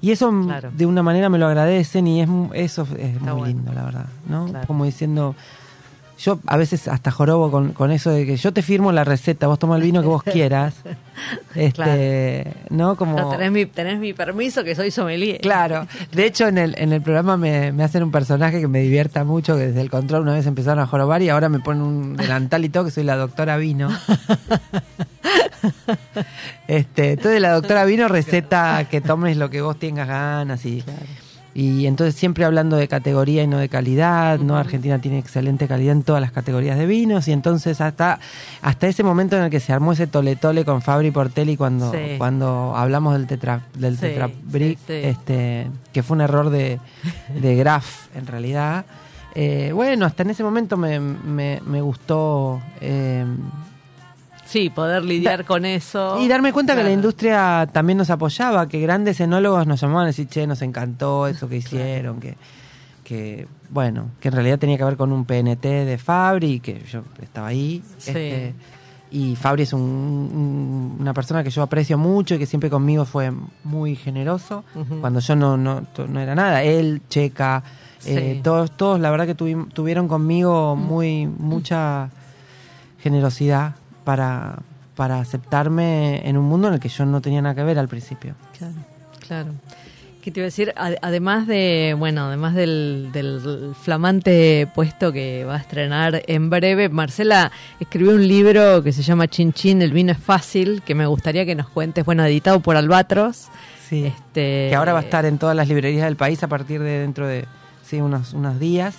y 0.00 0.10
eso 0.10 0.32
Claro. 0.44 0.70
de 0.76 0.86
una 0.86 1.02
manera 1.02 1.28
me 1.28 1.38
lo 1.38 1.46
agradecen 1.46 2.06
y 2.06 2.20
es 2.22 2.28
eso 2.54 2.82
es 2.98 3.14
Está 3.16 3.20
muy 3.34 3.40
bueno. 3.40 3.46
lindo 3.46 3.72
la 3.72 3.84
verdad 3.84 4.06
no 4.28 4.46
Claro. 4.46 4.66
como 4.66 4.84
diciendo 4.84 5.34
yo 6.18 6.38
a 6.46 6.56
veces 6.56 6.86
hasta 6.86 7.10
jorobo 7.10 7.50
con, 7.50 7.72
con 7.72 7.90
eso 7.90 8.10
de 8.10 8.24
que 8.24 8.36
yo 8.36 8.52
te 8.52 8.62
firmo 8.62 8.92
la 8.92 9.02
receta, 9.02 9.48
vos 9.48 9.58
toma 9.58 9.74
el 9.74 9.82
vino 9.82 10.02
que 10.02 10.06
vos 10.06 10.22
quieras. 10.36 10.74
este, 11.56 12.52
¿no? 12.70 12.94
Como 12.96 13.18
No, 13.18 13.30
tenés, 13.30 13.50
mi, 13.50 13.66
tenés 13.66 13.98
mi 13.98 14.12
permiso 14.12 14.62
que 14.62 14.76
soy 14.76 14.92
sommelier. 14.92 15.40
Claro, 15.40 15.88
de 16.12 16.24
hecho 16.26 16.46
en 16.46 16.58
el, 16.58 16.76
en 16.78 16.92
el 16.92 17.02
programa 17.02 17.36
me, 17.36 17.72
me 17.72 17.82
hacen 17.82 18.04
un 18.04 18.12
personaje 18.12 18.60
que 18.60 18.68
me 18.68 18.80
divierta 18.82 19.24
mucho, 19.24 19.56
que 19.56 19.68
desde 19.68 19.80
el 19.80 19.90
control 19.90 20.22
una 20.22 20.34
vez 20.34 20.46
empezaron 20.46 20.78
a 20.84 20.86
jorobar 20.86 21.22
y 21.22 21.28
ahora 21.28 21.48
me 21.48 21.58
ponen 21.58 21.82
un 21.82 22.16
delantal 22.16 22.64
y 22.64 22.68
todo, 22.68 22.84
que 22.84 22.90
soy 22.92 23.02
la 23.02 23.16
doctora 23.16 23.56
Vino. 23.56 23.88
este, 26.68 27.12
entonces 27.12 27.40
la 27.40 27.52
doctora 27.52 27.84
Vino 27.84 28.08
receta 28.08 28.86
que 28.90 29.00
tomes 29.00 29.36
lo 29.36 29.50
que 29.50 29.60
vos 29.62 29.78
tengas 29.78 30.08
ganas 30.08 30.64
y, 30.66 30.82
y 31.54 31.86
entonces 31.86 32.14
siempre 32.14 32.44
hablando 32.44 32.76
de 32.76 32.88
categoría 32.88 33.42
y 33.42 33.46
no 33.46 33.58
de 33.58 33.68
calidad, 33.68 34.38
¿no? 34.38 34.56
Argentina 34.56 34.98
tiene 35.00 35.18
excelente 35.18 35.68
calidad 35.68 35.92
en 35.92 36.02
todas 36.02 36.20
las 36.22 36.32
categorías 36.32 36.78
de 36.78 36.86
vinos 36.86 37.28
y 37.28 37.32
entonces 37.32 37.80
hasta, 37.80 38.18
hasta 38.62 38.86
ese 38.86 39.02
momento 39.02 39.36
en 39.36 39.44
el 39.44 39.50
que 39.50 39.60
se 39.60 39.72
armó 39.72 39.92
ese 39.92 40.06
tole 40.06 40.36
tole 40.36 40.64
con 40.64 40.80
Fabri 40.82 41.10
Portelli 41.10 41.56
cuando, 41.56 41.92
Sí. 41.92 42.14
cuando 42.18 42.74
hablamos 42.76 43.12
del 43.14 43.26
tetra, 43.26 43.60
del 43.74 43.98
sí. 43.98 44.76
este, 44.88 45.66
que 45.92 46.02
fue 46.02 46.14
un 46.16 46.20
error 46.22 46.50
de, 46.50 46.78
de 47.40 47.56
Graf 47.56 48.06
en 48.16 48.26
realidad. 48.26 48.84
Eh, 49.34 49.72
bueno, 49.74 50.04
hasta 50.04 50.22
en 50.24 50.30
ese 50.30 50.44
momento 50.44 50.76
me, 50.76 51.00
me, 51.00 51.60
me 51.64 51.80
gustó 51.80 52.60
eh, 52.82 53.24
Sí, 54.52 54.68
poder 54.68 55.02
lidiar 55.04 55.44
con 55.46 55.64
eso. 55.64 56.20
y 56.20 56.28
darme 56.28 56.52
cuenta 56.52 56.76
que 56.76 56.82
la 56.82 56.92
industria 56.92 57.66
también 57.72 57.96
nos 57.96 58.10
apoyaba, 58.10 58.68
que 58.68 58.80
grandes 58.80 59.18
enólogos 59.20 59.66
nos 59.66 59.80
llamaban 59.80 60.04
a 60.04 60.06
decir, 60.08 60.28
che, 60.28 60.46
nos 60.46 60.60
encantó 60.60 61.26
eso 61.26 61.48
que 61.48 61.56
hicieron, 61.62 62.20
que, 62.20 62.36
que, 63.02 63.46
bueno, 63.70 64.10
que 64.20 64.28
en 64.28 64.34
realidad 64.34 64.58
tenía 64.58 64.76
que 64.76 64.84
ver 64.84 64.96
con 64.98 65.10
un 65.10 65.24
PNT 65.24 65.62
de 65.62 65.96
Fabri, 65.98 66.60
que 66.60 66.82
yo 66.84 67.02
estaba 67.22 67.46
ahí. 67.48 67.82
Sí. 67.96 68.10
este, 68.10 68.54
y 69.10 69.36
Fabri 69.36 69.62
es 69.64 69.72
un- 69.72 69.80
un- 69.82 70.96
una 71.00 71.12
persona 71.14 71.42
que 71.44 71.50
yo 71.50 71.62
aprecio 71.62 71.96
mucho 71.98 72.34
y 72.34 72.38
que 72.38 72.46
siempre 72.46 72.68
conmigo 72.70 73.04
fue 73.06 73.32
muy 73.64 73.96
generoso, 73.96 74.64
cuando 75.00 75.20
yo 75.20 75.34
no, 75.36 75.56
no, 75.56 75.82
no 76.08 76.20
era 76.20 76.34
nada. 76.34 76.62
Él, 76.62 77.00
Checa, 77.08 77.62
eh, 78.06 78.40
todos, 78.42 78.70
todos 78.76 79.00
la 79.00 79.10
verdad 79.10 79.26
que 79.26 79.36
tuvi- 79.36 79.68
tuvieron 79.72 80.08
conmigo 80.08 80.76
muy 80.76 81.26
mucha 81.26 82.10
generosidad 83.02 83.74
para, 84.04 84.58
para 84.96 85.18
aceptarme 85.20 86.26
en 86.28 86.36
un 86.36 86.44
mundo 86.44 86.68
en 86.68 86.74
el 86.74 86.80
que 86.80 86.88
yo 86.88 87.04
no 87.06 87.20
tenía 87.20 87.42
nada 87.42 87.54
que 87.54 87.62
ver 87.64 87.78
al 87.78 87.88
principio. 87.88 88.34
Claro, 88.58 88.74
claro. 89.26 89.48
¿Qué 90.22 90.30
te 90.30 90.38
iba 90.38 90.44
a 90.44 90.46
decir? 90.46 90.72
Ad- 90.76 90.98
Además 91.02 91.48
de, 91.48 91.96
bueno, 91.98 92.26
además 92.26 92.54
del, 92.54 93.10
del 93.12 93.74
flamante 93.82 94.68
puesto 94.72 95.12
que 95.12 95.44
va 95.44 95.56
a 95.56 95.58
estrenar 95.58 96.22
en 96.28 96.48
breve, 96.48 96.88
Marcela 96.88 97.50
escribió 97.80 98.12
un 98.12 98.28
libro 98.28 98.84
que 98.84 98.92
se 98.92 99.02
llama 99.02 99.26
Chin 99.26 99.52
Chin, 99.52 99.82
el 99.82 99.90
vino 99.92 100.12
es 100.12 100.18
fácil, 100.18 100.82
que 100.82 100.94
me 100.94 101.06
gustaría 101.06 101.44
que 101.44 101.56
nos 101.56 101.68
cuentes, 101.68 102.04
bueno, 102.04 102.24
editado 102.24 102.60
por 102.60 102.76
Albatros. 102.76 103.48
Sí. 103.88 104.04
Este, 104.06 104.68
que 104.70 104.74
ahora 104.76 104.92
va 104.92 105.00
a 105.00 105.02
estar 105.02 105.24
en 105.26 105.38
todas 105.38 105.56
las 105.56 105.66
librerías 105.66 106.04
del 106.04 106.14
país 106.16 106.40
a 106.44 106.46
partir 106.48 106.80
de 106.80 107.00
dentro 107.00 107.26
de 107.26 107.44
sí, 107.92 108.00
unos, 108.00 108.32
unos 108.32 108.58
días. 108.58 108.96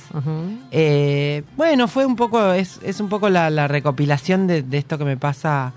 Eh, 0.72 1.44
bueno, 1.58 1.88
fue 1.88 2.06
un 2.06 2.16
poco, 2.16 2.54
es, 2.54 2.80
es 2.84 3.00
un 3.00 3.10
poco 3.10 3.28
la, 3.30 3.50
la 3.50 3.68
recopilación 3.68 4.46
de, 4.46 4.62
de 4.62 4.78
esto 4.78 5.00
que 5.00 5.06
me 5.06 5.18
pasa 5.18 5.74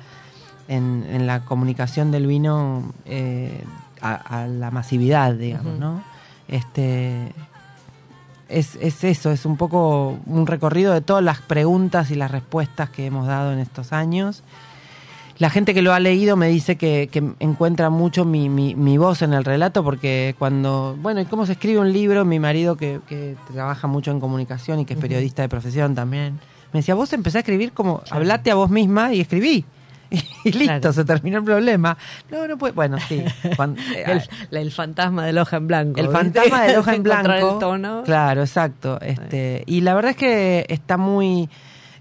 en, 0.69 1.07
en 1.09 1.27
la 1.27 1.41
comunicación 1.47 2.11
del 2.11 2.27
vino 2.27 2.93
eh, 3.07 3.65
a, 4.03 4.43
a 4.43 4.47
la 4.47 4.71
masividad, 4.71 5.33
digamos. 5.33 5.79
¿no? 5.79 6.03
Este 6.47 7.33
es, 8.51 8.77
es 8.77 9.03
eso, 9.03 9.31
es 9.31 9.47
un 9.47 9.57
poco 9.57 10.19
un 10.27 10.47
recorrido 10.47 10.93
de 10.93 11.01
todas 11.01 11.25
las 11.25 11.41
preguntas 11.41 12.11
y 12.11 12.17
las 12.17 12.31
respuestas 12.31 12.91
que 12.91 13.07
hemos 13.07 13.27
dado 13.27 13.51
en 13.51 13.61
estos 13.61 13.95
años. 13.95 14.43
La 15.39 15.51
gente 15.51 15.75
que 15.75 15.83
lo 15.83 15.93
ha 15.93 16.01
leído 16.01 16.37
me 16.37 16.49
dice 16.49 16.77
que, 16.77 17.09
que 17.13 17.23
encuentra 17.41 17.91
mucho 17.91 18.25
mi, 18.25 18.49
mi, 18.49 18.75
mi 18.75 18.97
voz 18.97 19.21
en 19.23 19.35
el 19.35 19.45
relato 19.45 19.85
porque 19.85 20.35
cuando, 20.39 20.97
bueno, 21.01 21.21
¿y 21.21 21.27
cómo 21.27 21.45
se 21.45 21.53
escribe 21.53 21.79
un 21.79 21.93
libro? 21.93 22.25
Mi 22.25 22.39
marido 22.41 22.77
que, 22.77 23.01
que 23.07 23.37
trabaja 23.53 23.87
mucho 23.87 24.11
en 24.11 24.21
comunicación 24.21 24.81
y 24.81 24.85
que 24.87 24.95
es 24.95 25.01
periodista 25.01 25.43
de 25.43 25.49
profesión 25.51 25.95
también, 25.95 26.39
me 26.73 26.81
decía, 26.81 26.95
vos 26.95 27.13
empecé 27.13 27.39
a 27.39 27.41
escribir 27.41 27.73
como, 27.73 28.03
hablate 28.11 28.51
a 28.51 28.55
vos 28.55 28.71
misma 28.71 29.13
y 29.13 29.21
escribí. 29.21 29.65
Y 30.45 30.53
listo, 30.53 30.65
Claro. 30.81 30.93
se 30.93 31.05
terminó 31.05 31.39
el 31.39 31.45
problema. 31.45 31.99
No, 32.31 32.47
no 32.47 32.57
puede, 32.57 32.73
bueno, 32.73 32.97
sí. 33.09 33.25
cuando- 33.57 33.81
eh, 33.95 34.05
El, 34.07 34.23
la- 34.51 34.61
el 34.61 34.71
fantasma 34.71 35.27
del 35.27 35.37
hoja 35.39 35.57
en 35.57 35.67
blanco. 35.67 35.99
el 36.01 36.07
¿viste? 36.07 36.23
fantasma 36.23 36.63
del 36.63 36.77
hoja 36.77 36.95
en 36.95 37.03
blanco. 37.03 37.33
el 37.33 37.59
tono. 37.59 38.03
Claro, 38.05 38.41
exacto. 38.43 39.01
Este, 39.01 39.65
y 39.67 39.81
la 39.81 39.95
verdad 39.95 40.13
es 40.13 40.17
que 40.17 40.65
está 40.69 40.97
muy. 40.97 41.51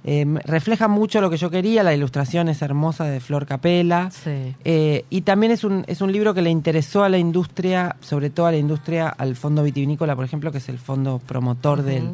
Eh, 0.07 0.23
refleja 0.45 0.87
mucho 0.87 1.19
lo 1.19 1.29
que 1.31 1.37
yo 1.37 1.49
quería. 1.49 1.81
La 1.81 1.93
ilustración 1.95 2.47
es 2.47 2.61
hermosa 2.61 3.05
de 3.05 3.19
Flor 3.19 3.45
Capela. 3.47 4.11
Sí. 4.11 4.53
Eh, 4.63 5.03
y 5.09 5.21
también 5.21 5.51
es 5.51 5.63
un, 5.63 5.83
es 5.87 5.99
un 6.01 6.11
libro 6.11 6.33
que 6.35 6.43
le 6.43 6.51
interesó 6.51 7.03
a 7.03 7.09
la 7.09 7.17
industria, 7.17 7.95
sobre 8.01 8.29
todo 8.29 8.45
a 8.45 8.51
la 8.51 8.57
industria, 8.57 9.09
al 9.09 9.35
fondo 9.35 9.63
vitivinícola, 9.63 10.15
por 10.15 10.23
ejemplo, 10.25 10.51
que 10.51 10.59
es 10.59 10.69
el 10.69 10.77
fondo 10.77 11.19
promotor 11.25 11.81
del, 11.81 12.11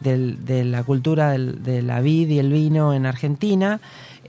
del- 0.00 0.44
de 0.44 0.64
la 0.64 0.82
cultura 0.82 1.30
del- 1.30 1.62
de 1.62 1.80
la 1.82 2.00
vid 2.00 2.28
y 2.28 2.38
el 2.40 2.52
vino 2.52 2.92
en 2.92 3.06
Argentina. 3.06 3.80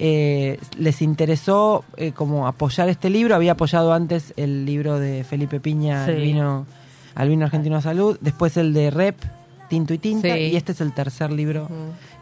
Eh, 0.02 0.60
les 0.78 1.02
interesó 1.02 1.84
eh, 1.98 2.12
como 2.14 2.48
apoyar 2.48 2.90
este 2.90 3.10
libro. 3.10 3.36
Había 3.36 3.54
apoyado 3.54 3.92
antes 3.92 4.34
el 4.38 4.66
libro 4.66 4.98
de 5.00 5.24
Felipe 5.24 5.60
Piña, 5.60 6.06
Sí. 6.06 6.12
el 6.12 6.22
vino, 6.22 6.66
al 7.16 7.28
vino 7.28 7.44
argentino 7.46 7.76
a 7.78 7.82
salud. 7.82 8.18
Después 8.22 8.56
el 8.56 8.74
de 8.74 8.92
Rep, 8.92 9.18
Tinto 9.68 9.94
y 9.94 9.98
Tinta. 9.98 10.34
Sí. 10.36 10.40
Y 10.42 10.56
este 10.56 10.72
es 10.72 10.80
el 10.82 10.94
tercer 10.94 11.32
libro. 11.32 11.68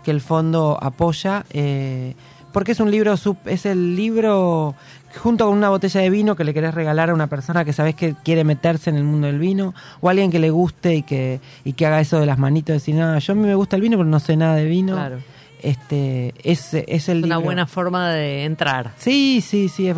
Que 0.08 0.12
el 0.12 0.22
fondo 0.22 0.78
apoya, 0.82 1.44
eh, 1.52 2.16
porque 2.54 2.72
es 2.72 2.80
un 2.80 2.90
libro, 2.90 3.18
sub- 3.18 3.36
es 3.46 3.66
el 3.66 3.98
libro 3.98 4.74
junto 5.22 5.46
con 5.48 5.58
una 5.58 5.68
botella 5.68 6.00
de 6.00 6.10
vino 6.10 6.38
que 6.38 6.46
le 6.46 6.54
querés 6.54 6.74
regalar 6.74 7.10
a 7.10 7.14
una 7.14 7.28
persona 7.28 7.66
que 7.66 7.74
sabes 7.74 7.94
que 7.94 8.16
quiere 8.24 8.46
meterse 8.46 8.90
en 8.90 8.96
el 8.96 9.04
mundo 9.04 9.28
del 9.28 9.38
vino, 9.38 9.74
o 10.00 10.08
alguien 10.08 10.32
que 10.32 10.40
le 10.40 10.50
guste 10.50 10.96
y 10.96 11.02
que, 11.04 11.42
y 11.66 11.74
que 11.74 11.86
haga 11.86 12.00
eso 12.00 12.22
de 12.22 12.26
las 12.26 12.38
manitos, 12.40 12.68
de 12.68 12.74
decir, 12.76 12.96
no, 12.96 13.20
yo 13.20 13.34
a 13.34 13.36
mí 13.36 13.42
me 13.46 13.56
gusta 13.56 13.76
el 13.76 13.82
vino, 13.82 13.98
pero 13.98 14.08
no 14.10 14.20
sé 14.22 14.38
nada 14.38 14.56
de 14.56 14.64
vino. 14.66 14.94
Claro. 14.96 15.18
Este, 15.62 16.34
es, 16.44 16.74
es 16.74 17.10
el 17.10 17.18
Es 17.20 17.24
una 17.26 17.36
libro. 17.36 17.42
buena 17.42 17.68
forma 17.68 18.12
de 18.12 18.46
entrar. 18.46 18.92
Sí, 18.98 19.42
sí, 19.46 19.68
sí, 19.68 19.90
es 19.90 19.98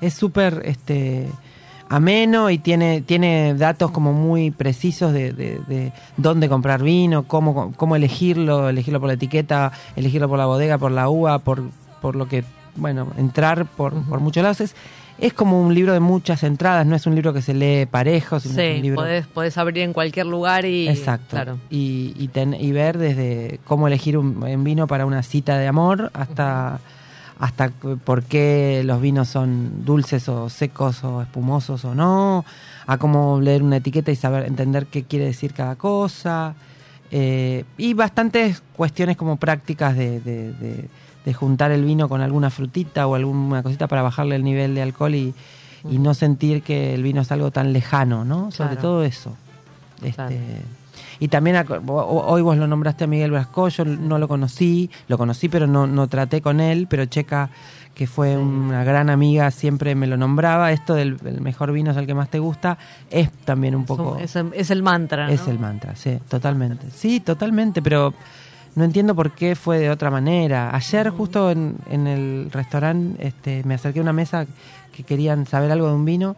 es 0.00 0.14
súper 0.14 0.62
este 0.64 1.26
ameno 1.88 2.50
y 2.50 2.58
tiene 2.58 3.02
tiene 3.02 3.54
datos 3.54 3.90
como 3.90 4.12
muy 4.12 4.50
precisos 4.50 5.12
de, 5.12 5.32
de- 5.32 5.60
de 5.68 5.92
dónde 6.16 6.48
comprar 6.48 6.82
vino, 6.82 7.24
cómo, 7.24 7.72
cómo 7.76 7.96
elegirlo, 7.96 8.68
elegirlo 8.68 9.00
por 9.00 9.08
la 9.08 9.14
etiqueta, 9.14 9.72
elegirlo 9.96 10.28
por 10.28 10.38
la 10.38 10.46
bodega, 10.46 10.78
por 10.78 10.90
la 10.92 11.08
uva, 11.08 11.38
por, 11.40 11.62
por 12.00 12.16
lo 12.16 12.26
que, 12.28 12.44
bueno, 12.76 13.08
entrar 13.18 13.66
por, 13.66 13.92
por 14.04 14.20
muchos 14.20 14.42
lados. 14.42 14.60
Es, 14.60 14.74
es 15.16 15.32
como 15.32 15.62
un 15.62 15.72
libro 15.74 15.92
de 15.92 16.00
muchas 16.00 16.42
entradas, 16.42 16.84
no 16.86 16.96
es 16.96 17.06
un 17.06 17.14
libro 17.14 17.32
que 17.32 17.40
se 17.40 17.54
lee 17.54 17.86
parejo, 17.86 18.40
sino 18.40 18.54
es 18.60 18.70
un 18.70 18.76
Sí, 18.76 18.82
libro... 18.82 18.96
podés, 19.02 19.26
podés 19.28 19.56
abrir 19.58 19.84
en 19.84 19.92
cualquier 19.92 20.26
lugar 20.26 20.64
y... 20.64 20.88
Exacto. 20.88 21.26
Claro. 21.30 21.58
Y, 21.70 22.14
y, 22.18 22.28
ten- 22.28 22.54
y 22.58 22.72
ver 22.72 22.98
desde 22.98 23.60
cómo 23.64 23.86
elegir 23.86 24.18
un, 24.18 24.42
un 24.42 24.64
vino 24.64 24.88
para 24.88 25.06
una 25.06 25.22
cita 25.22 25.56
de 25.56 25.68
amor 25.68 26.10
hasta, 26.14 26.80
hasta 27.38 27.70
por 28.04 28.22
qué 28.22 28.82
los 28.84 29.00
vinos 29.00 29.28
son 29.28 29.84
dulces 29.84 30.28
o 30.28 30.48
secos 30.48 31.02
o 31.04 31.20
espumosos 31.22 31.84
o 31.84 31.94
no, 31.94 32.44
a 32.86 32.96
cómo 32.98 33.40
leer 33.40 33.62
una 33.62 33.76
etiqueta 33.78 34.10
y 34.12 34.16
saber 34.16 34.46
entender 34.46 34.86
qué 34.86 35.04
quiere 35.04 35.26
decir 35.26 35.52
cada 35.54 35.76
cosa. 35.76 36.54
eh, 37.10 37.64
y 37.78 37.94
bastantes 37.94 38.62
cuestiones 38.76 39.16
como 39.16 39.36
prácticas 39.36 39.96
de, 39.96 40.20
de- 40.20 40.52
de- 40.54 40.88
de 41.24 41.32
juntar 41.34 41.70
el 41.70 41.84
vino 41.84 42.08
con 42.08 42.20
alguna 42.20 42.50
frutita 42.50 43.06
o 43.06 43.14
alguna 43.14 43.62
cosita 43.62 43.86
para 43.88 44.02
bajarle 44.02 44.36
el 44.36 44.42
nivel 44.44 44.74
de 44.74 44.82
alcohol 44.82 45.14
y, 45.14 45.32
y 45.88 45.98
no 45.98 46.12
sentir 46.14 46.62
que 46.62 46.92
el 46.94 47.02
vino 47.02 47.20
es 47.22 47.30
algo 47.32 47.50
tan 47.50 47.72
lejano, 47.72 48.24
¿no? 48.24 48.50
Sobre 48.50 48.70
Claro. 48.70 48.82
todo 48.82 49.04
eso. 49.04 49.34
Este, 50.02 50.12
Claro. 50.16 50.34
Y 51.24 51.28
también 51.28 51.56
ho- 51.56 52.24
hoy 52.26 52.42
vos 52.42 52.54
lo 52.58 52.66
nombraste 52.66 53.04
a 53.04 53.06
Miguel 53.06 53.30
Brasco, 53.30 53.68
yo 53.68 53.86
no 53.86 54.18
lo 54.18 54.28
conocí, 54.28 54.90
lo 55.08 55.16
conocí 55.16 55.48
pero 55.48 55.66
no, 55.66 55.86
no 55.86 56.06
traté 56.06 56.42
con 56.42 56.60
él, 56.60 56.86
pero 56.86 57.06
Checa, 57.06 57.48
que 57.94 58.06
fue 58.06 58.36
una 58.36 58.84
gran 58.84 59.08
amiga, 59.08 59.50
siempre 59.50 59.94
me 59.94 60.06
lo 60.06 60.18
nombraba, 60.18 60.70
esto 60.70 60.92
del 60.94 61.16
el 61.24 61.40
mejor 61.40 61.72
vino 61.72 61.92
es 61.92 61.96
el 61.96 62.06
que 62.06 62.12
más 62.12 62.28
te 62.28 62.40
gusta, 62.40 62.76
es 63.10 63.30
también 63.46 63.74
un 63.74 63.86
poco... 63.86 64.18
Es, 64.18 64.36
es 64.36 64.70
el 64.70 64.82
mantra, 64.82 65.26
¿no? 65.28 65.32
Es 65.32 65.48
el 65.48 65.58
mantra, 65.58 65.96
sí, 65.96 66.18
totalmente. 66.28 66.90
Sí, 66.90 67.20
totalmente, 67.20 67.80
pero 67.80 68.12
no 68.74 68.84
entiendo 68.84 69.14
por 69.14 69.30
qué 69.30 69.54
fue 69.56 69.78
de 69.78 69.88
otra 69.88 70.10
manera. 70.10 70.76
Ayer 70.76 71.08
justo 71.08 71.50
en, 71.50 71.76
en 71.88 72.06
el 72.06 72.50
restaurante 72.52 73.26
este, 73.26 73.62
me 73.64 73.72
acerqué 73.76 74.00
a 74.00 74.02
una 74.02 74.12
mesa 74.12 74.44
que 74.94 75.04
querían 75.04 75.46
saber 75.46 75.72
algo 75.72 75.88
de 75.88 75.94
un 75.94 76.04
vino 76.04 76.36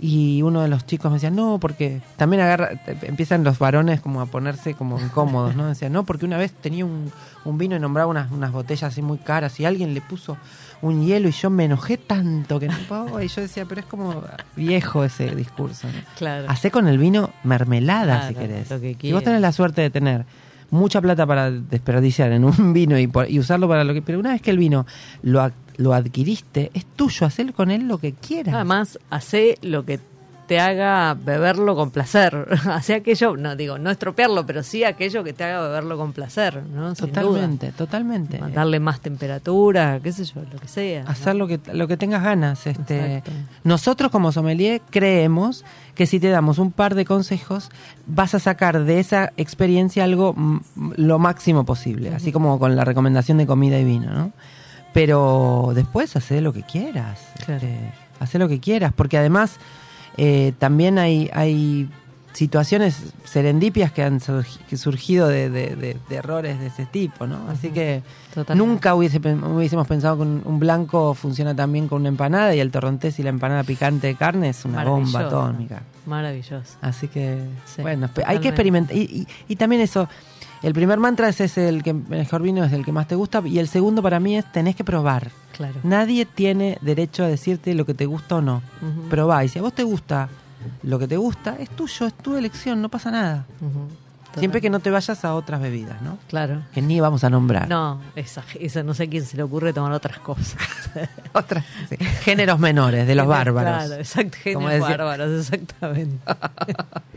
y 0.00 0.42
uno 0.42 0.60
de 0.62 0.68
los 0.68 0.84
chicos 0.86 1.10
me 1.10 1.16
decía, 1.16 1.30
no, 1.30 1.58
porque 1.60 2.00
también 2.16 2.42
agarra, 2.42 2.70
empiezan 3.02 3.44
los 3.44 3.58
varones 3.58 4.00
como 4.00 4.20
a 4.20 4.26
ponerse 4.26 4.74
como 4.74 5.00
incómodos, 5.00 5.54
¿no? 5.56 5.66
Decía, 5.66 5.88
no, 5.88 6.04
porque 6.04 6.24
una 6.26 6.36
vez 6.36 6.52
tenía 6.52 6.84
un, 6.84 7.12
un 7.44 7.58
vino 7.58 7.76
y 7.76 7.78
nombraba 7.78 8.10
unas, 8.10 8.30
unas 8.32 8.52
botellas 8.52 8.92
así 8.92 9.02
muy 9.02 9.18
caras 9.18 9.58
y 9.60 9.64
alguien 9.64 9.94
le 9.94 10.00
puso 10.00 10.36
un 10.82 11.06
hielo 11.06 11.28
y 11.28 11.32
yo 11.32 11.48
me 11.48 11.64
enojé 11.64 11.96
tanto 11.96 12.58
que 12.60 12.68
no 12.68 12.76
puedo. 12.88 13.20
Y 13.22 13.28
yo 13.28 13.40
decía, 13.40 13.64
pero 13.66 13.80
es 13.80 13.86
como 13.86 14.22
viejo 14.56 15.04
ese 15.04 15.34
discurso. 15.34 15.86
¿no? 15.86 15.94
Claro. 16.16 16.46
Hacé 16.48 16.70
con 16.70 16.88
el 16.88 16.98
vino 16.98 17.30
mermelada, 17.42 18.16
Claro, 18.16 18.28
si 18.28 18.34
querés. 18.34 18.70
lo 18.70 18.80
que 18.80 18.96
si 19.00 19.12
vos 19.12 19.22
tenés 19.22 19.40
la 19.40 19.52
suerte 19.52 19.80
de 19.80 19.90
tener 19.90 20.26
mucha 20.74 21.00
plata 21.00 21.26
para 21.26 21.50
desperdiciar 21.50 22.32
en 22.32 22.44
un 22.44 22.72
vino 22.74 22.98
y, 22.98 23.10
y 23.28 23.38
usarlo 23.38 23.68
para 23.68 23.84
lo 23.84 23.94
que... 23.94 24.02
Pero 24.02 24.18
una 24.18 24.32
vez 24.32 24.42
que 24.42 24.50
el 24.50 24.58
vino 24.58 24.86
lo, 25.22 25.50
lo 25.76 25.94
adquiriste, 25.94 26.70
es 26.74 26.84
tuyo, 26.84 27.26
hacer 27.26 27.52
con 27.52 27.70
él 27.70 27.88
lo 27.88 27.98
que 27.98 28.12
quieras. 28.12 28.54
Además, 28.54 28.98
hace 29.10 29.58
lo 29.62 29.84
que 29.84 29.98
te 30.46 30.60
haga 30.60 31.14
beberlo 31.14 31.74
con 31.74 31.90
placer. 31.90 32.46
Hace 32.70 32.94
aquello, 32.94 33.36
no 33.36 33.56
digo, 33.56 33.78
no 33.78 33.90
estropearlo, 33.90 34.44
pero 34.44 34.62
sí 34.62 34.84
aquello 34.84 35.24
que 35.24 35.32
te 35.32 35.44
haga 35.44 35.62
beberlo 35.62 35.96
con 35.96 36.12
placer, 36.12 36.62
¿no? 36.64 36.94
Totalmente, 36.94 37.72
totalmente. 37.72 38.38
Darle 38.52 38.78
más 38.80 39.00
temperatura, 39.00 40.00
qué 40.02 40.12
sé 40.12 40.24
yo, 40.24 40.42
lo 40.52 40.58
que 40.58 40.68
sea. 40.68 41.04
¿no? 41.04 41.10
Hacer 41.10 41.34
lo 41.36 41.46
que, 41.46 41.58
lo 41.72 41.88
que 41.88 41.96
tengas 41.96 42.22
ganas. 42.22 42.66
Este, 42.66 43.16
Exacto. 43.16 43.30
nosotros 43.64 44.10
como 44.10 44.32
sommelier 44.32 44.82
creemos 44.90 45.64
que 45.94 46.06
si 46.06 46.20
te 46.20 46.28
damos 46.28 46.58
un 46.58 46.72
par 46.72 46.94
de 46.94 47.04
consejos 47.04 47.70
vas 48.06 48.34
a 48.34 48.38
sacar 48.38 48.84
de 48.84 49.00
esa 49.00 49.32
experiencia 49.36 50.04
algo 50.04 50.34
lo 50.96 51.18
máximo 51.18 51.64
posible, 51.64 52.14
así 52.14 52.32
como 52.32 52.58
con 52.58 52.76
la 52.76 52.84
recomendación 52.84 53.38
de 53.38 53.46
comida 53.46 53.78
y 53.78 53.84
vino, 53.84 54.12
¿no? 54.12 54.32
Pero 54.92 55.72
después 55.74 56.14
hace 56.16 56.40
lo 56.40 56.52
que 56.52 56.62
quieras, 56.62 57.20
Claro. 57.46 57.54
este, 57.66 57.78
hace 58.20 58.38
lo 58.38 58.48
que 58.48 58.60
quieras, 58.60 58.92
porque 58.94 59.18
además 59.18 59.56
eh, 60.16 60.52
también 60.58 60.98
hay, 60.98 61.30
hay 61.32 61.88
situaciones 62.32 63.12
serendipias 63.24 63.92
que 63.92 64.02
han 64.02 64.18
surgido 64.20 65.28
de, 65.28 65.48
de- 65.50 65.76
de- 65.76 65.96
de 66.08 66.14
errores 66.16 66.58
de 66.58 66.66
ese 66.66 66.84
tipo, 66.84 67.26
¿no? 67.28 67.48
Así 67.48 67.70
que 67.70 68.02
Totalmente. 68.34 68.68
nunca 68.72 68.94
hubiese, 68.96 69.18
hubiésemos 69.18 69.86
pensado 69.86 70.16
que 70.16 70.22
un, 70.22 70.58
blanco 70.58 71.14
funciona 71.14 71.54
también 71.54 71.86
con 71.86 72.00
una 72.00 72.08
empanada 72.08 72.52
y 72.54 72.58
el 72.60 72.72
torrontés 72.72 73.18
y 73.20 73.22
la 73.22 73.30
empanada 73.30 73.62
picante 73.62 74.08
de 74.08 74.14
carne 74.16 74.48
es 74.48 74.64
una 74.64 74.82
bomba 74.84 75.20
atómica. 75.20 75.82
Maravilloso. 76.06 76.76
Así 76.82 77.06
que, 77.08 77.38
Sí, 77.66 77.82
bueno, 77.82 78.10
hay 78.26 78.38
que 78.40 78.48
experimentar. 78.48 78.96
Y, 78.96 79.00
y- 79.02 79.26
y 79.48 79.56
también 79.56 79.80
eso, 79.82 80.08
el 80.64 80.72
primer 80.72 80.98
mantra 80.98 81.28
es, 81.28 81.40
es 81.40 81.58
el 81.58 81.82
que 81.82 81.92
mejor 81.92 82.40
vino, 82.40 82.64
es 82.64 82.72
el 82.72 82.84
que 82.84 82.92
más 82.92 83.06
te 83.06 83.14
gusta. 83.14 83.42
Y 83.44 83.58
el 83.58 83.68
segundo 83.68 84.02
para 84.02 84.18
mí 84.18 84.36
es 84.38 84.50
tenés 84.50 84.74
que 84.74 84.82
probar. 84.82 85.30
Claro. 85.52 85.74
Nadie 85.82 86.24
tiene 86.24 86.78
derecho 86.80 87.22
a 87.22 87.28
decirte 87.28 87.74
lo 87.74 87.84
que 87.84 87.92
te 87.92 88.06
gusta 88.06 88.36
o 88.36 88.40
no. 88.40 88.62
Ujú. 88.80 89.08
Probá. 89.10 89.44
Y 89.44 89.48
si 89.48 89.58
a 89.58 89.62
vos 89.62 89.74
te 89.74 89.82
gusta 89.82 90.28
lo 90.82 90.98
que 90.98 91.06
te 91.06 91.18
gusta, 91.18 91.56
es 91.58 91.68
tuyo, 91.68 92.06
es 92.06 92.14
tu 92.14 92.36
elección, 92.36 92.80
no 92.80 92.88
pasa 92.88 93.10
nada. 93.10 93.44
Siempre 94.38 94.60
que 94.60 94.70
no 94.70 94.80
te 94.80 94.90
vayas 94.90 95.24
a 95.24 95.34
otras 95.34 95.60
bebidas, 95.60 96.00
¿no? 96.02 96.18
Claro. 96.28 96.62
Que 96.72 96.82
ni 96.82 96.98
vamos 96.98 97.22
a 97.24 97.30
nombrar. 97.30 97.68
No, 97.68 98.00
esa, 98.16 98.42
esa 98.58 98.82
no 98.82 98.94
sé 98.94 99.08
quién 99.08 99.24
se 99.24 99.36
le 99.36 99.42
ocurre 99.42 99.72
tomar 99.72 99.92
otras 99.92 100.18
cosas. 100.18 100.56
Otras, 101.32 101.64
sí. 101.88 101.96
Géneros 102.22 102.60
menores, 102.60 103.06
de 103.06 103.14
los 103.16 103.26
bárbaros. 103.26 103.84
Claro, 103.84 103.94
exacto, 103.94 104.38
géneros 104.40 104.80
bárbaros, 104.80 105.40
exactamente. 105.40 106.18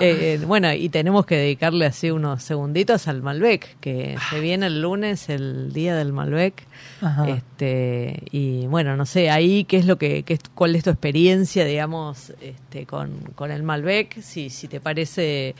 Eh, 0.00 0.38
eh, 0.40 0.44
bueno, 0.46 0.72
y 0.72 0.88
tenemos 0.88 1.26
que 1.26 1.36
dedicarle 1.36 1.86
así 1.86 2.10
unos 2.10 2.42
segunditos 2.42 3.06
al 3.08 3.22
Malbec, 3.22 3.78
que 3.80 4.16
se 4.30 4.40
viene 4.40 4.66
el 4.66 4.82
lunes, 4.82 5.28
el 5.28 5.72
día 5.72 5.94
del 5.96 6.12
Malbec. 6.12 6.64
Ajá. 7.00 7.28
Este, 7.28 8.22
y 8.30 8.66
bueno, 8.66 8.96
no 8.96 9.06
sé, 9.06 9.30
ahí 9.30 9.64
qué 9.64 9.76
es 9.78 9.86
lo 9.86 9.96
que, 9.98 10.22
qué 10.24 10.34
es- 10.34 10.40
cuál 10.54 10.74
es 10.74 10.84
tu 10.84 10.90
experiencia, 10.90 11.64
digamos, 11.64 12.32
este, 12.40 12.86
con, 12.86 13.10
con 13.34 13.50
el 13.50 13.62
Malbec, 13.62 14.20
si, 14.22 14.50
si 14.50 14.68
te 14.68 14.80
parece, 14.80 15.54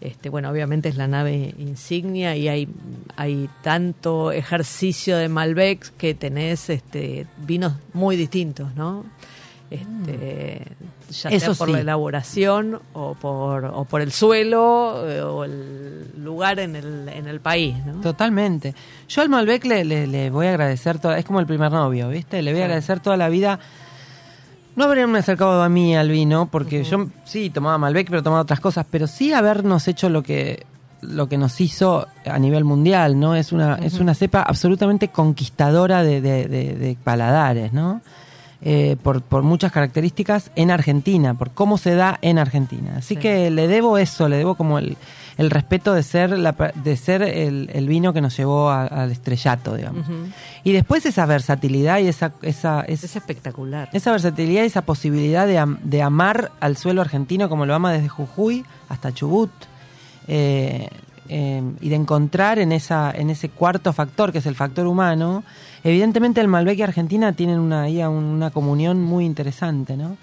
este, 0.00 0.28
bueno, 0.28 0.50
obviamente 0.50 0.88
es 0.88 0.96
la 0.96 1.06
nave 1.08 1.54
insignia 1.58 2.36
y 2.36 2.48
hay, 2.48 2.68
hay 3.16 3.48
tanto 3.62 4.32
ejercicio 4.32 5.16
de 5.16 5.28
Malbec 5.28 5.96
que 5.96 6.14
tenés 6.14 6.68
este, 6.70 7.26
vinos 7.38 7.74
muy 7.92 8.16
distintos, 8.16 8.74
¿no? 8.74 9.04
Este, 9.70 10.62
ya 11.10 11.30
sea 11.30 11.30
Eso 11.30 11.54
por 11.54 11.68
sí. 11.68 11.72
la 11.74 11.80
elaboración 11.80 12.80
o 12.92 13.14
por, 13.14 13.64
o 13.66 13.84
por 13.84 14.00
el 14.00 14.12
suelo 14.12 15.08
eh, 15.08 15.20
o 15.22 15.44
el 15.44 16.10
lugar 16.22 16.58
en 16.60 16.76
el, 16.76 17.08
en 17.08 17.26
el 17.28 17.40
país, 17.40 17.76
¿no? 17.84 18.00
Totalmente. 18.00 18.74
Yo 19.08 19.22
al 19.22 19.28
Malbec 19.28 19.64
le, 19.64 19.84
le- 19.84 20.06
le 20.06 20.30
voy 20.30 20.46
a 20.46 20.50
agradecer, 20.50 20.98
toda, 20.98 21.18
es 21.18 21.24
como 21.24 21.40
el 21.40 21.46
primer 21.46 21.70
novio, 21.72 22.08
¿viste? 22.08 22.40
Le 22.42 22.52
voy 22.52 22.62
a 22.62 22.64
agradecer 22.64 23.00
toda 23.00 23.16
la 23.16 23.28
vida. 23.28 23.58
No 24.76 24.84
haberme 24.84 25.18
acercado 25.20 25.62
a 25.62 25.68
mí 25.68 25.96
al 25.96 26.08
vino, 26.10 26.46
porque 26.50 26.82
yo 26.82 27.06
sí 27.24 27.48
tomaba 27.50 27.78
Malbec, 27.78 28.08
pero 28.10 28.22
tomaba 28.22 28.42
otras 28.42 28.58
cosas, 28.60 28.84
pero 28.90 29.06
sí 29.06 29.32
habernos 29.32 29.86
hecho 29.88 30.08
lo 30.08 30.22
que 30.22 30.66
lo 31.00 31.28
que 31.28 31.36
nos 31.36 31.60
hizo 31.60 32.08
a 32.24 32.38
nivel 32.38 32.64
mundial, 32.64 33.20
¿no? 33.20 33.36
Es 33.36 33.52
una, 33.52 33.74
es 33.76 34.00
una 34.00 34.14
cepa 34.14 34.40
absolutamente 34.40 35.08
conquistadora 35.08 36.02
de, 36.02 36.22
de- 36.22 36.48
de- 36.48 36.74
de 36.74 36.96
paladares, 37.04 37.74
¿no? 37.74 38.00
Eh, 38.66 38.96
por, 39.02 39.20
por 39.20 39.42
muchas 39.42 39.72
características 39.72 40.50
en 40.56 40.70
Argentina, 40.70 41.34
por 41.34 41.50
cómo 41.50 41.76
se 41.76 41.94
da 41.94 42.18
en 42.22 42.38
Argentina. 42.38 42.94
Así 42.96 43.14
Sí. 43.14 43.20
que 43.20 43.50
le 43.50 43.68
debo 43.68 43.98
eso, 43.98 44.26
le 44.26 44.38
debo 44.38 44.54
como 44.54 44.78
el, 44.78 44.96
el 45.36 45.50
respeto 45.50 45.92
de 45.92 46.02
ser, 46.02 46.30
la, 46.38 46.52
de 46.52 46.96
ser 46.96 47.20
el, 47.20 47.68
el 47.74 47.86
vino 47.88 48.14
que 48.14 48.22
nos 48.22 48.34
llevó 48.34 48.70
a- 48.70 48.86
al 48.86 49.10
estrellato, 49.12 49.74
digamos. 49.76 50.06
Y 50.62 50.72
después 50.72 51.04
esa 51.04 51.26
versatilidad 51.26 51.98
y 51.98 52.06
esa, 52.08 52.32
esa, 52.40 52.80
es- 52.88 53.04
Es 53.04 53.16
espectacular. 53.16 53.90
esa 53.92 54.12
versatilidad 54.12 54.62
y 54.62 54.66
esa 54.66 54.80
posibilidad 54.80 55.46
de, 55.46 55.62
de 55.82 56.00
amar 56.00 56.50
al 56.60 56.78
suelo 56.78 57.02
argentino 57.02 57.50
como 57.50 57.66
lo 57.66 57.74
ama 57.74 57.92
desde 57.92 58.08
Jujuy 58.08 58.64
hasta 58.88 59.12
Chubut. 59.12 59.50
eh, 60.26 60.88
eh, 61.28 61.62
y 61.80 61.88
de 61.88 61.96
encontrar 61.96 62.58
en, 62.58 62.70
esa, 62.72 63.10
en 63.10 63.30
ese 63.30 63.48
cuarto 63.48 63.92
factor, 63.94 64.30
que 64.32 64.38
es 64.38 64.46
el 64.46 64.54
factor 64.54 64.86
humano, 64.86 65.42
evidentemente 65.84 66.40
el 66.40 66.48
Malbec 66.48 66.78
y 66.78 66.82
Argentina 66.82 67.32
tienen 67.32 67.58
una, 67.60 67.86
una 68.08 68.50
comunión 68.50 69.00
muy 69.02 69.24
interesante, 69.24 69.96
¿no? 69.96 70.16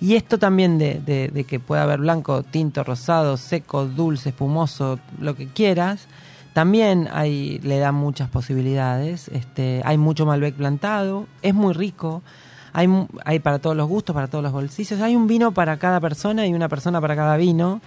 Y 0.00 0.14
esto 0.14 0.38
también 0.38 0.78
de, 0.78 1.00
de- 1.00 1.28
de 1.28 1.44
que 1.44 1.58
pueda 1.58 1.82
haber 1.82 1.98
blanco, 2.00 2.44
tinto, 2.44 2.84
rosado, 2.84 3.36
seco, 3.36 3.84
dulce, 3.84 4.28
espumoso, 4.30 5.00
lo 5.20 5.34
que 5.34 5.48
quieras, 5.48 6.06
también 6.52 7.08
hay, 7.12 7.58
le 7.64 7.78
da 7.78 7.92
muchas 7.92 8.28
posibilidades. 8.30 9.28
Este, 9.28 9.80
hay 9.84 9.98
mucho 9.98 10.24
Malbec 10.26 10.54
plantado, 10.54 11.26
es 11.42 11.54
muy 11.54 11.72
rico. 11.74 12.22
Hay, 12.72 12.88
hay 13.24 13.38
para 13.40 13.58
todos 13.58 13.76
los 13.76 13.88
gustos, 13.88 14.14
para 14.14 14.28
todos 14.28 14.42
los 14.44 14.52
bolsillos. 14.52 15.00
Hay 15.00 15.16
un 15.16 15.26
vino 15.26 15.52
para 15.52 15.78
cada 15.78 16.00
persona 16.00 16.46
y 16.46 16.54
una 16.54 16.68
persona 16.68 17.00
para 17.00 17.16
cada 17.16 17.36
vino. 17.36 17.80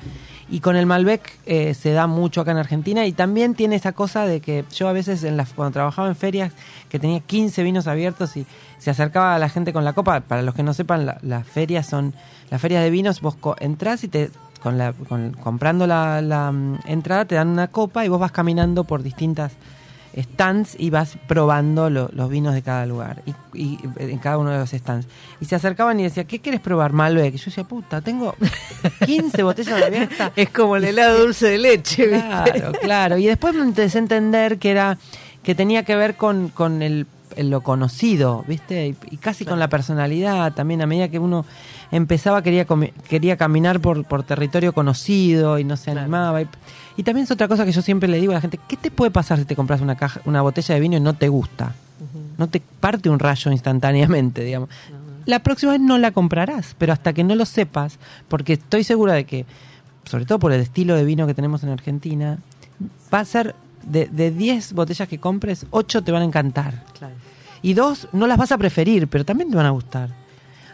Y 0.51 0.59
con 0.59 0.75
el 0.75 0.85
Malbec 0.85 1.39
eh, 1.45 1.73
se 1.73 1.91
da 1.93 2.07
mucho 2.07 2.41
acá 2.41 2.51
en 2.51 2.57
Argentina. 2.57 3.05
Y 3.05 3.13
también 3.13 3.55
tiene 3.55 3.77
esa 3.77 3.93
cosa 3.93 4.25
de 4.25 4.41
que 4.41 4.65
yo 4.75 4.87
a 4.89 4.93
veces 4.93 5.23
en 5.23 5.37
las, 5.37 5.53
cuando 5.53 5.71
trabajaba 5.71 6.09
en 6.09 6.15
ferias, 6.15 6.51
que 6.89 6.99
tenía 6.99 7.21
15 7.21 7.63
vinos 7.63 7.87
abiertos 7.87 8.35
y 8.37 8.45
se 8.77 8.89
acercaba 8.91 9.33
a 9.33 9.39
la 9.39 9.47
gente 9.49 9.71
con 9.71 9.85
la 9.85 9.93
copa. 9.93 10.19
Para 10.19 10.41
los 10.41 10.53
que 10.53 10.63
no 10.63 10.73
sepan, 10.73 11.05
la- 11.05 11.17
las 11.21 11.47
ferias 11.47 11.87
son 11.87 12.13
las 12.49 12.59
ferias 12.61 12.83
de 12.83 12.89
vinos. 12.89 13.21
Vos 13.21 13.37
entrás 13.59 14.03
y 14.03 14.09
te 14.09 14.29
con 14.61 14.77
la, 14.77 14.93
con- 14.93 15.31
comprando 15.33 15.87
la, 15.87 16.21
la, 16.21 16.51
mm, 16.51 16.79
entrada 16.85 17.25
te 17.25 17.33
dan 17.35 17.47
una 17.47 17.69
copa 17.69 18.05
y 18.05 18.09
vos 18.09 18.19
vas 18.19 18.31
caminando 18.31 18.83
por 18.83 19.01
distintas 19.01 19.53
stands 20.17 20.75
y 20.77 20.89
vas 20.89 21.17
probando 21.27 21.89
lo- 21.89 22.09
los 22.13 22.29
vinos 22.29 22.53
de 22.53 22.61
cada 22.61 22.85
lugar 22.85 23.21
y, 23.25 23.33
y 23.57 23.79
en 23.97 24.17
cada 24.19 24.37
uno 24.37 24.49
de 24.51 24.57
los 24.59 24.69
stands. 24.71 25.07
Y 25.39 25.45
se 25.45 25.55
acercaban 25.55 25.99
y 25.99 26.03
decía, 26.03 26.25
¿qué 26.25 26.39
quieres 26.39 26.59
probar? 26.61 26.93
Malbec. 26.93 27.33
Y 27.33 27.37
yo 27.37 27.45
decía, 27.45 27.63
puta, 27.63 28.01
tengo 28.01 28.35
15 29.05 29.43
botellas 29.43 29.81
abiertas. 29.81 30.31
Es 30.35 30.49
como 30.49 30.75
el 30.75 30.85
helado 30.85 31.19
dulce 31.21 31.47
de 31.47 31.57
leche, 31.57 32.07
¿viste? 32.07 32.21
Claro, 32.27 32.71
claro. 32.81 33.17
Y 33.17 33.25
después 33.27 33.53
me 33.55 33.61
empecé 33.61 33.97
a 33.97 34.01
entender 34.01 34.57
que 34.57 34.71
era 34.71 34.97
que 35.43 35.55
tenía 35.55 35.83
que 35.83 35.95
ver 35.95 36.15
con, 36.15 36.49
con 36.49 36.81
el, 36.81 37.07
el 37.35 37.49
lo 37.49 37.61
conocido, 37.61 38.43
¿viste? 38.47 38.87
Y, 38.87 38.95
y 39.11 39.17
casi 39.17 39.45
con 39.45 39.59
la 39.59 39.69
personalidad 39.69 40.53
también. 40.53 40.81
A 40.81 40.85
medida 40.85 41.09
que 41.09 41.19
uno 41.19 41.45
empezaba, 41.91 42.41
quería, 42.41 42.65
quería 43.09 43.37
caminar 43.37 43.79
por, 43.79 44.05
por 44.05 44.23
territorio 44.23 44.73
conocido 44.73 45.59
y 45.59 45.63
no 45.63 45.75
se 45.77 45.85
Claro. 45.91 46.01
animaba. 46.01 46.41
Y, 46.41 46.47
y 46.97 47.03
también 47.03 47.25
es 47.25 47.31
otra 47.31 47.47
cosa 47.47 47.65
que 47.65 47.71
yo 47.71 47.81
siempre 47.81 48.07
le 48.09 48.19
digo 48.19 48.31
a 48.31 48.35
la 48.35 48.41
gente: 48.41 48.59
¿qué 48.67 48.77
te 48.77 48.91
puede 48.91 49.11
pasar 49.11 49.37
si 49.39 49.45
te 49.45 49.55
compras 49.55 49.81
una, 49.81 49.95
caja, 49.95 50.21
una 50.25 50.41
botella 50.41 50.75
de 50.75 50.81
vino 50.81 50.97
y 50.97 50.99
no 50.99 51.13
te 51.15 51.27
gusta? 51.29 51.73
No 52.37 52.47
te 52.47 52.61
parte 52.79 53.09
un 53.09 53.19
rayo 53.19 53.51
instantáneamente, 53.51 54.43
digamos. 54.43 54.69
La 55.25 55.39
próxima 55.39 55.73
vez 55.73 55.81
no 55.81 55.99
la 55.99 56.09
comprarás, 56.11 56.75
pero 56.79 56.91
hasta 56.93 57.13
que 57.13 57.23
no 57.23 57.35
lo 57.35 57.45
sepas, 57.45 57.99
porque 58.27 58.53
estoy 58.53 58.83
segura 58.83 59.13
de 59.13 59.25
que, 59.25 59.45
sobre 60.05 60.25
todo 60.25 60.39
por 60.39 60.51
el 60.51 60.59
estilo 60.61 60.95
de 60.95 61.05
vino 61.05 61.27
que 61.27 61.35
tenemos 61.35 61.61
en 61.63 61.69
Argentina, 61.69 62.39
va 63.13 63.19
a 63.19 63.25
ser 63.25 63.53
de, 63.83 64.07
de 64.07 64.31
10 64.31 64.73
botellas 64.73 65.07
que 65.07 65.19
compres, 65.19 65.67
8 65.69 66.01
te 66.03 66.11
van 66.11 66.23
a 66.23 66.25
encantar. 66.25 66.83
Claro. 66.97 67.13
Y 67.61 67.73
dos 67.75 68.07
no 68.13 68.25
las 68.25 68.39
vas 68.39 68.51
a 68.51 68.57
preferir, 68.57 69.07
pero 69.07 69.23
también 69.23 69.51
te 69.51 69.55
van 69.57 69.67
a 69.67 69.71
gustar. 69.71 70.09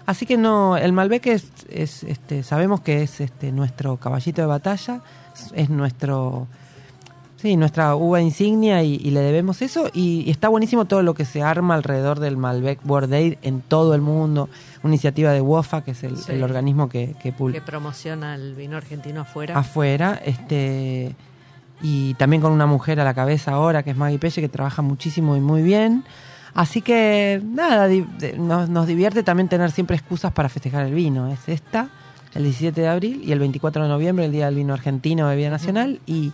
Así 0.08 0.26
que 0.26 0.38
no, 0.38 0.76
el 0.78 0.92
Malbec 0.94 1.28
es, 1.28 1.52
es, 1.70 2.04
este, 2.04 2.42
sabemos 2.42 2.82
que 2.82 3.04
es 3.04 3.22
este, 3.22 3.52
nuestro 3.52 3.98
caballito 3.98 4.42
de 4.42 4.48
batalla, 4.48 5.02
es- 5.36 5.52
es 5.54 5.70
nuestro, 5.70 6.48
sí, 7.36 7.56
nuestra 7.58 7.94
uva 7.96 8.20
insignia 8.22 8.82
y, 8.84 8.96
y 8.96 9.12
le 9.12 9.20
debemos 9.20 9.62
eso. 9.62 9.90
Y, 9.94 10.22
y 10.26 10.32
está 10.32 10.48
buenísimo 10.48 10.86
todo 10.86 11.04
lo 11.04 11.14
que 11.14 11.26
se 11.26 11.44
arma 11.44 11.76
alrededor 11.76 12.20
del 12.20 12.38
Malbec 12.38 12.80
World 12.90 13.12
Day 13.12 13.38
en 13.44 13.60
todo 13.62 13.94
el 13.94 14.02
mundo. 14.02 14.50
Una 14.82 14.94
iniciativa 14.94 15.32
de 15.34 15.42
WOFA, 15.42 15.84
que 15.84 15.92
es 15.92 16.02
el, 16.04 16.16
Sí. 16.18 16.32
el 16.32 16.42
organismo 16.44 16.88
que, 16.90 17.14
que 17.22 17.34
Que 17.34 17.62
promociona 17.62 18.34
el 18.36 18.56
vino 18.56 18.78
argentino 18.78 19.22
afuera. 19.22 19.60
afuera. 19.60 20.22
Este, 20.26 21.14
y 21.82 22.14
también 22.14 22.42
con 22.42 22.54
una 22.54 22.66
mujer 22.66 23.00
a 23.02 23.04
la 23.04 23.14
cabeza 23.14 23.52
ahora, 23.52 23.84
que 23.84 23.92
es 23.92 23.98
Maggie 23.98 24.18
Pelle, 24.20 24.42
que 24.42 24.50
trabaja 24.50 24.82
muchísimo 24.82 25.36
y 25.36 25.42
muy 25.42 25.62
bien. 25.64 26.06
Así 26.58 26.82
que, 26.82 27.42
nada, 27.46 27.88
di- 27.88 28.06
de- 28.20 28.38
nos, 28.38 28.68
nos 28.70 28.86
divierte 28.88 29.24
también 29.24 29.48
tener 29.48 29.72
siempre 29.72 29.96
excusas 29.96 30.32
para 30.34 30.50
festejar 30.50 30.86
el 30.88 30.94
vino. 30.94 31.28
Es 31.32 31.48
esta, 31.48 31.88
el 32.36 32.44
17 32.44 32.82
de 32.82 32.88
abril, 32.88 33.22
y 33.24 33.32
el 33.32 33.40
24 33.40 33.84
de 33.84 33.90
noviembre, 33.90 34.26
el 34.26 34.32
Día 34.32 34.48
del 34.48 34.56
Vino 34.56 34.74
Argentino, 34.74 35.28
bebida 35.28 35.50
nacional, 35.50 36.00
y, 36.06 36.32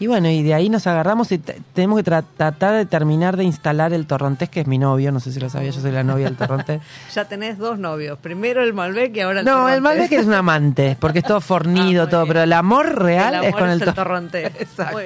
Y 0.00 0.06
bueno, 0.06 0.28
y 0.30 0.42
de 0.42 0.54
ahí 0.54 0.68
nos 0.70 0.86
agarramos 0.86 1.30
y 1.30 1.38
tenemos 1.38 2.02
que 2.02 2.10
tra- 2.10 2.24
tratar 2.36 2.72
de 2.74 2.86
terminar 2.86 3.36
de 3.36 3.44
instalar 3.44 3.92
el 3.92 4.06
torrontés, 4.06 4.48
que 4.48 4.60
es 4.60 4.66
mi 4.66 4.78
novio, 4.78 5.12
no 5.12 5.20
sé 5.20 5.30
si 5.30 5.38
lo 5.38 5.48
sabía, 5.50 5.70
yo 5.70 5.80
soy 5.80 5.92
la 5.92 6.02
novia 6.02 6.24
del 6.24 6.36
torrontés. 6.36 6.80
Ya 7.14 7.26
tenés 7.26 7.58
dos 7.58 7.78
novios. 7.78 8.18
Primero 8.18 8.62
el 8.62 8.72
Malbec 8.72 9.14
y 9.16 9.20
ahora 9.20 9.40
el 9.40 9.44
No, 9.46 9.52
torrontés. 9.52 9.76
el 9.76 9.82
Malbec 9.82 10.12
es 10.12 10.26
un 10.26 10.32
amante, 10.34 10.96
porque 10.98 11.18
es 11.20 11.24
todo 11.24 11.40
fornido, 11.40 12.04
Ah, 12.04 12.08
todo, 12.08 12.22
bien. 12.22 12.28
pero 12.32 12.42
el 12.44 12.52
amor 12.54 12.98
real 13.02 13.34
El 13.34 13.40
es 13.44 13.46
amor 13.48 13.60
con 13.60 13.68
es 13.68 13.74
el, 13.76 13.82
el 13.82 13.88
tor- 13.88 13.94
torrontés. 13.94 14.52
Exacto. 14.60 14.98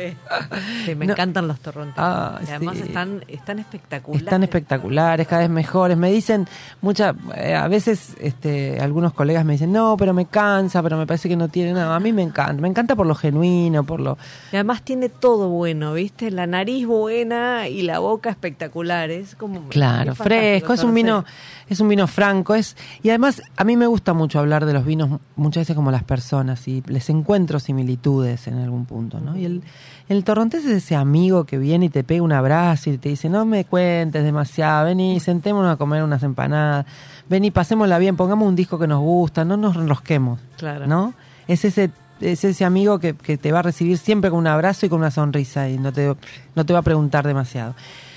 Sí, 0.84 0.94
me 0.94 1.06
No. 1.06 1.12
encantan 1.12 1.48
los 1.48 1.58
torrontés. 1.60 1.94
Ah, 1.98 2.38
y 2.46 2.50
además 2.50 2.76
sí. 2.76 2.82
están, 2.86 3.24
están 3.26 3.58
espectaculares. 3.58 4.24
Están 4.26 4.42
espectaculares, 4.44 5.26
cada 5.26 5.40
vez 5.42 5.50
mejores. 5.50 5.96
Me 5.96 6.12
dicen, 6.12 6.46
mucha, 6.80 7.14
eh, 7.36 7.54
a 7.54 7.66
veces 7.66 8.14
este, 8.20 8.78
algunos 8.80 9.12
colegas 9.12 9.44
me 9.44 9.54
dicen, 9.54 9.72
no, 9.72 9.96
pero 9.98 10.14
me 10.14 10.26
cansa, 10.26 10.82
pero 10.84 10.96
me 10.96 11.06
parece 11.06 11.28
que 11.28 11.36
no 11.36 11.48
tiene 11.48 11.72
nada. 11.72 11.96
A 11.96 12.00
mí 12.00 12.12
me 12.12 12.22
encanta, 12.22 12.62
me 12.62 12.68
encanta 12.68 12.94
por 12.94 13.06
lo 13.06 13.16
genuino, 13.16 13.82
por 13.82 13.98
lo... 13.98 14.16
Y 14.52 14.56
además 14.56 14.82
tiene 14.84 15.08
todo 15.08 15.48
bueno, 15.48 15.94
¿viste? 15.94 16.30
La 16.30 16.46
nariz 16.46 16.86
buena 16.86 17.68
y 17.68 17.82
la 17.82 17.98
boca 17.98 18.30
espectacular. 18.30 19.10
Es 19.10 19.34
como. 19.34 19.68
Claro, 19.68 20.12
es 20.12 20.18
fresco, 20.18 20.74
es 20.74 20.84
un 20.84 20.94
vino, 20.94 21.24
es 21.68 21.80
un 21.80 21.88
vino 21.88 22.06
franco, 22.06 22.54
es 22.54 22.76
y 23.02 23.08
además 23.08 23.42
a 23.56 23.64
mí 23.64 23.76
me 23.76 23.86
gusta 23.86 24.12
mucho 24.12 24.38
hablar 24.38 24.66
de 24.66 24.74
los 24.74 24.84
vinos 24.84 25.20
muchas 25.36 25.62
veces 25.62 25.74
como 25.74 25.90
las 25.90 26.04
personas 26.04 26.68
y 26.68 26.82
les 26.86 27.08
encuentro 27.10 27.58
similitudes 27.58 28.46
en 28.46 28.58
algún 28.58 28.84
punto, 28.84 29.20
¿no? 29.20 29.36
Y 29.36 29.46
el, 29.46 29.62
el 30.08 30.22
torrontés 30.22 30.64
es 30.66 30.72
ese 30.84 30.94
amigo 30.96 31.44
que 31.44 31.56
viene 31.58 31.86
y 31.86 31.88
te 31.88 32.04
pega 32.04 32.22
un 32.22 32.32
abrazo 32.32 32.90
y 32.90 32.98
te 32.98 33.08
dice, 33.08 33.28
no 33.28 33.44
me 33.46 33.64
cuentes 33.64 34.22
demasiado, 34.22 34.84
vení, 34.84 35.18
sentémonos 35.18 35.72
a 35.72 35.76
comer 35.76 36.02
unas 36.02 36.22
empanadas, 36.22 36.84
vení, 37.28 37.50
pasémosla 37.50 37.98
bien, 37.98 38.16
pongamos 38.16 38.46
un 38.46 38.54
disco 38.54 38.78
que 38.78 38.86
nos 38.86 39.00
gusta, 39.00 39.44
no 39.44 39.56
nos 39.56 39.76
enrosquemos, 39.76 40.40
Claro. 40.58 40.86
¿no? 40.86 41.14
Es 41.48 41.64
ese 41.64 41.90
es 42.20 42.44
ese 42.44 42.64
amigo 42.64 42.98
que, 42.98 43.14
que 43.14 43.36
te 43.36 43.52
va 43.52 43.58
a 43.60 43.62
recibir 43.62 43.98
siempre 43.98 44.30
con 44.30 44.38
un 44.40 44.46
abrazo 44.46 44.86
y 44.86 44.88
con 44.88 45.00
una 45.00 45.10
sonrisa 45.10 45.68
y 45.68 45.78
no 45.78 45.92
te, 45.92 46.14
no 46.54 46.66
te 46.66 46.72
va 46.72 46.78
a 46.80 46.82
preguntar 46.82 47.26
demasiado. 47.26 47.74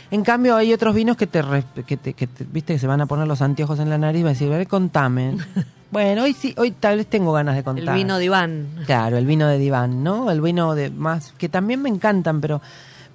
En 0.10 0.24
cambio, 0.24 0.56
hay 0.56 0.72
otros 0.74 0.96
vinos 0.96 1.18
que 1.18 1.28
te, 1.28 1.44
que 1.86 1.98
te, 1.98 2.14
que 2.14 2.28
te- 2.28 2.46
viste, 2.46 2.74
que 2.74 2.80
se 2.80 2.88
van 2.88 3.02
a 3.02 3.06
poner 3.08 3.28
los 3.28 3.42
anteojos 3.42 3.80
en 3.80 3.90
la 3.90 3.98
nariz 3.98 4.22
y 4.22 4.24
van 4.24 4.30
a 4.30 4.34
decir, 4.34 4.54
a 4.54 4.58
ver, 4.58 4.68
contame. 4.68 5.36
bueno, 5.92 6.24
hoy 6.24 6.32
sí, 6.34 6.54
hoy 6.58 6.72
tal 6.72 6.98
vez 6.98 7.08
tengo 7.08 7.34
ganas 7.34 7.56
de 7.58 7.64
contar. 7.64 7.90
El 7.90 7.94
vino 8.04 8.18
diván. 8.18 8.68
Claro, 8.86 9.18
el 9.18 9.26
vino 9.26 9.48
de 9.50 9.58
diván, 9.58 10.04
¿no? 10.06 10.32
El 10.32 10.40
vino 10.40 10.76
de 10.76 10.90
más, 10.92 11.34
que 11.38 11.50
también 11.50 11.82
me 11.82 11.90
encantan, 11.90 12.40
pero, 12.40 12.62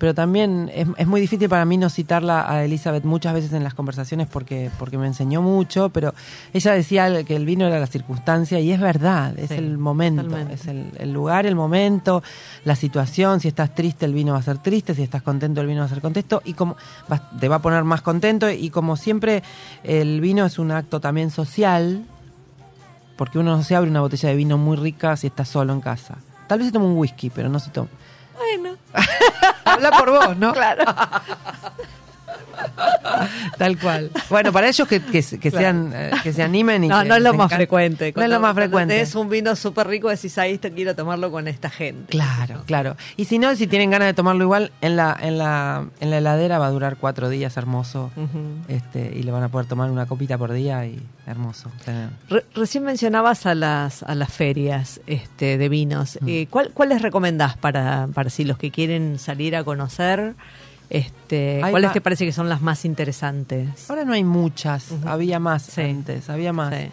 pero 0.03 0.15
también 0.15 0.69
es, 0.75 0.89
es 0.97 1.07
muy 1.07 1.21
difícil 1.21 1.49
para 1.49 1.65
mí 1.65 1.77
no 1.77 1.89
citarla 1.89 2.51
a 2.51 2.65
Elizabeth 2.65 3.05
muchas 3.05 3.35
veces 3.35 3.53
en 3.53 3.63
las 3.63 3.73
conversaciones 3.73 4.27
porque, 4.27 4.69
porque 4.77 4.99
me 4.99 5.07
enseñó 5.07 5.43
mucho, 5.43 5.91
pero 5.91 6.13
ella 6.53 6.73
decía 6.73 7.23
que 7.23 7.37
el 7.37 7.47
vino 7.47 7.69
era 7.69 7.79
la 7.79 7.87
circunstancia 7.87 8.59
y 8.59 8.73
es 8.73 8.81
verdad, 8.81 9.39
es 9.39 9.51
Sí, 9.51 9.55
el 9.55 9.79
momento, 9.79 10.25
totalmente. 10.25 10.55
es 10.55 10.67
el, 10.67 10.87
el 10.99 11.13
lugar, 11.13 11.47
el 11.47 11.55
momento, 11.55 12.21
la 12.65 12.75
situación, 12.75 13.39
si 13.39 13.47
estás 13.47 13.77
triste 13.77 14.05
el 14.05 14.13
vino 14.13 14.33
va 14.33 14.41
a 14.41 14.43
ser 14.43 14.59
triste, 14.59 14.93
si 14.97 15.05
estás 15.05 15.23
contento 15.23 15.61
el 15.61 15.69
vino 15.69 15.79
va 15.83 15.87
a 15.87 15.89
ser 15.89 16.01
contento 16.01 16.43
y 16.45 16.55
como 16.55 16.77
vas- 17.09 17.23
te 17.39 17.47
va 17.47 17.57
a 17.57 17.63
poner 17.63 17.85
más 17.85 18.03
contento 18.03 18.51
y 18.51 18.71
como 18.71 18.97
siempre 18.97 19.45
el 19.85 20.21
vino 20.21 20.45
es 20.45 20.59
un 20.59 20.73
acto 20.73 20.99
también 20.99 21.31
social, 21.31 22.05
porque 23.17 23.39
uno 23.39 23.57
no 23.57 23.63
se 23.63 23.77
abre 23.77 23.89
una 23.89 24.01
botella 24.01 24.31
de 24.31 24.35
vino 24.35 24.59
muy 24.59 24.77
rica 24.77 25.17
si 25.17 25.29
está 25.29 25.45
solo 25.45 25.73
en 25.73 25.81
casa. 25.81 26.17
Tal 26.49 26.59
vez 26.59 26.67
se 26.67 26.73
toma 26.73 26.87
un 26.87 26.99
whisky, 26.99 27.31
pero 27.31 27.49
no 27.49 27.61
se 27.61 27.71
toma. 27.71 27.89
Bueno, 28.35 28.77
Habla 29.73 29.91
por 29.91 30.11
vos, 30.11 30.37
¿no? 30.37 30.53
Claro. 30.53 30.85
Tal 33.59 33.79
cual. 33.79 34.11
Bueno, 34.31 34.53
para 34.53 34.69
ellos 34.69 34.87
que, 34.89 35.01
que, 35.01 35.23
se- 35.23 35.39
que 35.39 35.51
sean 35.51 35.93
eh, 35.95 36.11
que 36.23 36.33
se 36.33 36.43
animen 36.43 36.85
y 36.85 36.89
no, 36.89 37.03
que 37.03 37.09
no 37.09 37.17
es 37.17 37.23
lo 37.23 37.35
más 37.35 37.53
frecuente. 37.53 38.13
No 38.17 38.23
es 38.23 38.29
lo 38.31 38.41
más 38.41 38.55
frecuente. 38.55 38.95
tenés 38.95 39.15
un 39.15 39.29
vino 39.29 39.55
súper 39.57 39.87
rico, 39.89 40.09
decís, 40.09 40.37
ahí 40.39 40.59
te 40.59 40.73
quiero 40.73 40.95
tomarlo 40.95 41.31
con 41.31 41.49
esta 41.49 41.71
gente. 41.71 42.11
Claro, 42.11 42.63
claro. 42.67 42.97
Y 43.17 43.25
si 43.27 43.39
no, 43.39 43.55
si 43.55 43.67
tienen 43.67 43.91
ganas 43.91 44.09
de 44.09 44.15
tomarlo 44.15 44.45
igual, 44.45 44.73
en 44.81 44.97
la, 44.97 45.17
en 45.21 45.39
la, 45.39 45.87
en 46.01 46.11
la 46.11 46.19
heladera 46.19 46.59
va 46.59 46.67
a 46.67 46.71
durar 46.71 46.97
cuatro 46.97 47.29
días 47.29 47.57
hermoso. 47.57 48.11
Este, 48.69 49.13
y 49.17 49.23
le 49.23 49.31
van 49.33 49.43
a 49.43 49.49
poder 49.49 49.67
tomar 49.67 49.91
una 49.91 50.07
copita 50.07 50.39
por 50.39 50.53
día 50.53 50.85
y 50.87 51.01
hermoso. 51.27 51.71
tener. 51.85 52.09
Re- 52.29 52.45
recién 52.55 52.85
mencionabas 52.85 53.47
a 53.47 53.55
las 53.55 54.03
a 54.03 54.15
las 54.15 54.33
ferias 54.33 55.01
este, 55.07 55.59
de 55.59 55.69
vinos. 55.69 56.19
Mm. 56.21 56.29
Eh, 56.29 56.47
¿cuál, 56.51 56.71
¿Cuáles 56.73 57.03
recomendás 57.03 57.57
para, 57.57 58.09
para 58.13 58.31
si 58.31 58.45
los 58.45 58.59
que 58.59 58.71
quieren 58.71 59.19
salir 59.19 59.57
a 59.57 59.65
conocer? 59.65 60.35
Este, 60.91 61.59
¿Cuáles 61.71 61.91
va. 61.91 61.93
te 61.95 62.01
parece 62.01 62.25
que 62.27 62.33
son 62.33 62.49
las 62.49 62.61
más 62.61 62.85
interesantes? 62.85 63.89
Ahora 63.91 64.05
no 64.05 64.13
hay 64.13 64.25
muchas, 64.25 64.89
había 65.07 65.39
más 65.39 65.63
Sí. 65.63 65.81
antes, 65.81 66.29
había 66.29 66.53
más. 66.53 66.75
Sí. 66.75 66.89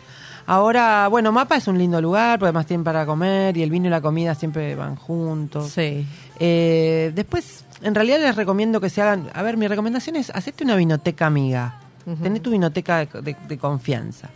Ahora, 0.45 1.07
bueno, 1.09 1.31
Mapa 1.31 1.57
es 1.57 1.67
un 1.67 1.77
lindo 1.77 2.01
lugar, 2.01 2.39
porque 2.39 2.47
además 2.47 2.65
tienen 2.65 2.83
para 2.83 3.05
comer 3.05 3.55
y 3.57 3.61
el 3.61 3.69
vino 3.69 3.87
y 3.87 3.89
la 3.91 4.01
comida 4.01 4.33
siempre 4.35 4.73
van 4.75 4.95
juntos. 4.95 5.69
Sí. 5.71 6.07
Eh, 6.39 7.11
después, 7.13 7.65
en 7.83 7.93
realidad 7.93 8.19
les 8.19 8.35
recomiendo 8.35 8.81
que 8.81 8.89
se 8.89 9.01
hagan. 9.01 9.29
A 9.33 9.43
ver, 9.43 9.57
mi 9.57 9.67
recomendación 9.67 10.15
es 10.15 10.29
hacerte 10.31 10.63
una 10.63 10.75
vinoteca 10.75 11.27
amiga. 11.27 11.79
Ujú. 12.05 12.23
Tené 12.23 12.39
tu 12.39 12.49
vinoteca 12.49 13.05
de, 13.05 13.21
de- 13.21 13.35
de 13.47 13.57
confianza. 13.59 14.29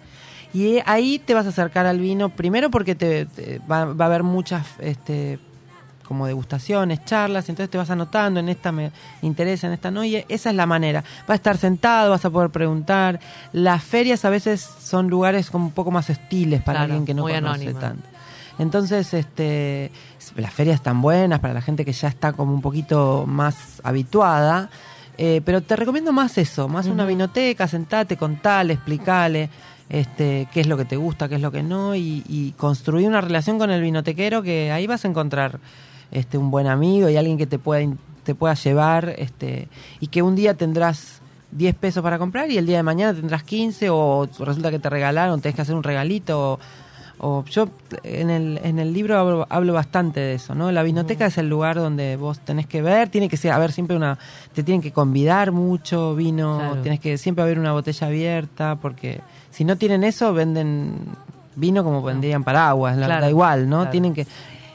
Y 0.54 0.78
ahí 0.86 1.18
te 1.18 1.34
vas 1.34 1.48
a 1.48 1.50
acercar 1.50 1.88
al 1.88 2.00
vino, 2.00 2.30
primero 2.30 2.70
porque 2.70 2.94
te, 2.94 3.26
te- 3.26 3.60
va, 3.60 3.86
va 3.86 4.06
a 4.06 4.08
haber 4.08 4.22
muchas 4.22 4.68
este, 4.80 5.40
como 6.08 6.28
degustaciones, 6.28 7.04
charlas, 7.06 7.50
entonces 7.50 7.70
te 7.72 7.78
vas 7.78 7.90
anotando, 7.90 8.40
en 8.40 8.50
esta 8.50 8.72
me 8.72 8.92
interesa, 9.22 9.68
en 9.68 9.74
esta 9.74 9.90
no, 9.92 10.04
y 10.04 10.18
esa 10.28 10.50
es 10.50 10.56
la 10.56 10.66
manera. 10.66 11.02
Vas 11.22 11.30
a 11.30 11.36
estar 11.36 11.58
sentado, 11.58 12.12
vas 12.12 12.26
a 12.26 12.30
poder 12.30 12.50
preguntar. 12.50 13.20
Las 13.54 13.84
ferias 13.84 14.24
a 14.26 14.30
veces 14.30 14.62
son 14.62 15.10
lugares 15.10 15.50
como 15.50 15.66
un 15.66 15.72
poco 15.72 15.92
más 15.92 16.10
hostiles 16.10 16.62
para 16.62 16.80
Claro, 16.80 16.94
alguien 16.94 17.06
que 17.06 17.14
no 17.14 17.24
conoce 17.24 17.38
anónima. 17.38 17.80
tanto. 17.80 18.08
Entonces, 18.60 19.14
este, 19.16 19.92
las 20.36 20.54
ferias 20.54 20.76
están 20.76 21.02
buenas 21.02 21.40
para 21.40 21.54
la 21.56 21.62
gente 21.62 21.84
que 21.84 21.92
ya 21.94 22.08
está 22.08 22.34
como 22.34 22.54
un 22.54 22.62
poquito 22.62 23.26
más 23.28 23.82
habituada. 23.84 24.70
eh, 25.18 25.42
pero 25.46 25.62
te 25.62 25.76
recomiendo 25.76 26.12
más 26.12 26.38
eso, 26.38 26.68
más 26.68 26.86
una 26.88 27.06
vinoteca, 27.06 27.68
sentate, 27.68 28.18
contale, 28.18 28.74
explicale 28.74 29.50
este, 29.90 30.48
qué 30.52 30.62
es 30.62 30.68
lo 30.68 30.76
que 30.78 30.86
te 30.86 30.96
gusta, 30.98 31.28
qué 31.30 31.36
es 31.36 31.42
lo 31.42 31.52
que 31.52 31.62
no, 31.62 31.94
y, 31.96 32.24
y 32.28 32.52
construir 32.58 33.08
una 33.08 33.22
relación 33.22 33.60
con 33.60 33.70
el 33.70 33.82
vinotequero 33.82 34.42
que 34.42 34.72
ahí 34.72 34.88
vas 34.88 35.06
a 35.06 35.08
encontrar 35.08 35.60
este, 36.14 36.38
un 36.38 36.50
buen 36.52 36.68
amigo 36.68 37.10
y 37.10 37.18
alguien 37.18 37.38
que 37.38 37.48
te 37.48 37.60
pueda, 37.60 37.86
te 38.24 38.34
pueda 38.36 38.54
llevar 38.54 39.14
este, 39.18 39.68
y 40.00 40.08
que 40.08 40.22
un 40.22 40.36
día 40.36 40.54
tendrás 40.54 41.20
10 41.52 41.76
pesos 41.76 42.02
para 42.02 42.18
comprar 42.18 42.50
y 42.50 42.58
el 42.58 42.66
día 42.66 42.78
de 42.78 42.84
mañana 42.84 43.14
tendrás 43.14 43.44
15 43.44 43.90
o 43.90 44.28
resulta 44.40 44.72
que 44.72 44.80
te 44.80 44.90
regalaron, 44.90 45.42
tenés 45.42 45.56
que 45.56 45.62
hacer 45.64 45.76
un 45.76 45.84
regalito. 45.84 46.54
O, 46.54 46.60
o 47.20 47.46
yo 47.46 47.70
en 48.04 48.30
el, 48.30 48.60
en 48.64 48.80
el 48.80 48.92
libro 48.92 49.18
hablo, 49.18 49.46
hablo 49.50 49.72
bastante 49.74 50.20
de 50.20 50.34
eso, 50.34 50.56
¿no? 50.56 50.72
La 50.72 50.82
vinoteca 50.84 51.26
es 51.28 51.38
el 51.38 51.48
lugar 51.48 51.76
donde 51.78 52.16
vos 52.18 52.40
tenés 52.40 52.66
que 52.66 52.82
ver, 52.82 53.10
tiene 53.10 53.30
que 53.30 53.38
ser, 53.38 53.52
haber 53.52 53.72
siempre 53.72 53.96
una, 53.96 54.18
te 54.54 54.64
tienen 54.64 54.82
que 54.82 54.92
convidar 54.92 55.52
mucho 55.52 56.16
vino, 56.16 56.58
Claro. 56.58 56.82
tienes 56.82 57.00
que 57.00 57.18
siempre 57.18 57.44
haber 57.44 57.60
una 57.60 57.72
botella 57.72 58.08
abierta, 58.08 58.76
porque 58.82 59.22
si 59.52 59.64
no 59.64 59.78
tienen 59.78 60.04
eso, 60.04 60.34
venden 60.34 60.96
vino 61.56 61.84
como 61.84 62.02
vendrían 62.02 62.44
paraguas, 62.44 62.98
la- 62.98 63.06
Claro, 63.06 63.22
da 63.22 63.30
igual, 63.30 63.70
¿no? 63.70 63.78
claro. 63.78 63.92
Tienen 63.92 64.14
que, 64.16 64.26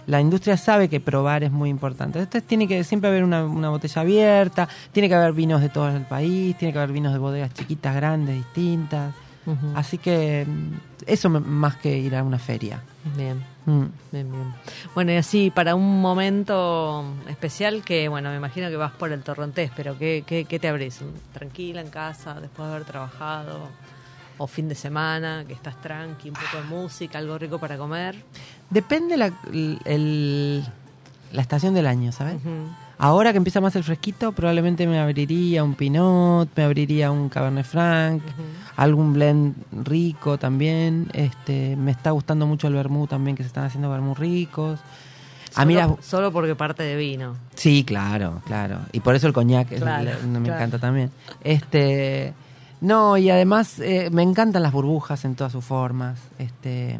la 0.09 0.20
industria 0.20 0.56
sabe 0.56 0.88
que 0.88 0.98
probar 1.00 1.44
es 1.44 1.52
muy 1.52 1.70
importante. 1.70 2.18
Entonces 2.18 2.42
tiene 2.46 2.66
que 2.66 2.82
siempre 2.82 3.09
haber 3.11 3.22
una, 3.22 3.44
una 3.44 3.68
botella 3.70 4.02
abierta, 4.02 4.68
tiene 4.90 5.09
que 5.09 5.14
haber 5.14 5.32
vinos 5.34 5.61
de 5.61 5.68
todo 5.68 5.88
el 5.88 6.02
país, 6.02 6.56
tiene 6.59 6.72
que 6.72 6.78
haber 6.80 6.92
vinos 6.92 7.12
de 7.12 7.18
bodegas 7.20 7.54
chiquitas, 7.54 7.94
grandes, 7.94 8.34
distintas. 8.36 9.14
Así 9.74 9.96
que 9.96 10.44
mm, 10.46 10.72
eso 11.06 11.30
me- 11.30 11.40
más 11.40 11.76
que 11.76 11.96
ir 11.96 12.14
a 12.16 12.22
una 12.22 12.38
feria. 12.38 12.82
Bien. 13.16 13.42
Mm. 13.64 13.84
Bien, 14.12 14.30
bien. 14.30 14.54
Bueno, 14.94 15.12
y 15.12 15.16
así, 15.16 15.50
para 15.50 15.74
un 15.74 16.02
momento 16.02 17.02
especial 17.28 17.82
que, 17.82 18.09
bueno, 18.09 18.28
me 18.30 18.36
imagino 18.36 18.68
que 18.68 18.76
vas 18.76 18.92
por 18.92 19.11
el 19.11 19.22
torrontés, 19.22 19.70
pero 19.74 19.96
¿qué, 19.96 20.22
qué, 20.26 20.44
qué 20.44 20.59
te 20.59 20.68
abrís? 20.68 21.00
¿Tranquila 21.32 21.80
en 21.80 21.88
casa, 21.88 22.34
después 22.40 22.68
de 22.68 22.74
haber 22.74 22.86
trabajado? 22.86 23.68
¿O 24.36 24.46
fin 24.46 24.68
de 24.68 24.74
semana, 24.74 25.44
que 25.46 25.54
estás 25.54 25.80
tranqui, 25.80 26.28
un 26.28 26.34
poco 26.36 26.59
de 26.59 26.62
música, 26.64 27.18
algo 27.18 27.38
rico 27.38 27.59
para 27.59 27.76
comer? 27.78 28.16
Depende 28.71 29.16
la, 29.16 29.27
el- 29.53 29.79
el- 29.85 30.64
la 31.33 31.43
estación 31.43 31.75
del 31.75 31.87
año, 31.87 32.12
¿sabes? 32.12 32.37
Ahora 33.01 33.31
que 33.33 33.39
empieza 33.39 33.61
más 33.61 33.77
el 33.77 33.85
fresquito, 33.85 34.33
probablemente 34.33 34.87
me 34.87 34.99
abriría 34.99 35.62
un 35.62 35.75
Pinot, 35.75 36.49
me 36.57 36.64
abriría 36.64 37.11
un 37.12 37.29
Cabernet 37.29 37.64
Franc, 37.64 38.23
algún 38.77 39.12
blend 39.12 39.55
rico 39.85 40.37
también. 40.39 41.09
Este, 41.12 41.77
me 41.77 41.93
está 41.93 42.11
gustando 42.11 42.47
mucho 42.47 42.66
el 42.66 42.75
vermut 42.75 43.09
también, 43.11 43.37
que 43.37 43.43
se 43.45 43.47
están 43.47 43.64
haciendo 43.64 43.89
vermut 43.89 44.19
ricos. 44.19 44.81
A 45.55 45.64
mí 45.64 45.75
Solo, 45.75 45.99
solo 46.03 46.33
porque 46.33 46.55
parte 46.57 46.83
de 46.83 46.97
vino. 46.97 47.37
Sí, 47.55 47.85
claro, 47.85 48.43
claro. 48.47 48.81
Y 48.93 49.01
por 49.01 49.14
eso 49.14 49.27
el 49.29 49.33
coñac 49.33 49.69
Claro, 49.69 50.11
me 50.27 50.41
claro. 50.41 50.55
encanta 50.57 50.79
también. 50.79 51.11
Este, 51.43 52.35
no, 52.81 53.16
y 53.16 53.31
además 53.31 53.79
eh, 53.79 54.09
me 54.11 54.23
encantan 54.23 54.62
las 54.62 54.73
burbujas 54.73 55.25
en 55.25 55.37
todas 55.37 55.53
sus 55.53 55.64
formas. 55.64 56.19
Este, 56.39 56.99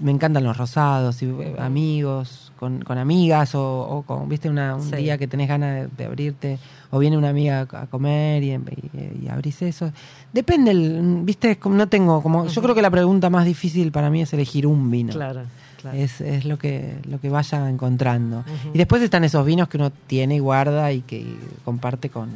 me 0.00 0.10
encantan 0.10 0.42
los 0.44 0.56
rosados, 0.56 1.22
y, 1.22 1.26
eh, 1.26 1.54
amigos, 1.58 2.52
con, 2.58 2.80
con 2.82 2.98
amigas 2.98 3.54
o, 3.54 3.62
o 3.80 4.02
con, 4.02 4.28
viste, 4.28 4.48
una, 4.50 4.74
un 4.74 4.82
Sí. 4.90 4.96
día 4.96 5.16
que 5.16 5.26
tenés 5.28 5.48
ganas 5.48 5.74
de, 5.82 5.88
de 5.96 6.04
abrirte 6.06 6.58
o 6.90 6.98
viene 6.98 7.16
una 7.16 7.28
amiga 7.28 7.66
a 7.72 7.86
comer 7.86 8.42
y, 8.42 8.50
y- 8.52 9.20
y 9.24 9.28
abrís 9.28 9.62
eso. 9.62 9.92
Depende, 10.32 10.72
el, 10.72 11.20
viste, 11.22 11.52
es 11.52 11.56
como- 11.58 11.76
no 11.76 11.86
tengo 11.88 12.20
como, 12.22 12.46
yo 12.46 12.62
creo 12.62 12.74
que 12.74 12.82
la 12.82 12.90
pregunta 12.90 13.30
más 13.30 13.44
difícil 13.44 13.92
para 13.92 14.10
mí 14.10 14.22
es 14.22 14.32
elegir 14.32 14.66
un 14.66 14.90
vino. 14.90 15.12
Claro. 15.12 15.42
Claro. 15.80 15.96
Es, 15.96 16.20
es 16.20 16.44
lo 16.44 16.58
que 16.58 16.98
lo 17.08 17.20
que 17.22 17.30
vaya 17.30 17.70
encontrando. 17.70 18.44
Y 18.74 18.76
después 18.76 19.00
están 19.00 19.24
esos 19.24 19.46
vinos 19.46 19.66
que 19.68 19.78
uno 19.78 19.90
tiene 19.90 20.36
y 20.36 20.38
guarda 20.38 20.92
y 20.92 21.00
que 21.00 21.24
comparte 21.64 22.10
con, 22.10 22.28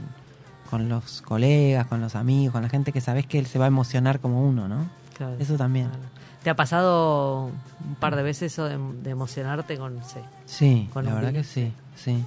con 0.70 0.88
los 0.88 1.20
colegas, 1.20 1.86
con 1.86 2.00
los 2.00 2.14
amigos, 2.14 2.52
con 2.54 2.62
la 2.62 2.70
gente 2.70 2.90
que 2.90 3.02
sabes 3.02 3.26
que 3.26 3.38
él 3.38 3.44
se 3.44 3.58
va 3.58 3.66
a 3.66 3.68
emocionar 3.68 4.18
como 4.20 4.48
uno, 4.48 4.66
¿no? 4.66 4.86
Claro. 5.18 5.34
Eso 5.38 5.56
también. 5.56 5.88
Claro. 5.88 6.02
¿Te 6.44 6.50
ha 6.50 6.54
pasado 6.56 7.46
un 7.46 7.94
par 7.98 8.14
de 8.14 8.22
veces 8.22 8.52
eso 8.52 8.66
de, 8.66 8.78
de 9.02 9.10
emocionarte 9.10 9.76
con... 9.76 9.98
Sí. 10.04 10.20
Sí, 10.46 10.88
Con 10.92 11.04
la 11.06 11.14
verdad 11.14 11.32
que 11.32 11.42
sí, 11.42 11.72
sí. 11.96 12.22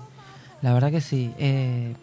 La 0.62 0.74
verdad 0.74 0.90
que 0.92 1.02
sí. 1.02 1.32
Eh, 1.38 1.94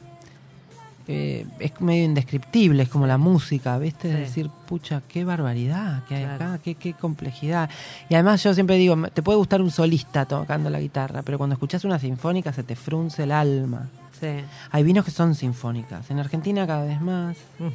eh, 1.07 1.45
es 1.59 1.79
medio 1.81 2.05
indescriptible, 2.05 2.85
es 2.85 2.89
como 2.89 3.07
la 3.07 3.19
música, 3.19 3.77
¿viste? 3.79 4.09
Es 4.11 4.15
Sí. 4.15 4.21
decir, 4.23 4.51
pucha, 4.67 5.03
qué 5.09 5.25
barbaridad 5.25 6.05
que 6.05 6.15
hay 6.15 6.23
Claro. 6.25 6.45
acá, 6.53 6.59
qué, 6.63 6.77
qué 6.77 6.95
complejidad. 6.95 7.69
Y 8.09 8.15
además 8.15 8.43
yo 8.43 8.55
siempre 8.55 8.77
digo, 8.77 8.97
te 9.13 9.21
puede 9.23 9.37
gustar 9.37 9.61
un 9.61 9.71
solista 9.71 10.25
tocando 10.25 10.71
la 10.71 10.81
guitarra, 10.81 11.23
pero 11.23 11.37
cuando 11.37 11.55
escuchas 11.55 11.85
una 11.85 11.99
sinfónica 11.99 12.53
se 12.53 12.63
te 12.63 12.77
frunce 12.77 13.25
el 13.25 13.33
alma. 13.33 13.89
Sí. 14.19 14.29
Hay 14.71 14.83
vinos 14.85 15.05
que 15.05 15.11
son 15.11 15.35
sinfónicas, 15.35 16.09
en 16.11 16.21
Argentina 16.21 16.67
cada 16.67 16.85
vez 16.85 17.01
más. 17.01 17.37
Ujú. 17.59 17.73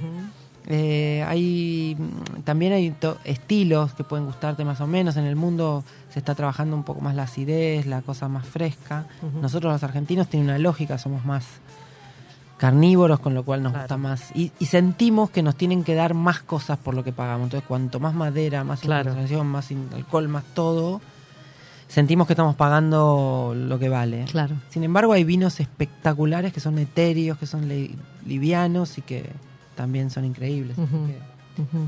Eh, 0.72 1.26
hay 1.28 1.95
mm, 1.97 2.41
también 2.43 2.74
hay 2.74 2.91
to- 2.91 3.17
estilos 3.24 3.93
que 3.95 4.03
pueden 4.03 4.26
gustarte 4.28 4.63
más 4.63 4.80
o 4.82 4.88
menos. 4.88 5.17
En 5.17 5.26
el 5.26 5.36
mundo 5.36 5.84
se 6.13 6.20
está 6.20 6.36
trabajando 6.36 6.76
un 6.76 6.84
poco 6.84 7.01
más 7.01 7.15
la 7.15 7.24
acidez, 7.24 7.88
la 7.88 8.01
cosa 8.03 8.28
más 8.28 8.45
fresca. 8.45 9.05
Nosotros 9.41 9.74
los 9.74 9.84
argentinos 9.84 10.28
tiene 10.28 10.45
una 10.45 10.59
lógica, 10.59 10.97
somos 10.99 11.26
más 11.26 11.45
carnívoros, 12.57 13.20
con 13.20 13.34
lo 13.34 13.43
cual 13.43 13.63
nos 13.63 13.72
Claro. 13.72 13.84
gusta 13.86 13.97
más. 13.97 14.32
Y, 14.36 14.51
y 14.59 14.65
sentimos 14.65 15.30
que 15.30 15.41
nos 15.41 15.55
tienen 15.55 15.84
que 15.84 15.95
dar 15.95 16.13
más 16.13 16.41
cosas 16.41 16.78
por 16.78 16.93
lo 16.93 17.03
que 17.03 17.13
pagamos. 17.13 17.45
Entonces, 17.45 17.67
cuanto 17.67 17.99
más 17.99 18.13
madera, 18.13 18.63
más 18.63 18.82
Claro. 18.82 19.15
más 19.45 19.72
alcohol, 19.95 20.28
más 20.28 20.43
todo, 20.53 20.99
sentimos 21.88 22.28
que 22.28 22.34
estamos 22.34 22.55
pagando 22.55 23.53
lo 23.55 23.80
que 23.80 23.88
vale. 23.89 24.26
Claro. 24.26 24.55
Sin 24.70 24.84
embargo, 24.84 25.13
hay 25.13 25.24
vinos 25.24 25.59
espectaculares 25.61 26.51
que 26.53 26.59
son 26.59 26.78
etéreos, 26.80 27.38
que 27.38 27.45
son 27.47 27.67
li- 27.70 27.95
livianos 28.28 28.97
y 28.97 29.01
que 29.03 29.30
también 29.80 30.10
son 30.10 30.26
increíbles. 30.26 30.78
Así 30.78 30.94
Ujú. 30.94 31.08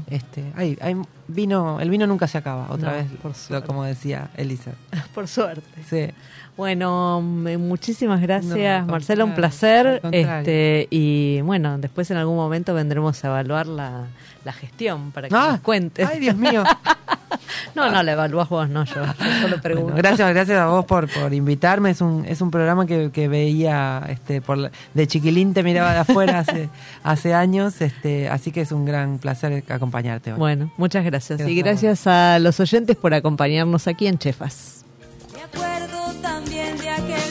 que, 0.07 0.15
este, 0.15 0.45
hay, 0.55 0.77
hay 0.81 0.95
vino, 1.27 1.81
el 1.81 1.89
vino 1.89 2.07
nunca 2.07 2.25
se 2.27 2.37
acaba, 2.37 2.67
otra 2.69 2.91
No, 2.91 2.95
vez, 2.97 3.07
por 3.21 3.33
lo- 3.49 3.65
como 3.65 3.83
decía 3.83 4.29
Elisa. 4.37 4.71
Por 5.13 5.27
suerte. 5.27 5.67
Sí. 5.89 6.13
Bueno, 6.55 7.19
mm, 7.21 7.57
muchísimas 7.57 8.21
No, 8.21 8.27
gracias, 8.27 8.81
al 8.83 8.87
Marcelo, 8.87 9.25
un 9.25 9.35
placer. 9.35 10.01
Este 10.13 10.87
y 10.89 11.41
bueno, 11.41 11.77
después 11.79 12.09
en 12.11 12.17
algún 12.17 12.37
momento 12.37 12.73
vendremos 12.73 13.21
a 13.25 13.27
evaluar 13.27 13.67
la, 13.67 14.05
la 14.43 14.53
gestión 14.53 15.11
para 15.11 15.29
que 15.29 15.35
Ah, 15.35 15.49
nos 15.53 15.59
cuentes. 15.61 16.07
Ay, 16.07 16.19
Dios 16.19 16.35
mío. 16.35 16.63
no, 17.75 17.89
no, 17.91 18.03
la 18.03 18.11
evalúas 18.13 18.49
vos, 18.49 18.67
no 18.69 18.83
yo. 18.85 18.95
Yo 19.05 19.41
solo 19.41 19.61
pregunto. 19.61 19.93
Bueno, 19.93 19.97
gracias, 19.97 20.29
gracias 20.33 20.57
a 20.59 20.65
vos 20.67 20.85
por, 20.85 21.07
por 21.09 21.33
invitarme. 21.33 21.91
Es 21.91 22.01
un, 22.01 22.25
es 22.25 22.41
un 22.41 22.51
programa 22.51 22.85
que, 22.85 23.11
que 23.11 23.27
veía 23.27 24.03
este, 24.09 24.41
por 24.41 24.57
la- 24.57 24.71
de 24.93 25.07
chiquilín, 25.07 25.53
te 25.53 25.63
miraba 25.63 25.93
de 25.93 25.99
afuera 25.99 26.39
hace, 26.39 26.69
hace 27.03 27.33
años, 27.33 27.81
este, 27.81 28.29
así 28.29 28.51
que 28.51 28.61
es 28.61 28.71
un 28.71 28.85
gran 28.85 29.17
placer 29.19 29.63
acompañarte 29.69 30.33
hoy. 30.33 30.39
Bueno, 30.39 30.71
muchas 30.77 31.05
gracias. 31.05 31.39
Y 31.41 31.55
Gracias 31.55 31.61
gracias 32.01 32.07
a 32.07 32.39
los 32.39 32.59
oyentes 32.59 32.95
por 32.97 33.13
acompañarnos 33.13 33.87
aquí 33.87 34.07
en 34.07 34.17
Chefas. 34.17 34.83
Me 35.33 35.41
acuerdo 35.43 36.13
también 36.21 36.77
de 36.77 36.89
aquel 36.89 37.30